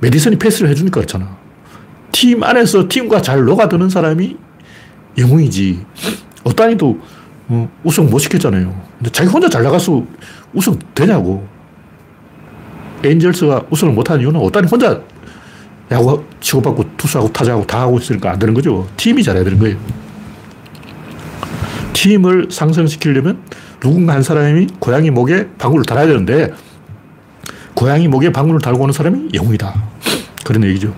메디슨이 0.00 0.36
패스를 0.36 0.70
해주니까 0.70 1.00
그렇잖아. 1.00 1.36
팀 2.10 2.42
안에서 2.42 2.88
팀과 2.88 3.20
잘 3.20 3.44
녹아드는 3.44 3.90
사람이 3.90 4.34
영웅이지. 5.18 5.84
어따니도 6.44 6.98
어, 7.48 7.68
우승 7.82 8.08
못 8.08 8.18
시켰잖아요. 8.20 8.74
근데 8.96 9.10
자기 9.10 9.28
혼자 9.28 9.50
잘 9.50 9.62
나가서 9.64 10.02
우승 10.54 10.78
되냐고. 10.94 11.46
에인절스가 13.04 13.64
우승을 13.70 13.92
못하는 13.92 14.22
이유는 14.22 14.40
오따니 14.40 14.66
혼자 14.66 15.02
야구 15.90 16.24
치고받고 16.40 16.96
투수하고 16.96 17.32
타자하고 17.32 17.66
다 17.66 17.82
하고 17.82 17.98
있으니까 17.98 18.32
안 18.32 18.38
되는 18.38 18.54
거죠. 18.54 18.86
팀이 18.96 19.22
잘해야 19.22 19.44
되는 19.44 19.58
거예요. 19.58 19.76
팀을 21.92 22.48
상승시키려면 22.50 23.42
누군가 23.80 24.14
한 24.14 24.22
사람이 24.22 24.66
고양이 24.78 25.10
목에 25.10 25.48
방울을 25.58 25.84
달아야 25.84 26.06
되는데 26.06 26.52
고양이 27.74 28.08
목에 28.08 28.32
방울을 28.32 28.60
달고 28.60 28.82
오는 28.82 28.92
사람이 28.92 29.30
영웅이다. 29.34 29.74
그런 30.44 30.64
얘기죠. 30.64 30.94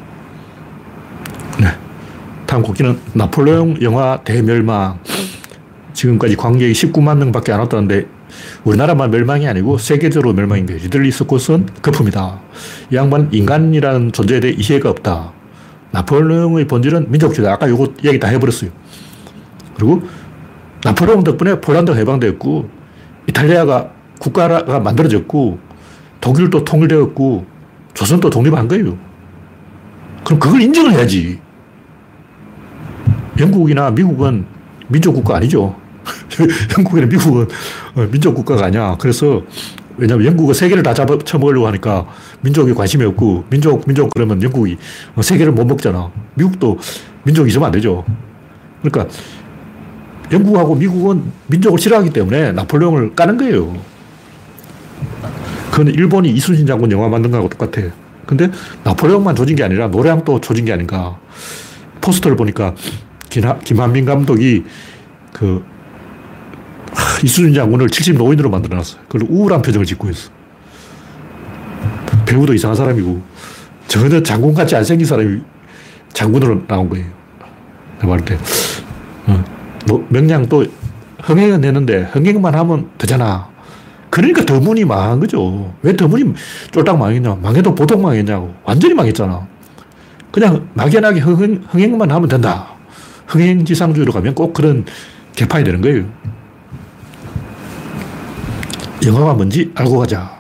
네. 1.59 1.69
다음 2.47 2.63
곡기는 2.63 2.99
나폴레옹 3.15 3.79
영화 3.83 4.21
대멸망. 4.25 4.99
지금까지 5.93 6.37
관객이 6.37 6.73
19만 6.73 7.17
명 7.17 7.33
밖에 7.33 7.53
안 7.53 7.61
왔다는데 7.61 8.07
우리나라만 8.65 9.11
멸망이 9.11 9.47
아니고 9.47 9.79
세계적으로 9.79 10.33
멸망인 10.33 10.67
거예요. 10.67 10.83
리들리 10.83 11.11
스콧은 11.11 11.67
거품이다. 11.83 12.41
이 12.91 12.97
양반은 12.97 13.33
인간이라는 13.33 14.13
존재에 14.13 14.41
대해 14.41 14.55
이해가 14.57 14.91
없다. 14.91 15.33
나폴레옹의 15.93 16.67
본질은 16.67 17.11
민족주의다. 17.11 17.53
아까 17.55 17.69
요거 17.69 17.95
이야기 18.03 18.19
다 18.19 18.29
해버렸어요. 18.29 18.71
그리고 19.77 20.03
나폴레옹 20.85 21.25
덕분에 21.25 21.61
폴란드가 21.61 21.97
해방되었고 21.99 22.69
이탈리아가 23.29 23.91
국가가 24.19 24.81
만들어졌고 24.81 25.59
독일도 26.21 26.65
통일되었고 26.65 27.47
조선도 27.95 28.31
독립한 28.31 28.69
거예요. 28.69 28.97
그럼 30.25 30.39
그걸 30.39 30.61
인정을 30.61 30.93
해야지. 30.93 31.41
영국이나 33.39 33.91
미국은 33.91 34.47
민족국가 34.89 35.37
아니죠. 35.37 35.77
영국이나 36.77 37.07
미국은 37.07 37.49
어, 37.95 38.09
민족 38.11 38.35
국가가 38.35 38.67
아니야. 38.67 38.97
그래서 38.99 39.43
왜냐하면 39.97 40.27
영국은 40.27 40.55
세계를 40.55 40.83
다 40.83 40.93
잡아 40.93 41.17
쳐먹으려고 41.19 41.67
하니까 41.67 42.07
민족에 42.43 42.73
관심이 42.75 43.05
없고 43.05 43.45
민족, 43.49 43.87
민족 43.87 44.11
그러면 44.15 44.43
영국이 44.43 44.77
어, 45.15 45.23
세계를 45.23 45.53
못 45.53 45.65
먹잖아. 45.65 46.11
미국도 46.35 46.79
민족이 47.25 47.49
있으면 47.49 47.67
안 47.67 47.73
되죠. 47.73 48.05
그러니까 48.83 49.13
영국하고 50.33 50.75
미국은 50.75 51.23
민족을 51.47 51.79
싫어하기 51.79 52.11
때문에 52.11 52.53
나폴레옹을 52.53 53.15
까는 53.15 53.37
거예요. 53.39 53.77
그건 55.71 55.89
일본이 55.89 56.31
이순신 56.31 56.67
장군 56.67 56.91
영화 56.91 57.09
만든 57.09 57.31
거하고 57.31 57.49
똑같아. 57.49 57.87
근데 58.27 58.51
나폴레옹만 58.83 59.37
조진 59.37 59.57
게 59.57 59.63
아니라 59.63 59.89
노량도 59.89 60.41
조진 60.41 60.65
게 60.65 60.73
아닌가. 60.73 61.19
포스터를 62.01 62.37
보니까 62.37 62.75
김한민 63.29 64.05
감독이 64.05 64.65
그 65.33 65.65
이순신 67.23 67.55
장군을 67.55 67.89
70 67.89 68.17
노인으로 68.17 68.51
만들어놨어요. 68.51 69.03
그걸 69.09 69.29
우울한 69.29 69.63
표정을 69.63 69.87
짓고 69.87 70.11
있어. 70.11 70.31
배우도 72.27 72.55
이상한 72.55 72.77
사람이고 72.77 73.23
전혀 73.89 74.23
장군 74.23 74.55
같이 74.55 74.75
안 74.77 74.85
생긴 74.85 75.07
사람이 75.07 75.41
장군으로 76.13 76.67
나온 76.67 76.89
거예요. 76.89 77.07
내가 77.97 78.09
말할 78.09 78.25
때. 78.25 78.39
어, 79.27 79.45
명량 80.09 80.47
또 80.49 80.65
흥행은 81.23 81.61
되는데 81.61 82.09
흥행만 82.13 82.55
하면 82.55 82.91
되잖아. 82.99 83.49
그러니까 84.11 84.45
더문이 84.45 84.85
망한 84.85 85.21
거죠. 85.21 85.75
왜 85.83 85.95
더문이 85.95 86.35
쫄딱 86.71 86.99
망했냐. 86.99 87.37
망해도 87.43 87.75
보통 87.75 88.03
망했냐고. 88.03 88.55
완전히 88.65 88.95
망했잖아. 88.95 89.47
그냥 90.31 90.69
막연하게 90.75 91.21
흥행, 91.21 91.63
흥행만 91.69 92.11
하면 92.11 92.29
된다. 92.29 92.69
흥행지상주의로 93.27 94.13
가면 94.13 94.35
꼭 94.35 94.53
그런 94.53 94.85
개판이 95.35 95.65
되는 95.65 95.81
거예요. 95.81 96.05
영화가 99.05 99.35
뭔지 99.35 99.71
알고 99.75 99.99
가자. 99.99 100.37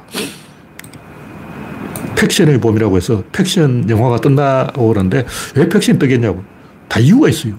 팩션의 2.16 2.60
봄이라고 2.60 2.96
해서 2.96 3.22
팩션 3.32 3.88
영화가 3.88 4.18
뜬다고 4.18 4.88
그러는데 4.88 5.26
왜 5.54 5.68
팩션이 5.68 5.98
뜨겠냐고. 5.98 6.42
다 6.88 6.98
이유가 7.00 7.28
있어요. 7.28 7.54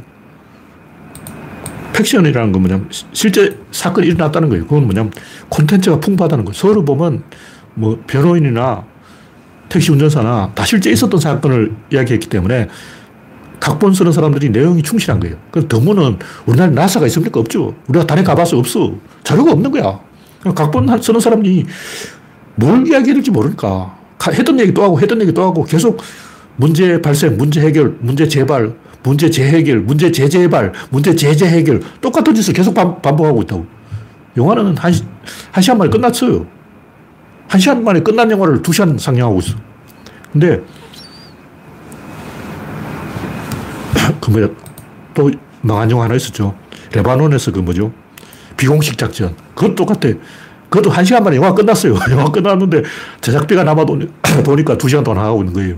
팩션이라는 1.94 2.52
건 2.52 2.62
뭐냐면 2.62 2.90
실제 3.14 3.58
사건이 3.72 4.08
일어났다는 4.08 4.50
거예요. 4.50 4.66
그건 4.66 4.86
뭐냐면 4.86 5.12
콘텐츠가 5.50 6.00
풍부하다는 6.00 6.46
거예요. 6.46 6.54
서울의 6.54 6.86
봄이면 6.86 7.24
뭐 7.74 8.02
변호인이나 8.08 8.84
택시 9.70 9.92
운전사나 9.92 10.52
다 10.56 10.66
실제 10.66 10.92
있었던 10.92 11.20
사건을 11.20 11.76
이야기했기 11.92 12.30
때문에 12.30 12.68
각본 13.60 13.94
쓰는 13.94 14.12
사람들이 14.12 14.50
내용이 14.50 14.84
충실한 14.84 15.20
거예요. 15.20 15.36
그 15.52 15.68
더 15.68 15.85
문은 15.85 16.20
우리나라에 16.46 16.74
나사가 16.74 17.08
있습니까? 17.08 17.40
없죠. 17.40 17.76
우리가 17.88 18.06
달에 18.06 18.24
가봐서 18.24 18.58
없어. 18.58 18.94
자료가 19.24 19.52
없는 19.52 19.72
거야. 19.72 20.00
각본 20.54 21.02
쓰는 21.02 21.20
사람이 21.20 21.66
뭘 22.56 22.88
이야기해야 22.88 23.14
될지 23.16 23.32
모르니까. 23.32 23.96
했던 24.32 24.60
얘기 24.60 24.74
또 24.74 24.84
하고, 24.84 25.00
했던 25.00 25.22
얘기 25.22 25.32
또 25.32 25.44
하고, 25.44 25.64
계속 25.64 26.02
문제 26.56 27.00
발생, 27.02 27.38
문제 27.38 27.62
해결, 27.62 27.96
문제 28.00 28.28
재발, 28.28 28.74
문제 29.04 29.30
재해결, 29.30 29.80
문제 29.82 30.12
재재발, 30.12 30.74
문제 30.90 31.16
재재 31.16 31.48
해결. 31.48 31.82
똑같은 32.02 32.36
짓을 32.36 32.54
계속 32.54 32.74
반, 32.74 33.02
복하고 33.02 33.42
있다고. 33.44 33.66
영화는 34.36 34.76
한, 34.78 34.94
한 35.52 35.62
시간 35.62 35.78
만에 35.78 35.90
끝났어요. 35.90 36.46
한 37.48 37.62
시간 37.62 37.84
만에 37.84 38.02
끝난 38.02 38.30
영화를 38.30 38.62
두 38.62 38.74
시간 38.74 38.98
상영하고 38.98 39.40
있어. 39.40 39.56
근데, 40.32 40.62
그 44.20 44.32
뭐야, 44.32 44.50
또 45.14 45.32
망한 45.62 45.90
영화 45.92 46.04
하나 46.06 46.16
있었죠. 46.16 46.56
레바논에서 46.94 47.52
그 47.52 47.60
뭐죠. 47.60 47.92
비공식 48.58 48.98
작전. 48.98 49.36
그것 49.56 49.76
똑같아. 49.76 50.10
그것도 50.70 50.90
한 50.90 51.06
시간 51.06 51.24
만에 51.24 51.38
영화 51.38 51.54
끝났어요. 51.54 51.96
영화 52.12 52.30
끝났는데 52.30 52.84
제작비가 53.22 53.64
남아도니까 53.64 54.78
두 54.78 54.90
시간 54.90 55.04
동안 55.04 55.24
하고 55.24 55.42
있는 55.42 55.54
거예요. 55.54 55.76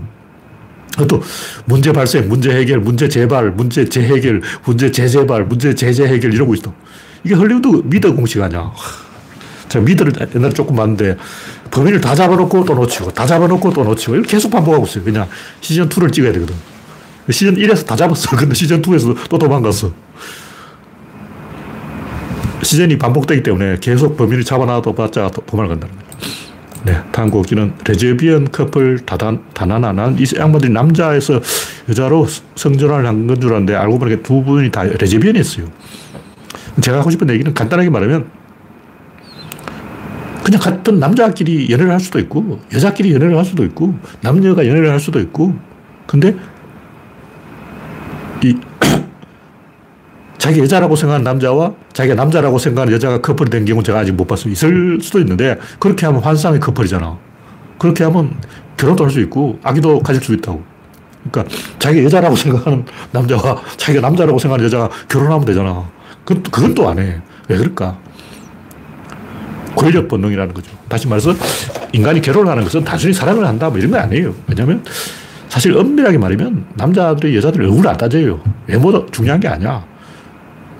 또 1.06 1.22
문제 1.66 1.92
발생, 1.92 2.28
문제 2.28 2.50
해결, 2.50 2.80
문제 2.80 3.08
재발, 3.08 3.50
문제 3.52 3.88
재해결, 3.88 4.42
문제 4.64 4.90
재재발, 4.90 5.44
문제 5.44 5.74
재재해결 5.74 6.34
이러고 6.34 6.54
있어. 6.54 6.74
이게 7.22 7.34
헐리우드 7.34 7.82
미드 7.84 8.12
공식 8.12 8.42
아니야. 8.42 8.72
제가 9.68 9.84
미드를 9.84 10.12
옛날에 10.34 10.52
조금 10.52 10.74
봤는데 10.74 11.16
범인을 11.70 12.00
다 12.00 12.14
잡아놓고 12.14 12.64
또 12.64 12.74
놓치고 12.74 13.12
다 13.12 13.24
잡아놓고 13.24 13.72
또 13.72 13.84
놓치고 13.84 14.14
이렇게 14.14 14.32
계속 14.32 14.50
반복하고 14.50 14.84
있어요. 14.84 15.04
그냥 15.04 15.28
시즌2를 15.60 16.12
찍어야 16.12 16.32
되거든. 16.32 16.54
시즌 17.30 17.54
1에서 17.54 17.86
다 17.86 17.94
잡았어. 17.94 18.34
근데 18.36 18.54
시즌 18.54 18.82
2에서 18.82 19.16
또 19.28 19.38
도망갔어. 19.38 19.92
시즌이 22.62 22.98
반복되기 22.98 23.42
때문에 23.42 23.76
계속 23.80 24.16
범인을 24.16 24.44
잡아놔도 24.44 24.94
봤자 24.94 25.30
도망간다는 25.46 25.94
거예요. 25.94 26.10
네, 26.82 26.98
다음 27.12 27.30
곡기는 27.30 27.74
레즈비언 27.86 28.50
커플 28.52 28.98
다단, 29.04 29.42
다나나. 29.52 29.92
난이 29.92 30.24
양반들이 30.36 30.72
남자에서 30.72 31.40
여자로 31.88 32.26
성전환을 32.56 33.06
한 33.06 33.26
건 33.26 33.40
줄 33.40 33.50
알았는데 33.50 33.74
알고 33.74 33.98
보니까 33.98 34.22
두 34.22 34.42
분이 34.42 34.70
다 34.70 34.84
레즈비언이었어요. 34.84 35.66
제가 36.80 37.00
하고 37.00 37.10
싶은 37.10 37.28
얘기는 37.30 37.52
간단하게 37.52 37.90
말하면 37.90 38.30
그냥 40.42 40.60
같은 40.60 40.98
남자끼리 40.98 41.70
연애를 41.70 41.92
할 41.92 42.00
수도 42.00 42.18
있고 42.18 42.60
여자끼리 42.72 43.12
연애를 43.12 43.36
할 43.36 43.44
수도 43.44 43.62
있고 43.64 43.94
남녀가 44.22 44.66
연애를 44.66 44.90
할 44.90 44.98
수도 45.00 45.20
있고 45.20 45.54
근데 46.06 46.34
이 48.42 48.56
자기 50.40 50.58
여자라고 50.60 50.96
생각하는 50.96 51.22
남자와 51.22 51.74
자기가 51.92 52.14
남자라고 52.14 52.58
생각하는 52.58 52.94
여자가 52.94 53.20
커플이 53.20 53.50
된 53.50 53.66
경우는 53.66 53.84
제가 53.84 53.98
아직 53.98 54.12
못 54.12 54.26
봤어요. 54.26 54.50
있을 54.50 54.98
수도 55.02 55.20
있는데 55.20 55.58
그렇게 55.78 56.06
하면 56.06 56.22
환상의 56.22 56.58
커플이잖아. 56.60 57.18
그렇게 57.78 58.04
하면 58.04 58.34
결혼도 58.78 59.04
할 59.04 59.10
수 59.10 59.20
있고 59.20 59.58
아기도 59.62 60.00
가질 60.00 60.22
수 60.22 60.32
있다고. 60.32 60.62
그러니까 61.30 61.54
자기 61.78 62.02
여자라고 62.02 62.34
생각하는 62.34 62.86
남자와 63.12 63.60
자기가 63.76 64.00
남자라고 64.00 64.38
생각하는 64.38 64.64
여자가 64.64 64.88
결혼하면 65.10 65.44
되잖아. 65.44 65.84
그, 66.24 66.40
그건 66.50 66.74
또 66.74 66.88
안 66.88 66.98
해. 66.98 67.20
왜 67.48 67.58
그럴까? 67.58 67.98
권력 69.76 70.08
본능이라는 70.08 70.54
거죠. 70.54 70.70
다시 70.88 71.06
말해서 71.06 71.34
인간이 71.92 72.22
결혼을 72.22 72.50
하는 72.50 72.64
것은 72.64 72.82
단순히 72.82 73.12
사랑을 73.12 73.46
한다 73.46 73.68
뭐 73.68 73.76
이런 73.78 73.90
건 73.90 74.00
아니에요. 74.00 74.34
왜냐하면 74.48 74.82
사실 75.50 75.76
엄밀하게 75.76 76.16
말하면 76.16 76.64
남자들이 76.76 77.36
여자들 77.36 77.60
얼굴을 77.62 77.90
안 77.90 77.96
따져요. 77.98 78.40
외모도 78.66 79.04
중요한 79.10 79.38
게 79.38 79.48
아니야. 79.48 79.84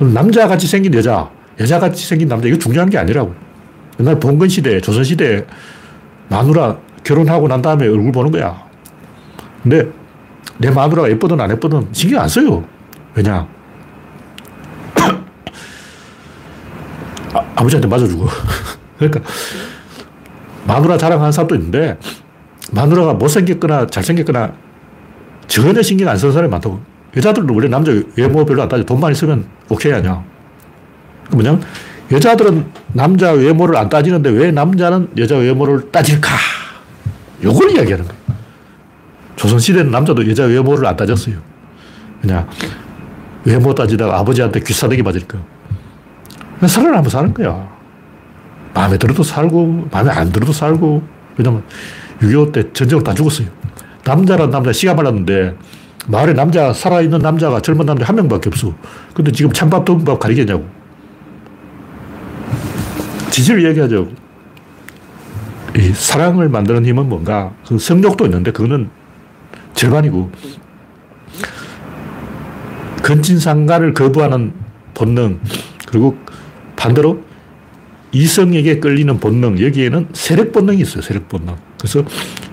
남자같이 0.01 0.67
생긴 0.67 0.95
여자, 0.95 1.31
여자같이 1.59 2.07
생긴 2.07 2.29
남자, 2.29 2.49
이거 2.49 2.57
중요한 2.59 2.89
게 2.89 2.97
아니라고. 2.99 3.35
옛날 4.01 4.19
봉건 4.19 4.49
시대, 4.49 4.81
조선 4.81 5.05
시대 5.05 5.47
마누라 6.29 6.79
결혼하고 7.05 7.49
난 7.49 7.61
다음에 7.61 7.87
얼굴 7.87 8.11
보는 8.13 8.31
거야. 8.31 8.63
근데 9.63 9.87
내 10.57 10.71
마누라가 10.71 11.11
예쁘든 11.11 11.39
안 11.39 11.51
예쁘든 11.51 11.89
신경 11.93 12.23
안 12.23 12.29
써요. 12.29 12.65
왜냐? 13.15 13.47
아, 17.35 17.43
버지한테 17.57 17.87
맞아 17.89 18.07
주고. 18.07 18.27
그러니까 18.97 19.21
마누라 20.67 20.97
자랑하는 20.97 21.33
사람도 21.33 21.55
있는데 21.57 21.99
마누라가 22.73 23.13
못생겼거나 23.15 23.87
잘생겼거나 23.87 24.53
전혀 25.47 25.83
신경 25.83 26.09
안 26.09 26.17
쓰는 26.17 26.33
사람이 26.33 26.51
많다고. 26.51 26.81
여자들도 27.17 27.55
원래 27.55 27.69
남자 27.69 27.93
외모 28.17 28.45
별로 28.45 28.63
안 28.63 28.69
따져. 28.69 28.85
돈만 28.85 29.13
있으면 29.13 29.47
오케이 29.69 29.93
아니야. 29.93 30.23
뭐냐면, 31.31 31.63
여자들은 32.11 32.67
남자 32.93 33.33
외모를 33.33 33.77
안 33.77 33.89
따지는데 33.89 34.31
왜 34.31 34.51
남자는 34.51 35.11
여자 35.17 35.37
외모를 35.37 35.91
따질까? 35.91 36.29
요걸 37.43 37.71
이야기하는 37.71 38.05
거예요. 38.07 38.21
조선시대는 39.37 39.91
남자도 39.91 40.29
여자 40.29 40.45
외모를 40.45 40.87
안 40.87 40.97
따졌어요. 40.97 41.37
그냥 42.21 42.49
외모 43.45 43.75
따지다가 43.75 44.19
아버지한테 44.19 44.61
귀싸대기 44.61 45.03
맞으니까. 45.03 45.39
살을 46.67 46.95
한번 46.95 47.11
사는 47.11 47.33
거야. 47.33 47.69
마음에 48.75 48.99
들어도 48.99 49.23
살고, 49.23 49.89
마음에 49.91 50.11
안 50.11 50.31
들어도 50.31 50.53
살고. 50.53 51.03
왜냐면 51.37 51.63
6.25 52.21 52.53
때 52.53 52.73
전쟁을 52.73 53.03
다 53.03 53.15
죽었어요. 53.15 53.49
남자란 54.05 54.51
남자 54.51 54.73
씨가 54.73 54.95
말랐는데 54.95 55.57
마을에 56.11 56.33
남자, 56.33 56.73
살아있는 56.73 57.21
남자가 57.21 57.61
젊은 57.61 57.87
남자 57.87 58.05
한 58.05 58.17
명밖에 58.17 58.49
없어. 58.49 58.75
근데 59.15 59.31
지금 59.31 59.53
찬밥, 59.53 59.85
더운밥 59.85 60.19
가리겠냐고. 60.19 60.67
지지를 63.31 63.65
얘기하죠. 63.67 64.09
이 65.77 65.93
사랑을 65.95 66.49
만드는 66.49 66.85
힘은 66.85 67.09
뭔가? 67.09 67.53
그 67.67 67.79
성욕도 67.79 68.25
있는데 68.27 68.51
그거는 68.51 68.91
절반이고. 69.75 70.33
근친상간을 73.03 73.95
거부하는 73.95 74.53
본능, 74.95 75.41
그리고 75.87 76.17
반대로 76.77 77.23
이성에게 78.13 78.81
끌리는 78.81 79.19
본능, 79.21 79.61
여기에는 79.61 80.09
세력 80.13 80.53
본능이 80.53 80.83
있어요, 80.83 81.03
세력 81.03 81.29
본능. 81.29 81.55
그래서 81.79 82.05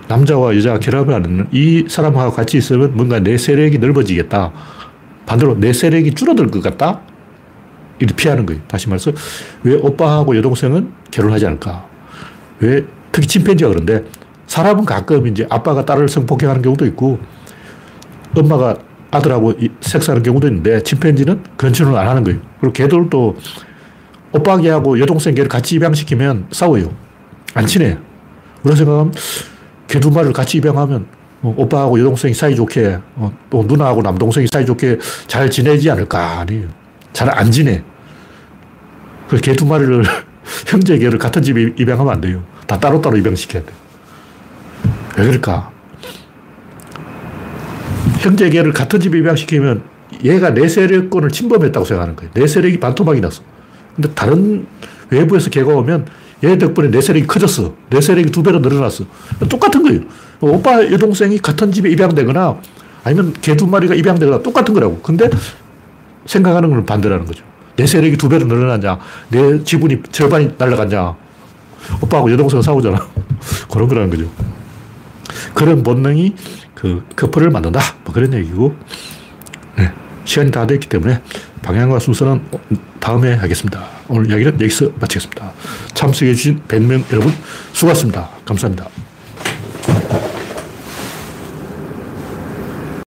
남자와 0.08 0.56
여자가 0.56 0.80
결합을 0.80 1.14
하는 1.14 1.48
이 1.52 1.86
사람하고 1.88 2.32
같이 2.32 2.58
있으면 2.58 2.96
뭔가 2.96 3.20
내 3.20 3.38
세력이 3.38 3.80
넓어지겠다. 3.80 4.52
반대로 5.26 5.60
내 5.60 5.74
세력이 5.74 6.14
줄어들 6.14 6.48
것 6.50 6.64
같다? 6.64 7.02
이렇게 8.00 8.16
피하는 8.16 8.46
거예요. 8.46 8.62
다시 8.68 8.88
말해서 8.88 9.12
왜 9.64 9.76
오빠하고 9.76 10.38
여동생은 10.38 10.92
결혼하지 11.12 11.48
않을까? 11.48 11.86
왜 12.60 12.86
특히 13.12 13.28
침팬지가 13.28 13.70
그런데 13.70 14.06
사람은 14.48 14.86
가끔 14.86 15.28
이제 15.28 15.46
아빠가 15.50 15.84
딸을 15.84 16.08
성폭행하는 16.08 16.62
경우도 16.62 16.86
있고 16.88 17.20
엄마가 18.36 18.78
아들하고 19.12 19.54
섹스하는 19.82 20.24
경우도 20.24 20.48
있는데 20.48 20.82
침팬지는 20.84 21.44
짓을 21.74 21.88
안 21.96 22.08
하는 22.08 22.24
거예요. 22.24 22.40
그리고 22.60 22.74
개들도 22.74 23.38
오빠 24.34 24.58
개하고 24.58 25.00
여동생 25.00 25.34
개를 25.34 25.50
같이 25.50 25.76
입양시키면 25.76 26.48
싸워요. 26.52 26.94
안 27.54 27.66
친해. 27.66 27.98
그런 28.62 28.76
생각하면 28.76 29.14
개 29.88 30.00
두 30.00 30.12
마리를 30.12 30.34
같이 30.34 30.58
입양하면 30.58 31.06
어, 31.42 31.54
오빠하고 31.58 32.00
여동생이 32.00 32.34
사이좋게 32.34 32.98
어, 33.16 33.32
또 33.50 33.64
누나하고 33.68 34.02
남동생이 34.02 34.48
사이좋게 34.48 34.98
잘 35.28 35.50
지내지 35.50 35.90
않을까 35.92 36.40
아니에요. 36.40 36.68
잘 37.14 37.30
안 37.30 37.52
지내. 37.52 37.84
그래서 39.28 39.42
개두 39.42 39.66
마리를 39.66 40.04
형제 40.68 40.98
개를 40.98 41.18
같은 41.20 41.42
집에 41.42 41.62
입양하면 41.78 42.14
안 42.14 42.22
돼요. 42.22 42.44
다 42.66 42.80
따로따로 42.80 43.18
입양시켜야 43.18 43.64
돼. 43.64 43.72
왜 45.18 45.26
그럴까? 45.26 45.72
형제 48.20 48.50
개를 48.50 48.72
같은 48.74 49.00
집에 49.00 49.18
입양시키면 49.20 49.84
얘가 50.24 50.54
내 50.54 50.68
세력권을 50.68 51.30
침범했다고 51.30 51.86
생각하는 51.86 52.16
거예요. 52.16 52.32
내 52.34 52.48
세력이 52.48 52.80
반토막이 52.80 53.20
났어. 53.22 53.42
근데 53.96 54.10
다른 54.14 54.66
외부에서 55.10 55.50
개가 55.50 55.74
오면 55.74 56.06
얘 56.44 56.58
덕분에 56.58 56.90
내 56.92 57.02
세력이 57.02 57.26
커졌어. 57.28 57.74
내 57.90 58.00
세력이 58.02 58.32
두 58.32 58.44
배로 58.44 58.60
늘어났어. 58.60 59.06
똑같은 59.50 59.82
거예요. 59.84 60.02
오빠 60.40 60.84
여동생이 60.92 61.40
같은 61.40 61.72
집에 61.72 61.90
입양되거나 61.90 62.58
아니면 63.04 63.34
개 63.42 63.56
두 63.56 63.66
마리가 63.68 63.96
입양되거나 63.96 64.44
똑같은 64.44 64.74
거라고. 64.74 65.00
근데 65.02 65.30
생각하는 66.26 66.70
건 66.70 66.86
반대라는 66.86 67.26
거죠. 67.26 67.44
내 67.76 67.86
세력이 67.88 68.18
두 68.18 68.30
배로 68.30 68.46
늘어났냐. 68.46 69.00
내 69.30 69.64
지분이 69.64 70.04
절반이 70.12 70.52
날라갔냐. 70.58 71.16
오빠하고 72.02 72.32
여동생 72.32 72.62
싸우잖아. 72.62 73.08
그런 73.72 73.88
거라는 73.88 74.10
거죠. 74.10 74.30
그런 75.54 75.84
본능이 75.84 76.36
그 76.76 77.04
커플을 77.16 77.50
만든다. 77.50 77.80
뭐 78.04 78.14
그런 78.14 78.34
얘기고. 78.34 78.76
네. 79.78 79.92
시간이 80.28 80.52
다 80.52 80.68
됐기 80.68 80.88
때문에 80.90 81.22
방향과 81.62 82.00
순서는 82.00 82.42
다음에 83.00 83.34
하겠습니다. 83.34 83.88
오늘 84.10 84.30
이야기는 84.30 84.62
여기서 84.62 84.92
마치겠습니다. 85.00 85.54
참석해주신 85.94 86.64
100명 86.68 87.04
여러분 87.12 87.34
수고하셨습니다. 87.72 88.30
감사합니다. 88.46 88.90